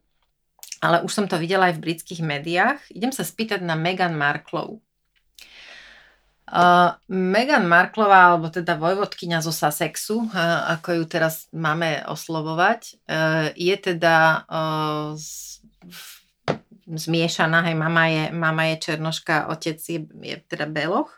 ale 0.82 1.04
už 1.04 1.12
som 1.12 1.26
to 1.28 1.40
videla 1.40 1.72
aj 1.72 1.80
v 1.80 1.84
britských 1.92 2.22
médiách. 2.26 2.80
Idem 2.92 3.12
sa 3.12 3.24
spýtať 3.24 3.64
na 3.64 3.76
Meghan 3.76 4.16
Markle. 4.16 4.80
Uh, 6.46 6.94
Meghan 7.10 7.66
Marklová, 7.66 8.30
alebo 8.30 8.54
teda 8.54 8.78
vojvodkynia 8.78 9.42
zo 9.42 9.50
Sussexu, 9.50 10.30
uh, 10.30 10.78
ako 10.78 11.02
ju 11.02 11.04
teraz 11.10 11.50
máme 11.50 12.06
oslovovať, 12.06 13.02
uh, 13.10 13.50
je 13.58 13.74
teda 13.74 14.46
uh, 14.46 15.18
z, 15.18 15.66
zmiešaná, 16.86 17.66
hej, 17.66 17.74
mama 17.74 18.06
je, 18.14 18.24
mama 18.30 18.70
je 18.70 18.76
černoška, 18.78 19.50
otec 19.50 19.82
je, 19.82 20.06
je 20.06 20.36
teda 20.46 20.70
beloch. 20.70 21.18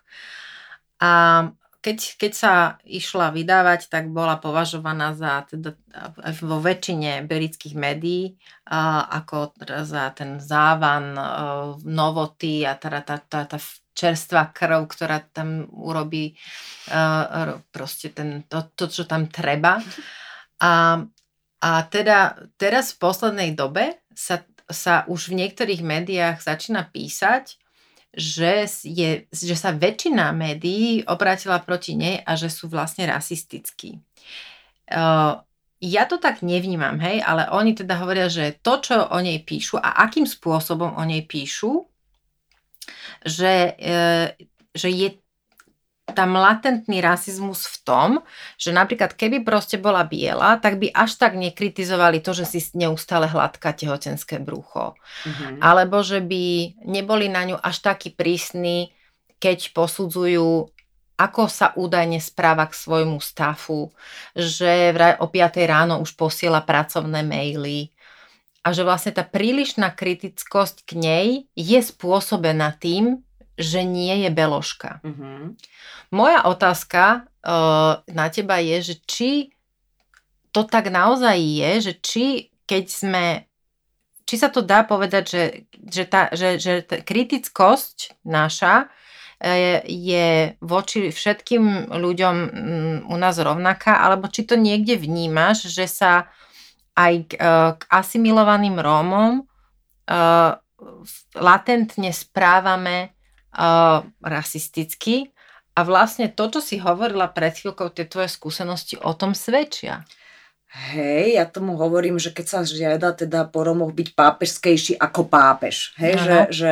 A 1.03 1.43
keď, 1.87 2.19
keď 2.19 2.33
sa 2.35 2.53
išla 2.83 3.31
vydávať, 3.31 3.87
tak 3.87 4.11
bola 4.11 4.35
považovaná 4.43 5.15
za 5.15 5.47
teda, 5.47 5.71
vo 6.43 6.59
väčšine 6.59 7.23
britských 7.23 7.79
médií 7.79 8.35
a, 8.67 9.07
ako 9.23 9.55
za 9.87 10.11
ten 10.11 10.43
závan 10.43 11.15
a, 11.15 11.23
novoty 11.87 12.67
a 12.67 12.75
teda 12.75 13.07
tá, 13.07 13.23
tá, 13.23 13.47
tá 13.47 13.55
čerstvá 13.95 14.51
krv, 14.51 14.83
ktorá 14.83 15.23
tam 15.31 15.63
urobí 15.71 16.35
a, 16.91 17.55
proste 17.71 18.11
ten, 18.11 18.43
to, 18.51 18.67
to, 18.75 18.91
čo 18.91 19.07
tam 19.07 19.31
treba. 19.31 19.79
A, 20.59 20.99
a 21.63 21.71
teda 21.87 22.35
teraz 22.59 22.91
v 22.91 22.99
poslednej 22.99 23.55
dobe 23.55 24.03
sa, 24.11 24.43
sa 24.67 25.07
už 25.07 25.31
v 25.31 25.39
niektorých 25.39 25.79
médiách 25.87 26.43
začína 26.43 26.91
písať, 26.91 27.55
že, 28.17 28.65
je, 28.81 29.29
že 29.29 29.55
sa 29.55 29.69
väčšina 29.69 30.33
médií 30.33 31.05
obrátila 31.05 31.61
proti 31.61 31.93
nej 31.93 32.25
a 32.25 32.33
že 32.33 32.49
sú 32.49 32.65
vlastne 32.65 33.05
rasistickí. 33.05 34.01
Ja 35.77 36.03
to 36.09 36.17
tak 36.17 36.41
nevnímam, 36.41 36.97
hej, 36.97 37.21
ale 37.21 37.45
oni 37.53 37.77
teda 37.77 38.01
hovoria, 38.01 38.25
že 38.25 38.57
to, 38.65 38.81
čo 38.81 39.13
o 39.13 39.21
nej 39.21 39.37
píšu 39.45 39.77
a 39.77 40.01
akým 40.09 40.25
spôsobom 40.25 40.97
o 40.97 41.03
nej 41.05 41.21
píšu, 41.21 41.85
že, 43.21 43.77
uh, 43.77 44.33
že 44.73 44.89
je 44.89 45.09
tam 46.17 46.33
latentný 46.33 46.97
rasizmus 46.97 47.69
v 47.69 47.77
tom, 47.85 48.09
že 48.57 48.73
napríklad 48.73 49.13
keby 49.13 49.45
proste 49.45 49.77
bola 49.77 50.01
biela, 50.01 50.57
tak 50.57 50.81
by 50.81 50.89
až 50.89 51.21
tak 51.21 51.37
nekritizovali 51.37 52.25
to, 52.25 52.33
že 52.33 52.49
si 52.49 52.59
neustále 52.73 53.29
hladká 53.29 53.77
tehotenské 53.77 54.41
brucho. 54.41 54.97
Mm-hmm. 54.97 55.61
Alebo 55.61 56.01
že 56.01 56.25
by 56.25 56.73
neboli 56.89 57.29
na 57.29 57.45
ňu 57.45 57.61
až 57.61 57.85
taký 57.85 58.17
prísni, 58.17 58.89
keď 59.37 59.77
posudzujú 59.77 60.73
ako 61.17 61.49
sa 61.49 61.73
údajne 61.73 62.21
správa 62.21 62.69
k 62.69 62.77
svojmu 62.77 63.17
stafu, 63.17 63.89
že 64.37 64.93
o 65.17 65.25
5 65.25 65.65
ráno 65.65 65.97
už 65.97 66.13
posiela 66.13 66.61
pracovné 66.61 67.25
maily 67.25 67.89
a 68.61 68.69
že 68.69 68.85
vlastne 68.85 69.17
tá 69.17 69.25
prílišná 69.25 69.97
kritickosť 69.97 70.85
k 70.85 70.91
nej 70.93 71.27
je 71.57 71.79
spôsobená 71.81 72.69
tým, 72.77 73.25
že 73.57 73.81
nie 73.81 74.23
je 74.23 74.29
beložka. 74.29 75.01
Mm-hmm. 75.01 75.57
Moja 76.13 76.45
otázka 76.45 77.25
uh, 77.25 77.99
na 78.07 78.25
teba 78.29 78.61
je, 78.61 78.93
že 78.93 78.95
či 79.03 79.31
to 80.55 80.63
tak 80.63 80.87
naozaj 80.93 81.35
je, 81.35 81.71
že 81.91 81.93
či 81.99 82.25
keď 82.69 82.85
sme 82.87 83.25
či 84.27 84.35
sa 84.35 84.51
to 84.51 84.59
dá 84.59 84.83
povedať, 84.83 85.23
že, 85.23 85.43
že, 85.71 86.03
tá, 86.03 86.27
že, 86.35 86.59
že 86.59 86.83
tá 86.83 86.99
kritickosť 86.99 88.19
naša 88.27 88.91
je, 89.39 89.79
je 89.87 90.57
voči 90.59 91.13
všetkým 91.13 91.87
ľuďom 91.95 92.35
mm, 92.35 92.97
u 93.07 93.15
nás 93.15 93.39
rovnaká, 93.39 94.03
alebo 94.03 94.27
či 94.27 94.43
to 94.43 94.59
niekde 94.59 94.99
vnímaš, 94.99 95.71
že 95.71 95.87
sa 95.87 96.27
aj 96.97 97.13
k, 97.29 97.31
e, 97.37 97.53
k 97.77 97.81
asimilovaným 97.93 98.81
Rómom 98.81 99.45
uh, 99.45 100.57
latentne 101.37 102.09
správame 102.09 103.16
uh, 103.55 104.03
rasisticky 104.19 105.31
a 105.77 105.85
vlastne 105.85 106.27
to, 106.33 106.49
čo 106.49 106.59
si 106.59 106.81
hovorila 106.81 107.29
pred 107.29 107.53
chvíľkou, 107.53 107.93
tie 107.93 108.09
tvoje 108.09 108.33
skúsenosti 108.33 108.97
o 108.97 109.13
tom 109.13 109.37
svedčia. 109.37 110.01
Hej, 110.67 111.39
ja 111.39 111.45
tomu 111.47 111.79
hovorím, 111.79 112.19
že 112.19 112.35
keď 112.35 112.45
sa 112.45 112.59
žiada 112.67 113.15
teda 113.15 113.47
po 113.47 113.63
Romoch 113.63 113.95
byť 113.95 114.17
pápežskejší 114.17 114.93
ako 114.99 115.29
pápež. 115.29 115.95
Hej, 115.95 116.13
že, 116.19 116.37
že 116.51 116.71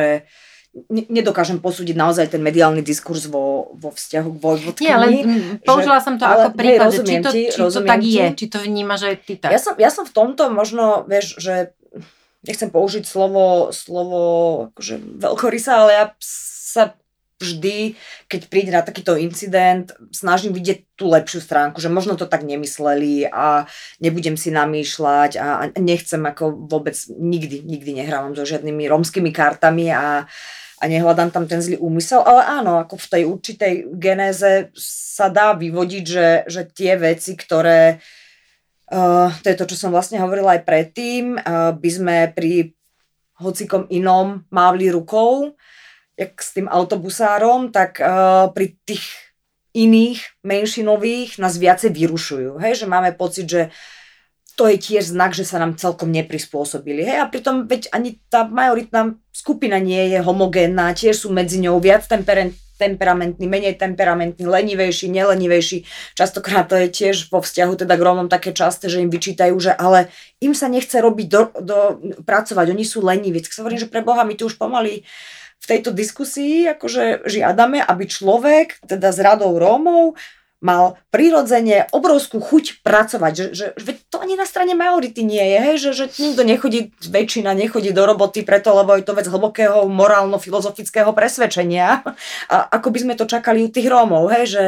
nedokážem 0.92 1.56
posúdiť 1.56 1.96
naozaj 1.96 2.36
ten 2.36 2.42
mediálny 2.44 2.84
diskurs 2.84 3.24
vo, 3.32 3.72
vo 3.72 3.88
vzťahu 3.96 4.28
k 4.28 4.38
vojvodkyni. 4.42 4.84
Nie, 4.84 4.92
ale 4.92 5.08
použila 5.64 6.04
som 6.04 6.20
to 6.20 6.28
ale, 6.28 6.44
ako 6.44 6.50
príklad, 6.52 6.92
hej, 6.92 7.00
či 7.00 7.16
to, 7.24 7.30
ti, 7.32 7.42
či 7.48 7.58
to 7.58 7.80
tak 7.80 8.00
ti. 8.04 8.12
je, 8.12 8.26
či 8.36 8.46
to 8.52 8.58
vníma, 8.60 8.94
že 9.00 9.16
ty 9.16 9.40
tak. 9.40 9.56
Ja 9.56 9.60
som, 9.62 9.72
ja 9.80 9.88
som 9.88 10.04
v 10.04 10.12
tomto 10.12 10.52
možno, 10.52 11.08
vieš, 11.08 11.40
že 11.40 11.72
nechcem 12.44 12.68
použiť 12.68 13.08
slovo, 13.08 13.72
slovo 13.72 14.22
akože 14.76 15.00
veľkorysa, 15.18 15.72
ale 15.72 15.90
ja 15.96 16.04
sa 16.76 16.92
vždy, 17.36 17.92
keď 18.32 18.40
príde 18.48 18.72
na 18.72 18.80
takýto 18.80 19.12
incident, 19.20 19.92
snažím 20.08 20.56
vidieť 20.56 20.96
tú 20.96 21.12
lepšiu 21.12 21.44
stránku, 21.44 21.84
že 21.84 21.92
možno 21.92 22.16
to 22.16 22.24
tak 22.24 22.48
nemysleli 22.48 23.28
a 23.28 23.68
nebudem 24.00 24.40
si 24.40 24.48
namýšľať 24.48 25.30
a 25.36 25.68
nechcem 25.76 26.20
ako 26.24 26.64
vôbec 26.64 26.96
nikdy, 27.12 27.60
nikdy 27.60 28.00
nehrávam 28.00 28.32
so 28.32 28.48
žiadnymi 28.48 28.88
romskými 28.88 29.36
kartami 29.36 29.92
a, 29.92 30.24
a 30.80 30.84
nehľadám 30.88 31.28
tam 31.28 31.44
ten 31.44 31.60
zlý 31.60 31.76
úmysel, 31.76 32.24
ale 32.24 32.64
áno, 32.64 32.80
ako 32.80 32.96
v 32.96 33.10
tej 33.12 33.22
určitej 33.28 33.72
genéze 34.00 34.72
sa 34.80 35.28
dá 35.28 35.52
vyvodiť, 35.52 36.04
že, 36.08 36.28
že 36.48 36.62
tie 36.72 36.96
veci, 36.96 37.36
ktoré 37.36 38.00
uh, 38.96 39.28
to 39.44 39.46
je 39.52 39.58
to, 39.60 39.68
čo 39.68 39.76
som 39.76 39.92
vlastne 39.92 40.16
hovorila 40.24 40.56
aj 40.56 40.64
predtým, 40.64 41.36
uh, 41.36 41.76
by 41.76 41.90
sme 41.92 42.16
pri 42.32 42.72
hocikom 43.36 43.92
inom 43.92 44.48
mávli 44.48 44.88
rukou, 44.88 45.52
jak 46.16 46.32
s 46.40 46.56
tým 46.56 46.66
autobusárom, 46.66 47.68
tak 47.72 48.00
uh, 48.00 48.48
pri 48.50 48.80
tých 48.88 49.04
iných 49.76 50.40
menšinových 50.40 51.36
nás 51.36 51.60
viacej 51.60 51.92
vyrušujú. 51.92 52.56
Hej? 52.64 52.84
Že 52.84 52.86
máme 52.88 53.12
pocit, 53.12 53.44
že 53.44 53.62
to 54.56 54.64
je 54.64 54.80
tiež 54.80 55.12
znak, 55.12 55.36
že 55.36 55.44
sa 55.44 55.60
nám 55.60 55.76
celkom 55.76 56.08
neprispôsobili. 56.08 57.04
Hej? 57.04 57.20
A 57.20 57.28
pritom 57.28 57.68
veď 57.68 57.92
ani 57.92 58.16
tá 58.32 58.48
majoritná 58.48 59.20
skupina 59.28 59.76
nie 59.76 60.16
je 60.16 60.24
homogénna, 60.24 60.96
tiež 60.96 61.28
sú 61.28 61.28
medzi 61.28 61.60
ňou 61.60 61.76
viac 61.76 62.08
temperament, 62.08 62.56
temperamentní, 62.76 63.48
menej 63.48 63.74
temperamentní, 63.80 64.44
lenivejší, 64.44 65.08
nelenivejší. 65.08 65.84
Častokrát 66.12 66.68
to 66.68 66.76
je 66.76 66.88
tiež 66.88 67.32
vo 67.32 67.40
vzťahu 67.40 67.72
teda 67.84 67.96
k 67.96 68.04
Rómom 68.04 68.28
také 68.28 68.52
časté, 68.52 68.92
že 68.92 69.00
im 69.00 69.08
vyčítajú, 69.08 69.56
že 69.56 69.72
ale 69.72 70.12
im 70.44 70.52
sa 70.52 70.68
nechce 70.68 71.00
robiť 71.00 71.26
do, 71.28 71.42
do, 71.64 71.78
pracovať, 72.24 72.76
oni 72.76 72.84
sú 72.84 73.00
leniví. 73.00 73.40
Tak 73.40 73.52
sa 73.52 73.60
hovorím, 73.64 73.80
že 73.80 73.88
pre 73.88 74.04
Boha 74.04 74.24
my 74.28 74.36
tu 74.36 74.48
už 74.48 74.60
pomaly 74.60 75.08
v 75.66 75.70
tejto 75.74 75.90
diskusii 75.90 76.70
akože 76.70 77.26
žiadame, 77.26 77.82
aby 77.82 78.06
človek, 78.06 78.78
teda 78.86 79.10
s 79.10 79.18
radou 79.18 79.58
Rómov, 79.58 80.14
mal 80.62 80.96
prirodzene 81.12 81.90
obrovskú 81.92 82.40
chuť 82.40 82.80
pracovať. 82.80 83.52
Že, 83.52 83.70
že, 83.76 83.92
to 84.08 84.22
ani 84.22 84.38
na 84.38 84.48
strane 84.48 84.72
majority 84.72 85.20
nie 85.26 85.42
je, 85.42 85.58
hej? 85.60 85.76
Že, 85.76 85.90
že 85.92 86.04
nikto 86.22 86.42
nechodí, 86.46 86.80
väčšina 87.02 87.52
nechodí 87.52 87.92
do 87.92 88.06
roboty 88.08 88.40
preto, 88.40 88.72
lebo 88.72 88.96
je 88.96 89.04
to 89.04 89.12
vec 89.12 89.28
hlbokého 89.28 89.84
morálno-filozofického 89.90 91.12
presvedčenia. 91.12 92.00
A 92.48 92.56
ako 92.72 92.88
by 92.88 92.98
sme 93.04 93.14
to 93.18 93.28
čakali 93.28 93.66
u 93.66 93.68
tých 93.68 93.90
Rómov, 93.90 94.32
hej? 94.32 94.44
Že, 94.48 94.64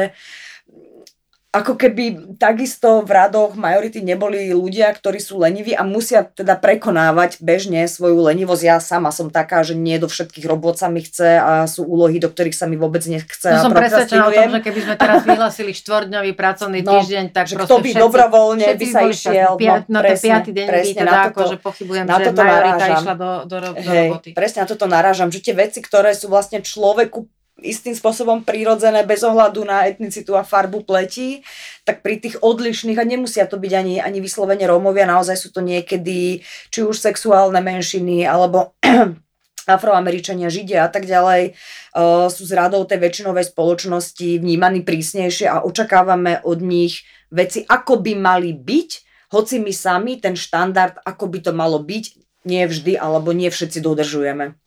ako 1.49 1.81
keby 1.81 2.37
takisto 2.37 3.01
v 3.01 3.09
radoch 3.09 3.57
majority 3.57 4.05
neboli 4.05 4.53
ľudia, 4.53 4.93
ktorí 4.93 5.17
sú 5.17 5.41
leniví 5.41 5.73
a 5.73 5.81
musia 5.81 6.21
teda 6.21 6.53
prekonávať 6.53 7.41
bežne 7.41 7.89
svoju 7.89 8.21
lenivosť. 8.21 8.61
Ja 8.61 8.77
sama 8.77 9.09
som 9.09 9.33
taká, 9.33 9.65
že 9.65 9.73
nie 9.73 9.97
do 9.97 10.05
všetkých 10.05 10.45
robot 10.45 10.77
sa 10.77 10.93
mi 10.93 11.01
chce 11.01 11.41
a 11.41 11.65
sú 11.65 11.89
úlohy, 11.89 12.21
do 12.21 12.29
ktorých 12.29 12.53
sa 12.53 12.69
mi 12.69 12.77
vôbec 12.77 13.01
nechce. 13.09 13.49
No 13.49 13.65
som 13.65 13.73
presvedčená 13.73 14.29
o 14.29 14.31
tom, 14.31 14.49
že 14.53 14.61
keby 14.61 14.79
sme 14.85 14.95
teraz 15.01 15.25
vyhlasili 15.29 15.71
štvrťdňový 15.73 16.31
pracovný 16.37 16.79
no, 16.85 16.91
týždeň, 17.01 17.23
tak 17.33 17.49
že 17.49 17.55
kto 17.57 17.75
by 17.81 17.89
všetci, 17.89 17.97
dobrovoľne 17.97 18.67
by 18.69 18.85
sa 18.85 19.01
išiel. 19.09 19.51
Piat, 19.57 19.89
no, 19.89 19.99
presne, 20.05 20.13
ten 20.13 20.29
piatý 20.29 20.51
deň 20.53 20.67
by 20.69 20.91
teda 20.93 21.09
na 21.09 21.17
toto, 21.33 21.43
že 21.49 21.57
pochybujem, 21.57 22.05
na 22.05 22.17
že 22.21 22.29
majorita 22.29 22.85
išla 22.93 23.15
do, 23.17 23.29
do, 23.49 23.55
do, 23.57 23.69
do 23.73 23.89
Hej, 23.89 24.07
roboty. 24.13 24.29
Presne 24.37 24.57
na 24.61 24.67
toto 24.69 24.85
narážam, 24.85 25.33
že 25.33 25.41
tie 25.41 25.57
veci, 25.57 25.81
ktoré 25.81 26.13
sú 26.13 26.29
vlastne 26.29 26.61
človeku 26.61 27.38
istým 27.61 27.95
spôsobom 27.95 28.43
prírodzené 28.43 29.03
bez 29.03 29.23
ohľadu 29.23 29.63
na 29.67 29.85
etnicitu 29.85 30.35
a 30.35 30.47
farbu 30.47 30.83
pleti, 30.83 31.45
tak 31.83 32.01
pri 32.05 32.19
tých 32.19 32.39
odlišných, 32.39 32.99
a 32.99 33.05
nemusia 33.05 33.45
to 33.45 33.59
byť 33.59 33.73
ani, 33.75 33.95
ani 33.99 34.19
vyslovene 34.19 34.65
Rómovia, 34.65 35.09
naozaj 35.09 35.35
sú 35.35 35.49
to 35.49 35.59
niekedy 35.63 36.41
či 36.73 36.79
už 36.81 36.97
sexuálne 36.97 37.59
menšiny, 37.59 38.23
alebo 38.23 38.75
afroameričania, 39.69 40.49
židia 40.49 40.85
a 40.85 40.89
tak 40.89 41.05
ďalej, 41.05 41.53
uh, 41.53 42.25
sú 42.27 42.43
z 42.45 42.53
radou 42.57 42.83
tej 42.83 42.99
väčšinovej 43.03 43.53
spoločnosti 43.53 44.41
vnímaní 44.41 44.81
prísnejšie 44.81 45.45
a 45.45 45.61
očakávame 45.61 46.41
od 46.41 46.59
nich 46.65 47.05
veci, 47.29 47.61
ako 47.65 48.01
by 48.01 48.13
mali 48.17 48.51
byť, 48.57 48.89
hoci 49.29 49.61
my 49.61 49.69
sami 49.69 50.17
ten 50.17 50.33
štandard, 50.33 50.97
ako 51.05 51.29
by 51.29 51.39
to 51.45 51.51
malo 51.53 51.77
byť, 51.77 52.05
nie 52.49 52.65
vždy 52.65 52.97
alebo 52.97 53.29
nie 53.29 53.51
všetci 53.53 53.79
dodržujeme. 53.83 54.57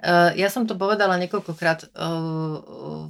Uh, 0.00 0.32
ja 0.36 0.48
som 0.48 0.64
to 0.64 0.74
povedala 0.74 1.20
niekoľkokrát, 1.20 1.92
uh, 1.92 3.06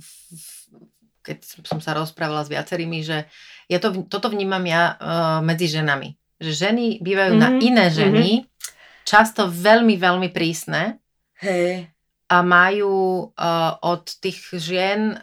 keď 1.23 1.37
som 1.63 1.79
sa 1.79 1.95
rozprávala 1.95 2.43
s 2.43 2.53
viacerými, 2.53 3.01
že 3.07 3.31
ja 3.71 3.79
to, 3.79 4.07
toto 4.11 4.33
vnímam 4.33 4.63
ja 4.67 4.97
uh, 4.97 5.39
medzi 5.41 5.71
ženami. 5.71 6.19
Že 6.43 6.53
ženy 6.71 6.85
bývajú 7.05 7.33
mm-hmm. 7.37 7.47
na 7.47 7.51
mhm, 7.55 7.61
iné 7.63 7.87
ženy, 7.93 8.29
mm-hmm. 8.43 9.05
často 9.07 9.47
veľmi, 9.47 9.95
veľmi 10.01 10.29
prísne. 10.35 10.99
Hey. 11.39 11.89
A 12.31 12.47
majú 12.47 13.35
od 13.83 14.05
tých 14.23 14.55
žien, 14.55 15.19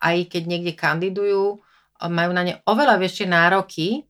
aj 0.00 0.16
keď 0.32 0.42
niekde 0.48 0.72
kandidujú, 0.72 1.60
majú 2.08 2.30
na 2.32 2.40
ne 2.40 2.56
oveľa 2.64 2.96
väčšie 2.96 3.28
nároky, 3.28 4.08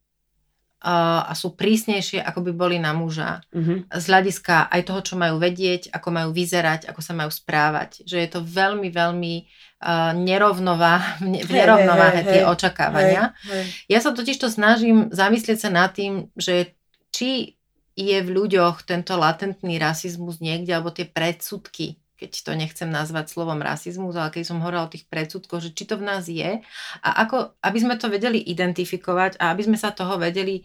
a 0.82 1.32
sú 1.38 1.54
prísnejšie, 1.54 2.18
ako 2.18 2.50
by 2.50 2.52
boli 2.58 2.76
na 2.82 2.90
muža. 2.90 3.38
Mm-hmm. 3.54 3.94
Z 3.94 4.04
hľadiska 4.10 4.66
aj 4.66 4.82
toho, 4.82 5.00
čo 5.06 5.14
majú 5.14 5.38
vedieť, 5.38 5.94
ako 5.94 6.08
majú 6.10 6.30
vyzerať, 6.34 6.90
ako 6.90 6.98
sa 6.98 7.14
majú 7.14 7.30
správať. 7.30 8.02
Že 8.02 8.16
je 8.18 8.28
to 8.34 8.40
veľmi, 8.42 8.90
veľmi 8.90 9.34
uh, 9.46 10.10
nerovnová, 10.18 11.22
v 11.48 11.50
nerovnováhe 11.54 12.20
hey, 12.20 12.26
hey, 12.26 12.32
tie 12.34 12.42
hey, 12.42 12.50
očakávania. 12.50 13.24
Hey, 13.46 13.62
hey. 13.62 13.64
Ja 13.94 14.02
sa 14.02 14.10
totiž 14.10 14.42
to 14.42 14.50
snažím 14.50 15.06
zamyslieť 15.14 15.58
sa 15.62 15.70
nad 15.70 15.94
tým, 15.94 16.26
že 16.34 16.74
či 17.14 17.54
je 17.94 18.18
v 18.18 18.28
ľuďoch 18.34 18.82
tento 18.82 19.14
latentný 19.14 19.78
rasizmus 19.78 20.42
niekde, 20.42 20.74
alebo 20.74 20.90
tie 20.90 21.06
predsudky, 21.06 22.01
keď 22.22 22.46
to 22.46 22.52
nechcem 22.54 22.86
nazvať 22.86 23.34
slovom 23.34 23.58
rasizmus, 23.58 24.14
ale 24.14 24.30
keď 24.30 24.46
som 24.46 24.62
hovorila 24.62 24.86
o 24.86 24.92
tých 24.94 25.10
predsudkoch, 25.10 25.58
že 25.58 25.74
či 25.74 25.90
to 25.90 25.98
v 25.98 26.06
nás 26.06 26.30
je 26.30 26.62
a 27.02 27.08
ako, 27.26 27.58
aby 27.58 27.78
sme 27.82 27.98
to 27.98 28.06
vedeli 28.06 28.38
identifikovať 28.38 29.42
a 29.42 29.50
aby 29.50 29.66
sme 29.66 29.74
sa 29.74 29.90
toho 29.90 30.22
vedeli 30.22 30.62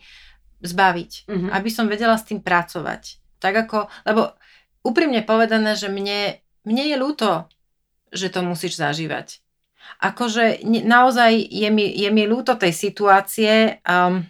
zbaviť. 0.61 1.11
Mm-hmm. 1.25 1.49
Aby 1.49 1.69
som 1.73 1.89
vedela 1.89 2.13
s 2.13 2.29
tým 2.29 2.45
pracovať. 2.45 3.17
Tak 3.41 3.53
ako, 3.65 3.89
lebo 4.05 4.37
úprimne 4.85 5.25
povedané, 5.25 5.73
že 5.73 5.89
mne, 5.89 6.37
mne 6.65 6.83
je 6.85 6.97
ľúto, 6.97 7.49
že 8.13 8.29
to 8.29 8.45
musíš 8.45 8.77
zažívať. 8.77 9.41
Akože 9.97 10.61
naozaj 10.85 11.31
je 11.47 11.69
mi, 11.73 11.89
je 11.89 12.09
mi 12.13 12.29
ľúto 12.29 12.53
tej 12.59 12.75
situácie, 12.75 13.81
um, 13.81 14.21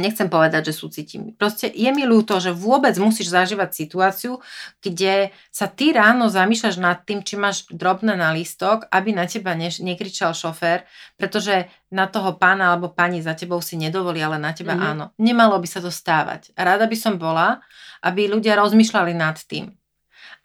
nechcem 0.00 0.32
povedať, 0.32 0.72
že 0.72 0.80
súcitím. 0.80 1.36
Proste 1.36 1.68
je 1.68 1.90
mi 1.92 2.08
ľúto, 2.08 2.40
že 2.40 2.56
vôbec 2.56 2.96
musíš 2.96 3.30
zažívať 3.30 3.70
situáciu, 3.76 4.40
kde 4.80 5.30
sa 5.52 5.68
ty 5.68 5.92
ráno 5.92 6.32
zamýšľaš 6.32 6.80
nad 6.80 7.04
tým, 7.04 7.20
či 7.20 7.36
máš 7.36 7.68
drobné 7.68 8.16
na 8.16 8.32
listok, 8.32 8.88
aby 8.88 9.12
na 9.12 9.28
teba 9.28 9.52
ne, 9.52 9.68
nekričal 9.68 10.32
šofér, 10.32 10.88
pretože 11.20 11.68
na 11.92 12.08
toho 12.08 12.40
pána 12.40 12.72
alebo 12.72 12.88
pani 12.88 13.20
za 13.20 13.36
tebou 13.36 13.60
si 13.60 13.76
nedovolí, 13.76 14.24
ale 14.24 14.40
na 14.40 14.56
teba 14.56 14.72
mm-hmm. 14.72 14.90
áno. 14.96 15.04
Nemalo 15.20 15.60
by 15.60 15.68
sa 15.68 15.84
to 15.84 15.92
stávať. 15.92 16.56
Rada 16.56 16.88
by 16.88 16.96
som 16.96 17.20
bola, 17.20 17.60
aby 18.00 18.26
ľudia 18.26 18.56
rozmýšľali 18.56 19.12
nad 19.12 19.36
tým. 19.44 19.76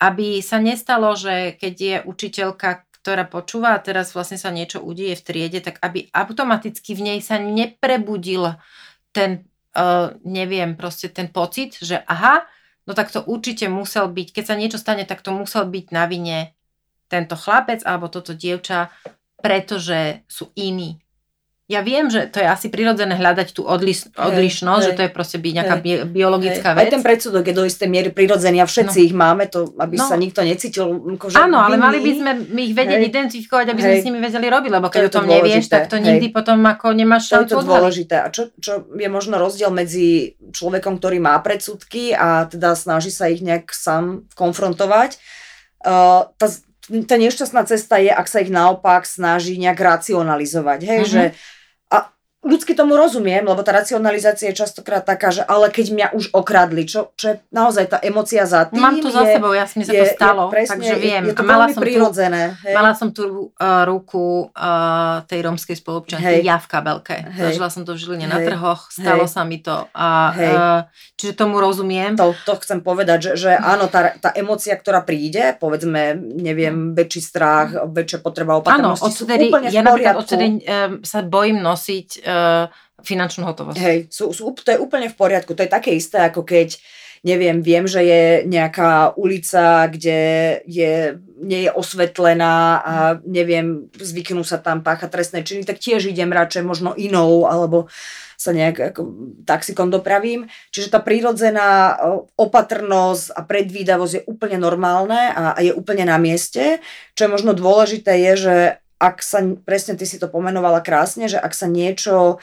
Aby 0.04 0.44
sa 0.44 0.60
nestalo, 0.60 1.16
že 1.16 1.56
keď 1.56 1.74
je 1.80 1.96
učiteľka, 2.04 2.84
ktorá 3.06 3.30
počúva 3.30 3.78
a 3.78 3.84
teraz 3.86 4.18
vlastne 4.18 4.42
sa 4.42 4.50
niečo 4.50 4.82
udieje 4.82 5.22
v 5.22 5.26
triede, 5.30 5.60
tak 5.62 5.78
aby 5.86 6.10
automaticky 6.10 6.98
v 6.98 7.06
nej 7.06 7.20
sa 7.22 7.38
neprebudil 7.38 8.58
ten, 9.16 9.48
uh, 9.80 10.12
neviem, 10.28 10.76
proste 10.76 11.08
ten 11.08 11.32
pocit, 11.32 11.80
že 11.80 12.04
aha, 12.04 12.44
no 12.84 12.92
tak 12.92 13.16
to 13.16 13.24
určite 13.24 13.72
musel 13.72 14.12
byť, 14.12 14.28
keď 14.36 14.44
sa 14.44 14.60
niečo 14.60 14.76
stane, 14.76 15.08
tak 15.08 15.24
to 15.24 15.32
musel 15.32 15.64
byť 15.64 15.86
na 15.96 16.04
vine 16.12 16.52
tento 17.08 17.40
chlapec 17.40 17.80
alebo 17.88 18.12
toto 18.12 18.36
dievča, 18.36 18.92
pretože 19.40 20.28
sú 20.28 20.52
iní. 20.60 21.00
Ja 21.66 21.82
viem, 21.82 22.14
že 22.14 22.30
to 22.30 22.38
je 22.38 22.46
asi 22.46 22.70
prirodzené 22.70 23.18
hľadať 23.18 23.58
tú 23.58 23.66
odliš- 23.66 24.14
odlišnosť, 24.14 24.84
hej, 24.86 24.88
že 24.94 24.94
to 24.94 25.02
je 25.02 25.10
proste 25.10 25.38
byť 25.42 25.54
nejaká 25.58 25.76
hej, 25.82 26.06
biologická 26.14 26.70
hej. 26.72 26.78
vec. 26.78 26.86
Aj 26.86 26.94
ten 26.94 27.02
predsudok 27.02 27.42
je 27.42 27.58
do 27.58 27.66
istej 27.66 27.90
miery 27.90 28.14
prirodzený 28.14 28.62
a 28.62 28.70
všetci 28.70 29.00
no. 29.02 29.06
ich 29.10 29.14
máme, 29.18 29.50
to, 29.50 29.74
aby 29.82 29.98
no. 29.98 30.06
sa 30.06 30.14
nikto 30.14 30.46
necítil 30.46 30.94
akože 31.18 31.34
Áno, 31.34 31.58
ale 31.58 31.82
mali 31.82 32.06
by 32.06 32.12
sme 32.22 32.32
ich 32.62 32.78
vedieť 32.78 33.02
hej. 33.02 33.10
identifikovať, 33.10 33.66
aby 33.74 33.82
hej. 33.82 33.88
sme 33.90 33.96
s 33.98 34.06
nimi 34.06 34.20
vedeli 34.22 34.46
robiť, 34.46 34.72
lebo 34.78 34.88
keď 34.94 35.02
to 35.02 35.10
o 35.10 35.16
tom 35.18 35.26
nevieš, 35.26 35.66
tak 35.66 35.90
to 35.90 35.98
nikdy 35.98 36.30
hej. 36.30 36.36
potom 36.38 36.62
ako 36.70 36.86
nemáš 36.94 37.34
šancu 37.34 37.50
To 37.50 37.58
je 37.58 37.58
to 37.58 37.66
dôležité. 37.66 38.16
A 38.22 38.28
čo, 38.30 38.54
čo 38.62 38.86
je 38.86 39.10
možno 39.10 39.42
rozdiel 39.42 39.74
medzi 39.74 40.38
človekom, 40.38 41.02
ktorý 41.02 41.18
má 41.18 41.34
predsudky 41.42 42.14
a 42.14 42.46
teda 42.46 42.78
snaží 42.78 43.10
sa 43.10 43.26
ich 43.26 43.42
nejak 43.42 43.74
sám 43.74 44.30
konfrontovať, 44.38 45.18
uh, 45.82 46.30
tá, 46.38 46.48
tá 47.10 47.16
nešťastná 47.18 47.66
cesta 47.66 47.98
je, 47.98 48.14
ak 48.14 48.30
sa 48.30 48.46
ich 48.46 48.54
naopak 48.54 49.10
snaží 49.10 49.58
nejak 49.58 49.82
racionalizovať. 49.82 50.80
Hej, 50.86 51.02
mm-hmm. 51.10 51.10
že 51.10 51.55
ľudsky 52.46 52.78
tomu 52.78 52.94
rozumiem, 52.94 53.42
lebo 53.42 53.66
tá 53.66 53.74
racionalizácia 53.74 54.54
je 54.54 54.62
častokrát 54.62 55.02
taká, 55.02 55.34
že 55.34 55.42
ale 55.42 55.74
keď 55.74 55.86
mňa 55.92 56.08
už 56.14 56.30
okradli, 56.30 56.86
čo, 56.86 57.10
čo 57.18 57.34
je 57.34 57.36
naozaj 57.50 57.86
tá 57.90 57.98
emocia 58.06 58.46
za 58.46 58.70
tým. 58.70 58.86
Mám 58.86 59.02
to 59.02 59.10
za 59.10 59.26
sebou, 59.26 59.50
ja 59.58 59.66
mi 59.74 59.82
sa 59.82 59.92
to 59.98 60.06
stalo, 60.14 60.42
je, 60.48 60.52
presne, 60.54 60.74
takže 60.78 60.96
viem. 61.02 61.24
Je, 61.26 61.34
je 61.34 61.36
to 61.36 61.42
a 61.42 61.50
mala 61.50 61.68
som 61.74 61.82
prirodzené. 61.82 62.54
Tu, 62.54 62.70
mala 62.70 62.92
som 62.94 63.10
tu 63.10 63.26
uh, 63.26 63.82
ruku 63.90 64.54
uh, 64.54 65.26
tej 65.26 65.40
rómskej 65.42 65.76
spolupčanky 65.82 66.46
ja 66.46 66.62
v 66.62 66.68
kabelke. 66.70 67.18
Hej. 67.34 67.58
Zažila 67.58 67.70
som 67.74 67.82
to 67.82 67.98
v 67.98 68.06
Žiline 68.06 68.30
na 68.30 68.38
trhoch, 68.38 68.94
stalo 68.94 69.26
Hej. 69.26 69.34
sa 69.34 69.42
mi 69.42 69.58
to. 69.66 69.90
A, 69.98 70.08
uh, 70.38 70.80
čiže 71.18 71.34
tomu 71.34 71.58
rozumiem. 71.58 72.14
To, 72.14 72.38
to 72.46 72.62
chcem 72.62 72.86
povedať, 72.86 73.34
že, 73.34 73.50
že 73.50 73.52
áno, 73.58 73.90
tá, 73.90 74.14
tá 74.22 74.30
emocia, 74.38 74.78
ktorá 74.78 75.02
príde, 75.02 75.58
povedzme, 75.58 76.14
neviem, 76.38 76.94
väčší 76.94 77.22
strach, 77.26 77.90
väčšia 77.90 78.22
potreba 78.22 78.62
opatrnosti, 78.62 79.02
áno, 79.02 79.18
odtedy, 79.18 79.46
ja 79.74 79.82
poriadku. 79.82 80.22
Odtedy, 80.22 80.46
um, 80.62 81.02
sa 81.02 81.26
bojím 81.26 81.66
nosiť 81.66 82.35
finančnú 83.06 83.46
hotovosť. 83.46 83.78
Hej, 83.78 83.98
sú, 84.10 84.34
sú, 84.34 84.52
to 84.56 84.72
je 84.74 84.82
úplne 84.82 85.12
v 85.12 85.18
poriadku. 85.18 85.54
To 85.54 85.64
je 85.64 85.72
také 85.72 85.94
isté, 85.94 86.22
ako 86.24 86.42
keď 86.42 86.80
neviem, 87.26 87.66
viem, 87.66 87.90
že 87.90 88.06
je 88.06 88.46
nejaká 88.46 89.18
ulica, 89.18 89.90
kde 89.90 90.20
je, 90.70 91.18
nie 91.42 91.66
je 91.66 91.72
osvetlená 91.74 92.86
a 92.86 92.94
neviem, 93.26 93.90
zvyknú 93.98 94.46
sa 94.46 94.62
tam 94.62 94.86
páchať 94.86 95.10
trestné 95.10 95.40
činy, 95.42 95.66
tak 95.66 95.82
tiež 95.82 96.06
idem 96.06 96.30
radšej 96.30 96.62
možno 96.62 96.94
inou, 96.94 97.50
alebo 97.50 97.90
sa 98.38 98.54
nejak 98.54 98.94
ako, 98.94 99.02
taxikom 99.42 99.90
dopravím. 99.90 100.46
Čiže 100.70 100.94
tá 100.94 101.02
prírodzená 101.02 101.98
opatrnosť 102.38 103.34
a 103.34 103.42
predvídavosť 103.42 104.14
je 104.14 104.26
úplne 104.30 104.62
normálne 104.62 105.34
a, 105.34 105.58
a 105.58 105.60
je 105.66 105.74
úplne 105.74 106.06
na 106.06 106.22
mieste. 106.22 106.78
Čo 107.18 107.26
je 107.26 107.34
možno 107.34 107.58
dôležité 107.58 108.22
je, 108.22 108.34
že 108.38 108.56
ak 109.00 109.20
sa, 109.20 109.44
presne 109.68 110.00
ty 110.00 110.08
si 110.08 110.18
to 110.22 110.32
pomenovala 110.32 110.80
krásne, 110.80 111.28
že 111.28 111.40
ak 111.40 111.52
sa 111.52 111.68
niečo 111.68 112.40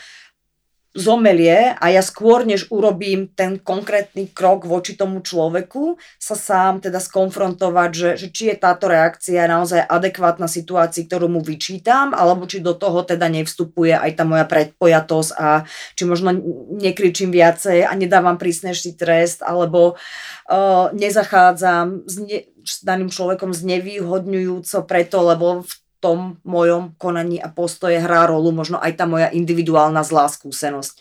zomelie 0.93 1.73
a 1.73 1.89
ja 1.89 2.05
skôr, 2.05 2.45
než 2.45 2.69
urobím 2.69 3.33
ten 3.33 3.57
konkrétny 3.57 4.29
krok 4.29 4.69
voči 4.69 4.93
tomu 4.93 5.25
človeku, 5.25 5.97
sa 6.21 6.37
sám 6.37 6.85
teda 6.85 7.01
skonfrontovať, 7.01 7.91
že, 7.97 8.11
že 8.21 8.29
či 8.29 8.53
je 8.53 8.57
táto 8.61 8.93
reakcia 8.93 9.49
naozaj 9.49 9.89
adekvátna 9.89 10.45
situácii, 10.45 11.09
ktorú 11.09 11.33
mu 11.33 11.41
vyčítam, 11.41 12.13
alebo 12.13 12.45
či 12.45 12.61
do 12.61 12.77
toho 12.77 13.01
teda 13.09 13.33
nevstupuje 13.33 13.97
aj 13.97 14.21
tá 14.21 14.25
moja 14.29 14.45
predpojatosť 14.45 15.31
a 15.41 15.65
či 15.97 16.05
možno 16.05 16.37
nekričím 16.77 17.33
viacej 17.33 17.89
a 17.89 17.93
nedávam 17.97 18.37
prísnejší 18.37 18.93
trest, 19.01 19.41
alebo 19.41 19.97
uh, 19.97 20.93
nezachádzam 20.93 22.05
s, 22.05 22.15
ne, 22.21 22.53
s 22.61 22.85
daným 22.85 23.09
človekom 23.09 23.57
znevýhodňujúco 23.57 24.85
preto, 24.85 25.25
lebo 25.25 25.65
v 25.65 25.73
tom 26.03 26.43
mojom 26.43 26.99
konaní 26.99 27.39
a 27.39 27.47
postoje 27.47 28.03
hrá 28.03 28.27
rolu 28.27 28.51
možno 28.51 28.83
aj 28.83 28.99
tá 28.99 29.07
moja 29.07 29.31
individuálna 29.31 30.03
zlá 30.03 30.27
skúsenosť. 30.27 30.99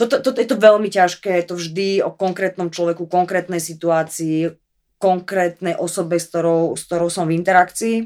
Toto, 0.00 0.24
toto 0.24 0.40
je 0.40 0.48
to 0.48 0.56
veľmi 0.56 0.88
ťažké, 0.88 1.42
je 1.42 1.46
to 1.52 1.54
vždy 1.60 1.88
o 2.00 2.14
konkrétnom 2.14 2.72
človeku, 2.72 3.04
konkrétnej 3.10 3.60
situácii, 3.60 4.56
konkrétnej 4.96 5.76
osobe, 5.76 6.16
s 6.16 6.32
ktorou, 6.32 6.72
s 6.78 6.88
ktorou 6.88 7.12
som 7.12 7.28
v 7.28 7.36
interakcii. 7.36 7.96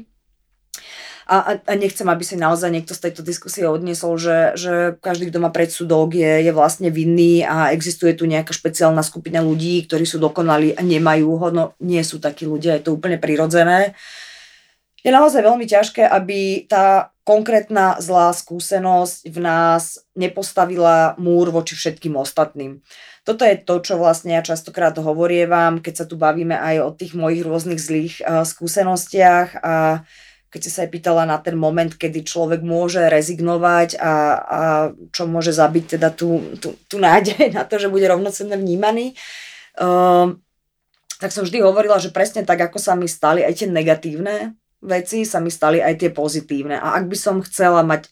a, 1.23 1.35
a, 1.39 1.51
a 1.55 1.73
nechcem, 1.79 2.03
aby 2.09 2.23
si 2.25 2.35
naozaj 2.35 2.67
niekto 2.67 2.91
z 2.91 3.07
tejto 3.07 3.21
diskusie 3.23 3.63
odniesol, 3.63 4.19
že, 4.19 4.57
že 4.59 4.73
každý, 4.99 5.31
kto 5.31 5.39
má 5.39 5.49
predsudok, 5.55 6.19
je, 6.19 6.43
je 6.43 6.51
vlastne 6.51 6.91
vinný 6.91 7.47
a 7.47 7.71
existuje 7.71 8.11
tu 8.11 8.27
nejaká 8.27 8.51
špeciálna 8.51 8.99
skupina 9.05 9.39
ľudí, 9.39 9.87
ktorí 9.87 10.03
sú 10.03 10.19
dokonali 10.19 10.75
a 10.75 10.81
nemajú 10.83 11.29
ho. 11.39 11.47
No 11.53 11.63
nie 11.79 12.03
sú 12.03 12.19
takí 12.19 12.43
ľudia, 12.43 12.75
je 12.75 12.91
to 12.91 12.95
úplne 12.99 13.15
prirodzené. 13.21 13.95
Je 15.03 15.11
naozaj 15.11 15.43
veľmi 15.43 15.67
ťažké, 15.67 16.07
aby 16.07 16.63
tá 16.63 17.11
konkrétna 17.27 17.99
zlá 17.99 18.31
skúsenosť 18.31 19.27
v 19.27 19.37
nás 19.43 19.99
nepostavila 20.15 21.19
múr 21.19 21.51
voči 21.51 21.75
všetkým 21.75 22.15
ostatným. 22.15 22.79
Toto 23.23 23.47
je 23.47 23.55
to, 23.55 23.79
čo 23.79 23.95
vlastne 23.99 24.35
ja 24.35 24.43
častokrát 24.43 24.95
hovorievam, 24.99 25.79
keď 25.79 25.93
sa 26.03 26.05
tu 26.07 26.19
bavíme 26.19 26.55
aj 26.55 26.75
o 26.83 26.89
tých 26.91 27.15
mojich 27.15 27.43
rôznych 27.43 27.79
zlých 27.79 28.19
uh, 28.23 28.43
skúsenostiach 28.43 29.63
a 29.63 30.03
keď 30.51 30.61
si 30.61 30.69
sa 30.69 30.83
aj 30.85 30.91
pýtala 30.91 31.23
na 31.23 31.39
ten 31.39 31.55
moment, 31.55 31.89
kedy 31.89 32.27
človek 32.27 32.61
môže 32.61 33.01
rezignovať 33.07 33.97
a, 33.97 34.13
a 34.37 34.59
čo 35.09 35.25
môže 35.25 35.49
zabiť 35.49 35.97
teda 35.97 36.13
tú, 36.13 36.59
tú, 36.59 36.79
tú 36.87 36.99
nádej 36.99 37.51
na 37.57 37.67
to, 37.67 37.75
že 37.79 37.91
bude 37.91 38.07
rovnocenne 38.07 38.55
vnímaný. 38.55 39.15
Uh, 39.79 40.35
tak 41.19 41.31
som 41.31 41.47
vždy 41.47 41.63
hovorila, 41.63 41.99
že 41.99 42.11
presne 42.11 42.43
tak, 42.43 42.59
ako 42.59 42.79
sa 42.79 42.95
mi 42.95 43.07
stali 43.07 43.43
aj 43.43 43.63
tie 43.63 43.67
negatívne 43.71 44.55
veci, 44.83 45.23
sa 45.23 45.39
mi 45.39 45.49
stali 45.49 45.79
aj 45.79 46.03
tie 46.03 46.09
pozitívne. 46.11 46.75
A 46.77 46.99
ak 46.99 47.07
by 47.07 47.17
som 47.17 47.39
chcela 47.41 47.81
mať 47.81 48.11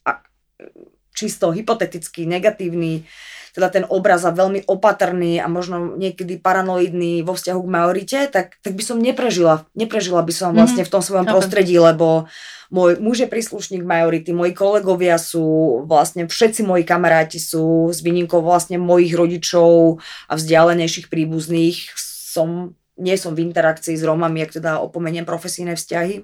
čisto 1.12 1.52
hypotetický, 1.52 2.24
negatívny 2.24 3.06
teda 3.52 3.68
ten 3.68 3.86
obraz 3.92 4.24
a 4.24 4.32
veľmi 4.32 4.64
opatrný 4.64 5.44
a 5.44 5.52
možno 5.52 6.00
niekedy 6.00 6.40
paranoidný 6.40 7.20
vo 7.28 7.36
vzťahu 7.36 7.60
k 7.60 7.74
majorite, 7.74 8.20
tak, 8.32 8.56
tak 8.64 8.74
by 8.74 8.84
som 8.84 8.98
neprežila. 9.04 9.68
Neprežila 9.76 10.24
by 10.24 10.32
som 10.32 10.56
vlastne 10.56 10.88
mm-hmm. 10.88 10.88
v 10.88 10.94
tom 10.96 11.04
svojom 11.04 11.28
okay. 11.28 11.36
prostredí, 11.36 11.76
lebo 11.76 12.32
môj 12.72 13.04
muž 13.04 13.28
je 13.28 13.28
príslušník 13.28 13.84
majority, 13.84 14.32
moji 14.32 14.56
kolegovia 14.56 15.20
sú, 15.20 15.84
vlastne 15.84 16.32
všetci 16.32 16.64
moji 16.64 16.88
kamaráti 16.88 17.44
sú 17.44 17.92
s 17.92 18.00
výnimkou 18.00 18.40
vlastne 18.40 18.80
mojich 18.80 19.12
rodičov 19.12 20.00
a 20.32 20.34
vzdialenejších 20.40 21.12
príbuzných. 21.12 21.92
Som, 22.32 22.80
nie 22.96 23.20
som 23.20 23.36
v 23.36 23.52
interakcii 23.52 24.00
s 24.00 24.08
Romami, 24.08 24.48
ak 24.48 24.64
teda 24.64 24.80
opomeniem 24.80 25.28
profesijné 25.28 25.76
vzťahy. 25.76 26.24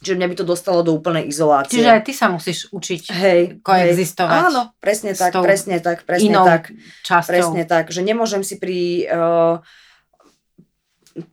Čiže 0.00 0.16
mňa 0.16 0.28
by 0.32 0.36
to 0.40 0.44
dostalo 0.48 0.80
do 0.80 0.96
úplnej 0.96 1.28
izolácie. 1.28 1.76
Čiže 1.76 1.92
aj 1.92 2.02
ty 2.08 2.12
sa 2.16 2.32
musíš 2.32 2.72
učiť 2.72 3.02
hej, 3.12 3.40
koexistovať. 3.60 4.32
Hej. 4.32 4.46
Áno, 4.48 4.62
presne 4.80 5.12
tak, 5.12 5.36
presne 5.36 5.76
tak, 5.76 6.08
presne 6.08 6.36
tak. 6.40 6.72
Časťou. 7.04 7.28
Presne 7.28 7.62
tak, 7.68 7.92
že 7.92 8.00
nemôžem 8.00 8.40
si 8.40 8.56
pri... 8.56 9.04
Uh, 9.12 9.60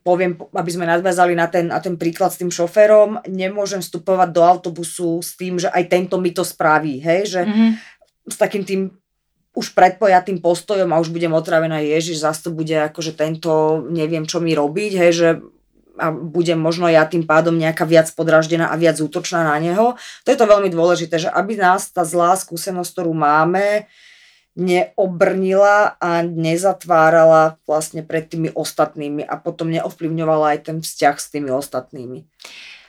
poviem, 0.02 0.36
aby 0.52 0.70
sme 0.74 0.90
nadviazali 0.90 1.32
na 1.38 1.46
ten, 1.46 1.70
na 1.70 1.78
ten 1.78 1.94
príklad 1.94 2.34
s 2.34 2.40
tým 2.42 2.50
šoférom, 2.50 3.22
nemôžem 3.30 3.80
vstupovať 3.80 4.28
do 4.34 4.42
autobusu 4.42 5.22
s 5.22 5.38
tým, 5.38 5.56
že 5.56 5.70
aj 5.70 5.84
tento 5.88 6.18
mi 6.18 6.34
to 6.34 6.42
spraví, 6.42 6.98
hej, 6.98 7.30
že 7.30 7.40
mm-hmm. 7.46 7.70
s 8.26 8.36
takým 8.36 8.66
tým 8.66 8.90
už 9.54 9.74
predpojatým 9.74 10.38
postojom 10.38 10.90
a 10.92 11.00
už 11.00 11.10
budem 11.10 11.34
otravená, 11.34 11.82
ježiš, 11.82 12.22
zase 12.22 12.46
to 12.46 12.50
bude 12.54 12.74
akože 12.74 13.16
tento, 13.16 13.82
neviem 13.90 14.26
čo 14.26 14.38
mi 14.38 14.54
robiť, 14.54 14.92
hej, 14.98 15.12
že 15.14 15.28
a 15.98 16.14
budem 16.14 16.58
možno 16.58 16.86
ja 16.86 17.04
tým 17.04 17.26
pádom 17.26 17.54
nejaká 17.58 17.84
viac 17.84 18.08
podraždená 18.14 18.70
a 18.70 18.78
viac 18.80 18.98
útočná 19.02 19.44
na 19.44 19.58
neho. 19.58 19.98
To 20.24 20.28
je 20.30 20.38
to 20.38 20.46
veľmi 20.46 20.70
dôležité, 20.70 21.18
že 21.18 21.30
aby 21.30 21.58
nás 21.58 21.90
tá 21.90 22.06
zlá 22.06 22.38
skúsenosť, 22.38 22.90
ktorú 22.94 23.12
máme, 23.12 23.90
neobrnila 24.58 25.94
a 26.02 26.26
nezatvárala 26.26 27.62
vlastne 27.62 28.02
pred 28.02 28.26
tými 28.26 28.50
ostatnými 28.50 29.22
a 29.22 29.38
potom 29.38 29.70
neovplyvňovala 29.70 30.58
aj 30.58 30.58
ten 30.66 30.76
vzťah 30.82 31.14
s 31.14 31.26
tými 31.30 31.50
ostatnými. 31.54 32.26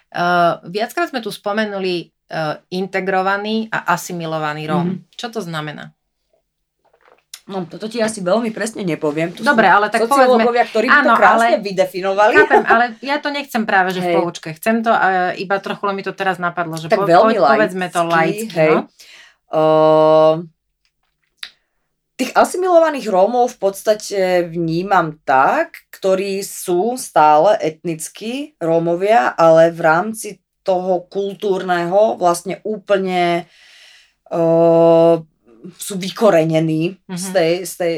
Uh, 0.10 0.58
viackrát 0.66 1.14
sme 1.14 1.22
tu 1.22 1.30
spomenuli 1.30 2.10
uh, 2.34 2.58
integrovaný 2.74 3.70
a 3.70 3.94
asimilovaný 3.94 4.66
Róm. 4.66 4.86
Mm-hmm. 4.98 5.14
Čo 5.14 5.28
to 5.30 5.42
znamená? 5.46 5.94
No, 7.50 7.66
toto 7.66 7.90
ti 7.90 7.98
asi 7.98 8.22
veľmi 8.22 8.54
presne 8.54 8.86
nepoviem. 8.86 9.34
Tu 9.34 9.42
Dobre, 9.42 9.66
ale 9.66 9.90
tak 9.90 10.06
povedzme... 10.06 10.46
ktorí 10.46 10.86
áno, 10.86 11.12
to 11.12 11.14
krásne 11.18 11.58
ale, 11.58 11.66
vydefinovali. 11.66 12.34
Chápem, 12.38 12.62
ale 12.62 12.86
ja 13.02 13.18
to 13.18 13.34
nechcem 13.34 13.66
práve, 13.66 13.90
že 13.98 14.06
hej. 14.06 14.14
v 14.14 14.22
poučke. 14.22 14.54
Chcem 14.54 14.86
to, 14.86 14.94
uh, 14.94 15.34
iba 15.34 15.58
trochu 15.58 15.90
mi 15.90 16.06
to 16.06 16.14
teraz 16.14 16.38
napadlo, 16.38 16.78
že 16.78 16.94
tak 16.94 17.02
po, 17.02 17.10
veľmi 17.10 17.42
po, 17.42 17.50
povedzme 17.50 17.90
to 17.90 18.06
laicky. 18.06 18.54
Hej. 18.54 18.74
No? 18.78 18.82
Uh, 19.50 20.34
tých 22.22 22.38
asimilovaných 22.38 23.10
Rómov 23.10 23.58
v 23.58 23.60
podstate 23.66 24.46
vnímam 24.46 25.18
tak, 25.26 25.90
ktorí 25.90 26.46
sú 26.46 27.02
stále 27.02 27.58
etnickí 27.58 28.54
Rómovia, 28.62 29.34
ale 29.34 29.74
v 29.74 29.82
rámci 29.82 30.30
toho 30.62 31.08
kultúrneho 31.10 32.14
vlastne 32.14 32.62
úplne 32.62 33.50
uh, 34.30 35.24
sú 35.76 36.00
vykorenení 36.00 36.96
mm-hmm. 36.96 37.20
z, 37.20 37.26
mhm. 37.28 37.34
tej, 37.36 37.52
z 37.66 37.74
tej 37.76 37.94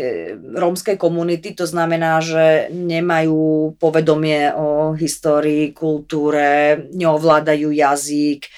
rómskej 0.57 0.97
komunity, 0.97 1.53
to 1.53 1.69
znamená, 1.69 2.19
že 2.19 2.73
nemajú 2.73 3.75
povedomie 3.77 4.49
o 4.57 4.97
histórii, 4.97 5.69
kultúre, 5.71 6.89
neovládajú 6.91 7.69
jazyk, 7.69 8.49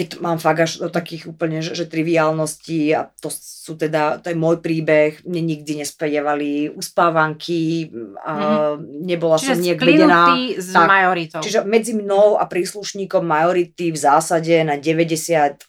keď 0.00 0.22
mám 0.22 0.38
fakt 0.40 0.60
až 0.64 0.72
do 0.80 0.88
takých 0.88 1.28
úplne, 1.28 1.60
že, 1.60 1.76
že 1.76 1.84
triviálností 1.84 2.94
a 2.96 3.12
to 3.20 3.28
sú 3.28 3.76
teda, 3.76 4.16
to 4.22 4.32
je 4.32 4.38
môj 4.38 4.64
príbeh, 4.64 5.20
mne 5.28 5.44
nikdy 5.52 5.84
nespievali 5.84 6.72
uspávanky 6.72 7.92
a 8.22 8.32
mm-hmm. 8.32 9.04
nebola 9.04 9.36
čiže 9.36 9.50
som 9.52 9.58
niekde 9.60 9.84
videná. 9.84 10.24
s 10.56 10.72
tak, 10.72 10.88
majoritou. 10.88 11.40
Čiže 11.44 11.68
medzi 11.68 11.92
mnou 11.98 12.40
a 12.40 12.48
príslušníkom 12.48 13.20
majority 13.26 13.92
v 13.92 13.98
zásade 13.98 14.54
na 14.64 14.80
98% 14.80 15.60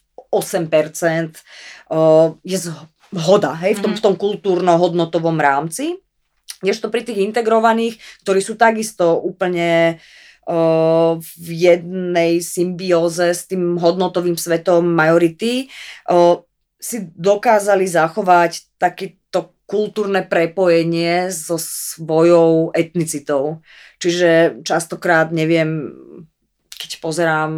je 2.48 2.58
zhoda 3.12 3.52
hej, 3.60 3.78
v, 3.78 3.82
tom, 3.84 3.92
mhm. 3.94 3.98
v 4.00 4.04
tom 4.04 4.16
kultúrno-hodnotovom 4.16 5.38
rámci. 5.38 6.00
to 6.64 6.88
pri 6.88 7.04
tých 7.04 7.20
integrovaných, 7.20 8.00
ktorí 8.24 8.40
sú 8.40 8.56
takisto 8.56 9.20
úplne 9.20 10.00
uh, 10.48 11.20
v 11.20 11.48
jednej 11.52 12.40
symbióze 12.40 13.36
s 13.36 13.50
tým 13.50 13.76
hodnotovým 13.76 14.40
svetom 14.40 14.88
majority, 14.88 15.68
uh, 16.08 16.40
si 16.82 17.12
dokázali 17.14 17.86
zachovať 17.86 18.80
takéto 18.82 19.54
kultúrne 19.70 20.26
prepojenie 20.26 21.30
so 21.30 21.62
svojou 21.62 22.74
etnicitou. 22.74 23.62
Čiže 24.02 24.64
častokrát, 24.66 25.30
neviem, 25.30 25.94
keď 26.74 26.98
pozerám 26.98 27.52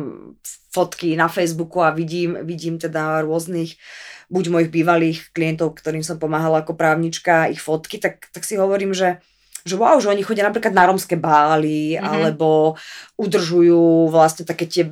fotky 0.73 1.15
na 1.15 1.31
Facebooku 1.31 1.79
a 1.79 1.95
vidím, 1.95 2.35
vidím 2.43 2.75
teda 2.75 3.23
rôznych 3.23 3.79
uh, 3.79 4.12
buď 4.29 4.43
mojich 4.51 4.71
bývalých 4.71 5.19
klientov, 5.35 5.79
ktorým 5.79 6.05
som 6.05 6.19
pomáhala 6.19 6.63
ako 6.63 6.77
právnička, 6.77 7.51
ich 7.51 7.59
fotky, 7.59 7.99
tak, 7.99 8.29
tak 8.31 8.43
si 8.43 8.59
hovorím, 8.59 8.93
že 8.95 9.23
že 9.63 9.79
wow, 9.79 9.95
že 9.95 10.11
oni 10.11 10.27
chodia 10.27 10.43
napríklad 10.43 10.75
na 10.75 10.91
romské 10.91 11.15
bály, 11.15 11.95
mm-hmm. 11.95 12.03
alebo 12.03 12.75
udržujú 13.15 14.11
vlastne 14.11 14.43
také 14.43 14.67
tie 14.67 14.91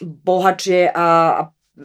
bohatšie 0.00 0.88
a, 0.88 1.08
a 1.36 1.42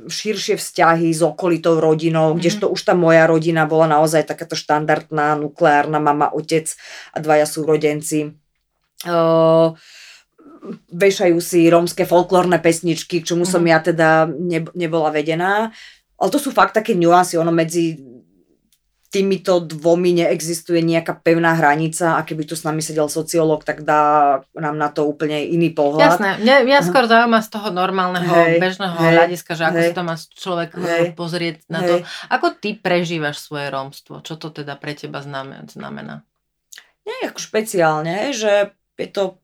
širšie 0.07 0.55
vzťahy 0.55 1.11
s 1.11 1.19
okolitou 1.19 1.80
rodinou, 1.80 2.32
mm-hmm. 2.32 2.39
kdežto 2.39 2.65
už 2.71 2.82
tá 2.88 2.95
moja 2.95 3.28
rodina 3.28 3.67
bola 3.67 3.91
naozaj 3.91 4.28
takáto 4.28 4.55
štandardná, 4.55 5.36
nukleárna 5.39 5.99
mama, 5.99 6.32
otec 6.32 6.71
a 7.11 7.17
dvaja 7.19 7.43
súrodenci. 7.43 8.32
Uh, 9.03 9.76
vešajú 10.89 11.38
si 11.43 11.67
rómske 11.67 12.07
folklórne 12.07 12.57
pesničky, 12.63 13.21
k 13.21 13.28
čomu 13.28 13.43
mm-hmm. 13.43 13.53
som 13.53 13.61
mhm. 13.63 13.69
ja 13.69 13.80
teda 13.84 14.09
ne, 14.32 14.59
nebola 14.71 15.11
vedená. 15.11 15.76
Ale 16.26 16.34
to 16.34 16.41
sú 16.41 16.49
fakt 16.49 16.73
také 16.73 16.97
nuancy, 16.97 17.38
ono 17.38 17.53
medzi 17.53 18.01
týmito 19.13 19.61
dvomi 19.61 20.26
neexistuje 20.26 20.82
nejaká 20.82 21.21
pevná 21.21 21.53
hranica 21.53 22.17
a 22.17 22.26
keby 22.26 22.49
tu 22.49 22.57
s 22.57 22.65
nami 22.65 22.82
sedel 22.82 23.05
sociológ, 23.05 23.61
tak 23.61 23.86
dá 23.86 24.41
nám 24.57 24.76
na 24.76 24.89
to 24.89 25.05
úplne 25.05 25.39
iný 25.45 25.69
pohľad. 25.69 26.17
Jasné, 26.17 26.30
mňa, 26.41 26.55
mňa 26.65 26.80
skôr 26.82 27.05
zaujíma 27.05 27.39
z 27.45 27.49
toho 27.53 27.69
normálneho, 27.69 28.26
hej, 28.28 28.57
bežného 28.57 28.97
hej, 28.97 29.13
hľadiska, 29.15 29.55
že 29.55 29.63
ako 29.69 29.78
hej, 29.78 29.88
si 29.88 29.93
to 29.93 30.03
má 30.03 30.15
človek 30.17 30.69
hej, 30.76 31.05
pozrieť 31.13 31.63
na 31.69 31.80
hej. 31.86 31.88
to. 31.88 31.95
Ako 32.28 32.47
ty 32.57 32.73
prežívaš 32.73 33.39
svoje 33.39 33.69
rómstvo? 33.69 34.26
Čo 34.26 34.41
to 34.41 34.49
teda 34.49 34.76
pre 34.82 34.97
teba 34.97 35.21
znamená? 35.21 36.26
Nie, 37.05 37.30
ako 37.30 37.38
špeciálne, 37.39 38.34
že 38.34 38.73
je 38.97 39.07
to 39.13 39.38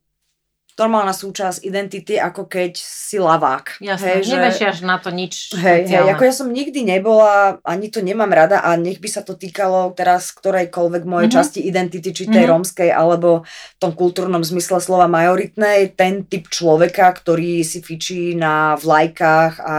normálna 0.81 1.13
súčasť 1.13 1.61
identity, 1.61 2.17
ako 2.17 2.49
keď 2.49 2.73
si 2.73 3.21
lavák. 3.21 3.77
Jasné, 3.77 4.25
hej, 4.25 4.33
nevešiaš 4.33 4.81
že... 4.81 4.89
na 4.89 4.97
to 4.97 5.13
nič 5.13 5.53
hej, 5.53 5.85
hej, 5.85 6.09
ako 6.09 6.23
ja 6.25 6.33
som 6.33 6.49
nikdy 6.49 6.81
nebola, 6.81 7.61
ani 7.61 7.93
to 7.93 8.01
nemám 8.01 8.33
rada 8.33 8.65
a 8.65 8.73
nech 8.73 8.97
by 8.97 9.09
sa 9.13 9.21
to 9.21 9.37
týkalo 9.37 9.93
teraz 9.93 10.33
ktorejkoľvek 10.33 11.03
mojej 11.05 11.29
mm-hmm. 11.29 11.37
časti 11.37 11.59
identity, 11.61 12.09
či 12.09 12.25
tej 12.25 12.33
mm-hmm. 12.33 12.49
rómskej, 12.49 12.89
alebo 12.89 13.45
v 13.45 13.77
tom 13.77 13.93
kultúrnom 13.93 14.41
zmysle 14.41 14.81
slova 14.81 15.05
majoritnej, 15.05 15.93
ten 15.93 16.25
typ 16.25 16.49
človeka, 16.49 17.13
ktorý 17.13 17.61
si 17.61 17.85
fičí 17.85 18.33
na 18.33 18.73
vlajkách 18.81 19.53
a 19.61 19.77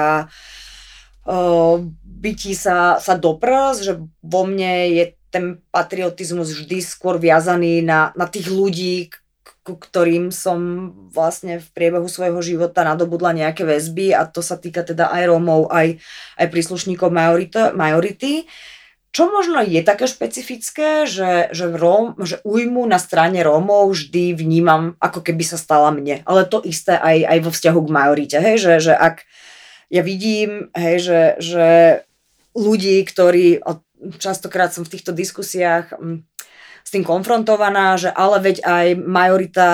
uh, 1.27 1.77
bytí 2.23 2.55
sa, 2.55 3.03
sa 3.03 3.19
do 3.19 3.35
prs, 3.35 3.83
že 3.83 3.93
vo 4.23 4.47
mne 4.47 4.95
je 4.95 5.05
ten 5.33 5.59
patriotizmus 5.73 6.53
vždy 6.53 6.85
skôr 6.85 7.17
viazaný 7.17 7.81
na, 7.81 8.13
na 8.13 8.29
tých 8.29 8.53
ľudí, 8.53 9.09
ku 9.63 9.79
ktorým 9.79 10.35
som 10.35 10.91
vlastne 11.15 11.63
v 11.63 11.69
priebehu 11.71 12.11
svojho 12.11 12.43
života 12.43 12.83
nadobudla 12.83 13.31
nejaké 13.31 13.63
väzby 13.63 14.11
a 14.11 14.27
to 14.27 14.43
sa 14.43 14.59
týka 14.59 14.83
teda 14.83 15.07
aj 15.07 15.31
Rómov, 15.31 15.71
aj, 15.71 16.03
aj 16.39 16.47
príslušníkov 16.51 17.15
majority. 17.15 17.71
majority. 17.75 18.35
Čo 19.13 19.29
možno 19.29 19.61
je 19.61 19.85
také 19.85 20.09
špecifické, 20.09 21.05
že, 21.05 21.53
že, 21.53 21.69
Róm, 21.69 22.17
že 22.25 22.41
ujmu 22.49 22.89
na 22.89 22.97
strane 22.97 23.45
Rómov 23.45 23.93
vždy 23.93 24.33
vnímam, 24.33 24.97
ako 24.99 25.21
keby 25.21 25.45
sa 25.45 25.61
stala 25.61 25.93
mne. 25.93 26.25
Ale 26.25 26.49
to 26.49 26.65
isté 26.65 26.97
aj, 26.97 27.29
aj 27.29 27.39
vo 27.45 27.51
vzťahu 27.53 27.81
k 27.85 27.93
majorite. 27.93 28.37
Hej? 28.41 28.57
Že, 28.65 28.75
že 28.89 28.95
ak 28.97 29.17
ja 29.93 30.01
vidím, 30.01 30.73
hej, 30.73 30.97
že, 31.05 31.21
že 31.45 31.67
ľudí, 32.57 33.05
ktorí, 33.05 33.61
častokrát 34.17 34.73
som 34.73 34.89
v 34.89 34.97
týchto 34.97 35.13
diskusiách 35.13 35.93
mm, 35.93 36.25
s 36.83 36.91
tým 36.91 37.07
konfrontovaná, 37.07 37.97
že 37.97 38.11
ale 38.11 38.43
veď 38.43 38.57
aj 38.67 38.87
majorita 38.99 39.69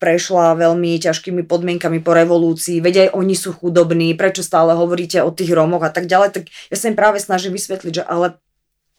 prešla 0.00 0.56
veľmi 0.56 0.96
ťažkými 0.98 1.44
podmienkami 1.44 2.00
po 2.00 2.16
revolúcii, 2.16 2.80
veď 2.80 3.08
aj 3.08 3.08
oni 3.14 3.34
sú 3.36 3.52
chudobní, 3.54 4.16
prečo 4.16 4.40
stále 4.40 4.72
hovoríte 4.74 5.20
o 5.20 5.30
tých 5.30 5.52
Rómoch 5.52 5.84
a 5.84 5.92
tak 5.92 6.08
ďalej, 6.08 6.30
tak 6.32 6.44
ja 6.72 6.76
sa 6.76 6.88
im 6.90 6.96
práve 6.96 7.20
snažím 7.20 7.54
vysvetliť, 7.54 7.92
že 8.00 8.04
ale 8.04 8.40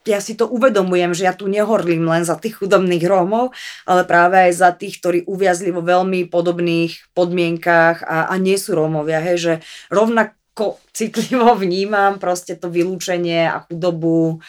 ja 0.06 0.22
si 0.22 0.38
to 0.38 0.46
uvedomujem, 0.46 1.18
že 1.18 1.26
ja 1.26 1.34
tu 1.34 1.50
nehorlím 1.50 2.06
len 2.06 2.22
za 2.22 2.38
tých 2.38 2.62
chudobných 2.62 3.02
Rómov, 3.10 3.52
ale 3.90 4.06
práve 4.06 4.38
aj 4.38 4.52
za 4.54 4.70
tých, 4.72 5.02
ktorí 5.02 5.20
uviazli 5.26 5.74
vo 5.74 5.82
veľmi 5.82 6.30
podobných 6.30 7.18
podmienkách 7.18 8.06
a, 8.06 8.30
a 8.30 8.34
nie 8.38 8.56
sú 8.56 8.78
Rómovia. 8.78 9.18
Hej, 9.26 9.38
že 9.42 9.54
rovnako 9.90 10.78
citlivo 10.94 11.58
vnímam 11.64 12.22
proste 12.22 12.54
to 12.54 12.70
vylúčenie 12.70 13.50
a 13.50 13.66
chudobu, 13.66 14.46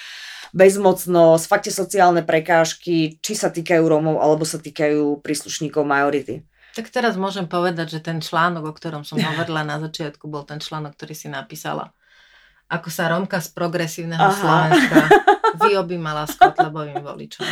bezmocnosť, 0.56 1.44
fakt 1.44 1.68
sociálne 1.68 2.24
prekážky, 2.24 3.20
či 3.20 3.32
sa 3.36 3.52
týkajú 3.52 3.84
Rómov 3.84 4.24
alebo 4.24 4.48
sa 4.48 4.56
týkajú 4.56 5.20
príslušníkov 5.20 5.84
majority. 5.84 6.48
Tak 6.72 6.88
teraz 6.88 7.20
môžem 7.20 7.44
povedať, 7.44 7.96
že 7.96 8.00
ten 8.00 8.24
článok, 8.24 8.72
o 8.72 8.76
ktorom 8.76 9.04
som 9.04 9.20
hovorila 9.20 9.64
na 9.64 9.76
začiatku, 9.80 10.28
bol 10.28 10.48
ten 10.48 10.60
článok, 10.60 10.96
ktorý 10.96 11.12
si 11.12 11.28
napísala. 11.28 11.92
Ako 12.72 12.88
sa 12.88 13.12
Romka 13.12 13.38
z 13.38 13.52
progresívneho 13.52 14.20
Aha. 14.20 14.36
Slovenska 14.36 14.96
vyobímala 15.68 16.24
s 16.24 16.34
Kotlebovým 16.40 17.04
voličom. 17.04 17.44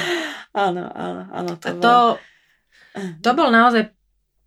Áno, 0.57 0.89
áno, 0.93 1.23
áno. 1.33 1.53
To, 1.61 1.69
bol... 1.77 1.81
to, 1.81 1.95
to 3.21 3.31
bol 3.33 3.49
naozaj 3.49 3.93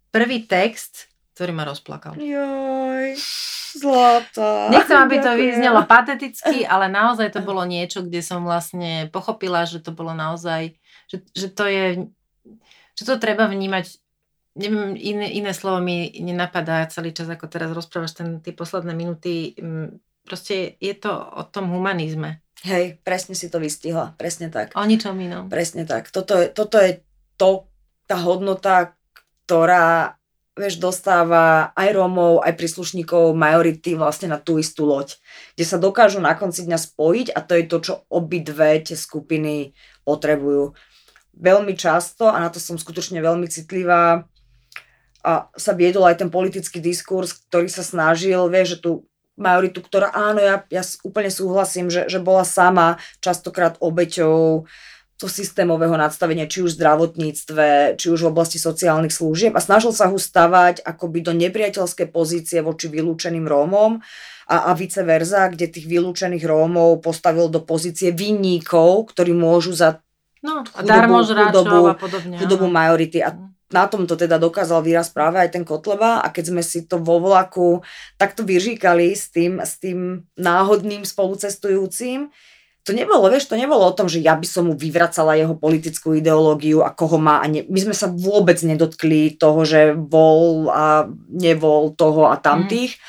prvý 0.10 0.45
text, 0.45 1.10
ktorý 1.38 1.53
ma 1.53 1.69
rozplakal. 1.69 2.17
Joj, 2.17 3.13
zlatá. 3.77 4.73
Nechcem, 4.73 4.97
aby 4.97 5.21
to 5.21 5.38
vyznelo 5.38 5.85
pateticky, 5.85 6.65
ale 6.65 6.89
naozaj 6.89 7.29
to 7.29 7.45
bolo 7.45 7.61
niečo, 7.61 8.01
kde 8.01 8.25
som 8.25 8.41
vlastne 8.41 9.05
pochopila, 9.13 9.69
že 9.69 9.77
to 9.77 9.93
bolo 9.93 10.17
naozaj, 10.17 10.73
že, 11.05 11.21
že 11.38 11.53
to 11.53 11.69
je, 11.69 11.85
že 12.97 13.03
to 13.05 13.21
treba 13.21 13.45
vnímať 13.45 14.01
neviem, 14.57 14.97
iné, 14.97 15.29
iné 15.38 15.53
slovo 15.53 15.77
mi 15.77 16.09
nenapadá 16.17 16.89
celý 16.89 17.13
čas, 17.13 17.29
ako 17.29 17.45
teraz 17.45 17.69
rozprávaš 17.69 18.17
ten, 18.17 18.41
tie 18.41 18.57
posledné 18.57 18.97
minúty. 18.97 19.53
Proste 20.25 20.75
je 20.81 20.93
to 20.97 21.13
o 21.13 21.45
tom 21.45 21.69
humanizme. 21.69 22.41
Hej, 22.65 22.97
presne 23.05 23.38
si 23.38 23.53
to 23.53 23.61
vystihla, 23.61 24.17
presne 24.17 24.49
tak. 24.49 24.73
O 24.73 24.81
ničom 24.81 25.13
inom. 25.21 25.45
Presne 25.45 25.85
tak. 25.85 26.09
Toto 26.09 26.41
je, 26.41 26.49
toto 26.49 26.81
je 26.81 27.05
to, 27.38 27.69
tá 28.09 28.17
hodnota, 28.17 28.97
ktorá 29.45 30.16
vieš, 30.58 30.82
dostáva 30.82 31.72
aj 31.78 31.93
Rómov, 31.93 32.41
aj 32.41 32.58
príslušníkov 32.58 33.38
majority 33.38 33.93
vlastne 33.93 34.34
na 34.34 34.41
tú 34.41 34.58
istú 34.58 34.89
loď, 34.89 35.16
kde 35.53 35.66
sa 35.66 35.78
dokážu 35.78 36.18
na 36.18 36.34
konci 36.34 36.66
dňa 36.66 36.78
spojiť 36.82 37.28
a 37.32 37.39
to 37.45 37.53
je 37.55 37.64
to, 37.70 37.78
čo 37.80 37.93
obidve 38.10 38.82
tie 38.82 38.97
skupiny 38.97 39.78
potrebujú. 40.03 40.74
Veľmi 41.38 41.78
často, 41.78 42.28
a 42.28 42.41
na 42.41 42.49
to 42.49 42.58
som 42.58 42.82
skutočne 42.82 43.22
veľmi 43.22 43.45
citlivá, 43.45 44.26
a 45.28 45.51
sa 45.60 45.76
viedol 45.76 46.08
aj 46.08 46.24
ten 46.24 46.30
politický 46.32 46.80
diskurs, 46.80 47.36
ktorý 47.51 47.68
sa 47.68 47.84
snažil, 47.84 48.47
vieš, 48.47 48.78
že 48.78 48.82
tu 48.88 48.91
majoritu, 49.38 49.86
ktorá 49.86 50.10
áno, 50.16 50.41
ja, 50.41 50.66
ja 50.74 50.82
úplne 51.05 51.30
súhlasím, 51.30 51.93
že, 51.93 52.10
že 52.10 52.18
bola 52.18 52.47
sama 52.47 52.97
častokrát 53.22 53.78
obeťou 53.78 54.66
to 55.18 55.26
systémového 55.26 55.97
nadstavenia, 55.97 56.45
či 56.45 56.61
už 56.61 56.78
v 56.78 56.78
zdravotníctve, 56.78 57.97
či 57.97 58.07
už 58.13 58.22
v 58.22 58.30
oblasti 58.30 58.61
sociálnych 58.61 59.09
služieb. 59.09 59.57
A 59.57 59.61
snažil 59.65 59.89
sa 59.89 60.13
ho 60.13 60.18
stavať 60.18 60.86
akoby 60.86 61.26
do 61.26 61.34
nepriateľskej 61.34 62.13
pozície 62.13 62.61
voči 62.61 62.86
vylúčeným 62.86 63.49
Rómom 63.49 63.97
a, 64.47 64.55
a 64.70 64.72
vice 64.78 65.01
versa, 65.01 65.49
kde 65.49 65.74
tých 65.74 65.89
vylúčených 65.89 66.45
Rómov 66.45 67.01
postavil 67.01 67.49
do 67.49 67.65
pozície 67.65 68.13
vinníkov, 68.13 69.09
ktorí 69.09 69.34
môžu 69.34 69.74
za 69.74 70.05
no, 70.45 70.61
chudobu, 70.61 71.26
chudobu, 71.26 71.80
a 71.89 71.95
podobne, 71.97 72.36
chudobu 72.38 72.65
majority. 72.70 73.26
A 73.26 73.34
mhm. 73.34 73.57
na 73.74 73.89
tom 73.89 74.05
to 74.05 74.13
teda 74.13 74.38
dokázal 74.38 74.86
výraz 74.86 75.09
práve 75.09 75.41
aj 75.41 75.49
ten 75.49 75.65
Kotleba. 75.65 76.22
A 76.22 76.30
keď 76.30 76.53
sme 76.53 76.61
si 76.61 76.86
to 76.86 77.01
vo 77.01 77.18
vlaku 77.18 77.82
takto 78.22 78.45
vyříkali 78.45 79.18
s 79.18 79.34
tým, 79.34 79.57
s 79.65 79.82
tým 79.82 80.30
náhodným 80.38 81.09
spolucestujúcim, 81.09 82.30
to 82.88 82.95
nebolo, 82.95 83.27
vieš, 83.27 83.51
to 83.51 83.59
nebolo 83.59 83.83
o 83.83 83.91
tom, 83.91 84.07
že 84.07 84.23
ja 84.23 84.39
by 84.39 84.47
som 84.47 84.71
mu 84.71 84.73
vyvracala 84.79 85.35
jeho 85.35 85.59
politickú 85.59 86.15
ideológiu 86.15 86.88
a 86.88 86.95
koho 86.95 87.19
má 87.19 87.43
a 87.43 87.45
ne, 87.51 87.67
my 87.67 87.79
sme 87.83 87.91
sa 87.91 88.07
vôbec 88.07 88.55
nedotkli 88.63 89.35
toho, 89.35 89.67
že 89.67 89.91
bol 89.91 90.71
a 90.71 91.11
nevol 91.27 91.91
toho 91.99 92.31
a 92.31 92.39
tamtých, 92.39 92.95
mm. 92.95 93.01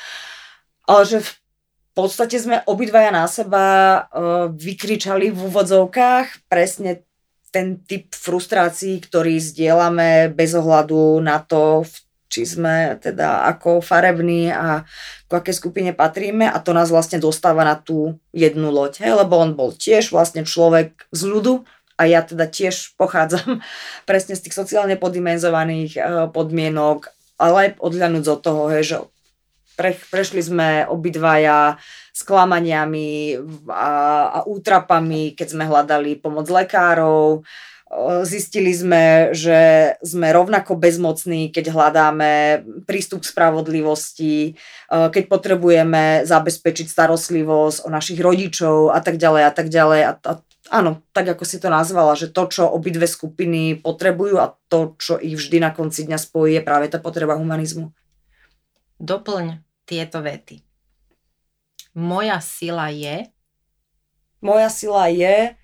ale 0.91 1.01
že 1.07 1.17
v 1.23 1.31
podstate 1.95 2.35
sme 2.35 2.59
obidvaja 2.67 3.15
na 3.15 3.23
seba 3.31 3.63
uh, 4.03 4.51
vykričali 4.51 5.31
v 5.31 5.39
úvodzovkách 5.47 6.51
presne 6.51 7.07
ten 7.49 7.79
typ 7.79 8.11
frustrácií, 8.11 8.99
ktorý 8.99 9.39
zdieľame 9.39 10.29
bez 10.35 10.53
ohľadu 10.59 11.23
na 11.23 11.39
to, 11.39 11.87
či 12.29 12.45
sme 12.45 12.95
teda 13.01 13.49
ako 13.49 13.81
farební 13.81 14.53
a 14.53 14.85
k 15.25 15.31
aké 15.33 15.51
skupine 15.51 15.91
patríme 15.91 16.45
a 16.45 16.57
to 16.61 16.71
nás 16.71 16.93
vlastne 16.93 17.17
dostáva 17.17 17.65
na 17.65 17.75
tú 17.75 18.21
jednu 18.31 18.69
loď, 18.69 19.01
hej, 19.03 19.13
lebo 19.17 19.41
on 19.41 19.57
bol 19.57 19.73
tiež 19.73 20.13
vlastne 20.13 20.45
človek 20.45 21.09
z 21.09 21.21
ľudu 21.25 21.65
a 21.99 22.07
ja 22.07 22.23
teda 22.23 22.47
tiež 22.47 22.95
pochádzam 22.95 23.59
presne 24.09 24.37
z 24.37 24.47
tých 24.47 24.55
sociálne 24.55 24.95
poddimenzovaných 24.95 25.91
eh, 25.97 26.03
podmienok, 26.29 27.09
ale 27.41 27.55
aj 27.57 27.69
odľanúť 27.81 28.25
od 28.29 28.39
toho, 28.39 28.63
hej, 28.71 28.83
že 28.85 28.97
pre, 29.79 29.95
prešli 29.95 30.43
sme 30.43 30.83
obidvaja 30.91 31.79
sklamaniami 32.11 33.39
a, 33.71 33.91
a 34.27 34.39
útrapami, 34.43 35.31
keď 35.39 35.47
sme 35.55 35.63
hľadali 35.63 36.19
pomoc 36.19 36.51
lekárov. 36.51 37.47
Zistili 38.21 38.69
sme, 38.69 39.33
že 39.33 39.93
sme 40.05 40.29
rovnako 40.29 40.77
bezmocní, 40.77 41.49
keď 41.49 41.73
hľadáme 41.73 42.61
prístup 42.85 43.25
k 43.25 43.33
spravodlivosti, 43.33 44.53
keď 44.89 45.23
potrebujeme 45.25 46.21
zabezpečiť 46.21 46.85
starostlivosť 46.85 47.77
o 47.83 47.89
našich 47.89 48.21
rodičov 48.21 48.93
a 48.93 49.01
tak 49.01 49.17
ďalej 49.17 49.41
a 49.41 49.51
tak 49.51 49.67
ďalej. 49.73 50.01
A, 50.05 50.11
a 50.21 50.31
áno, 50.69 51.01
tak 51.17 51.33
ako 51.33 51.41
si 51.49 51.57
to 51.57 51.73
nazvala, 51.73 52.13
že 52.13 52.29
to, 52.29 52.45
čo 52.45 52.69
obidve 52.69 53.09
skupiny 53.09 53.81
potrebujú 53.81 54.37
a 54.37 54.53
to, 54.69 54.93
čo 55.01 55.17
ich 55.17 55.33
vždy 55.41 55.57
na 55.57 55.73
konci 55.73 56.05
dňa 56.05 56.21
spojí, 56.21 56.61
je 56.61 56.63
práve 56.63 56.93
tá 56.93 57.01
potreba 57.01 57.41
humanizmu. 57.41 57.89
Doplň 59.01 59.65
tieto 59.89 60.21
vety. 60.21 60.61
Moja 61.97 62.37
sila 62.37 62.93
je... 62.93 63.33
Moja 64.45 64.69
sila 64.69 65.09
je 65.09 65.57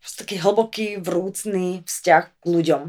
taký 0.00 0.36
hlboký, 0.40 0.96
vrúcný 1.00 1.84
vzťah 1.84 2.24
k 2.40 2.44
ľuďom. 2.44 2.82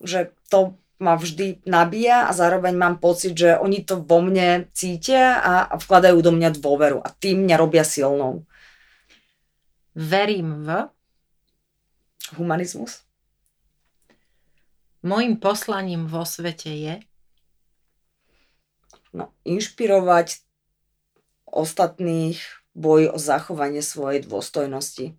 Že 0.00 0.32
to 0.50 0.80
ma 1.00 1.16
vždy 1.16 1.64
nabíja 1.64 2.28
a 2.28 2.36
zároveň 2.36 2.76
mám 2.76 3.00
pocit, 3.00 3.32
že 3.32 3.56
oni 3.56 3.80
to 3.80 4.04
vo 4.04 4.20
mne 4.20 4.68
cítia 4.76 5.40
a, 5.40 5.52
vkladajú 5.80 6.20
do 6.20 6.30
mňa 6.30 6.60
dôveru 6.60 7.00
a 7.00 7.08
tým 7.08 7.48
mňa 7.48 7.56
robia 7.56 7.82
silnou. 7.82 8.44
Verím 9.96 10.68
v... 10.68 10.68
Humanizmus. 12.36 13.02
Mojím 15.02 15.40
poslaním 15.40 16.06
vo 16.06 16.22
svete 16.28 16.70
je... 16.70 16.94
No, 19.10 19.34
inšpirovať 19.42 20.46
ostatných 21.50 22.38
boj 22.78 23.10
o 23.10 23.18
zachovanie 23.18 23.82
svojej 23.82 24.22
dôstojnosti. 24.22 25.18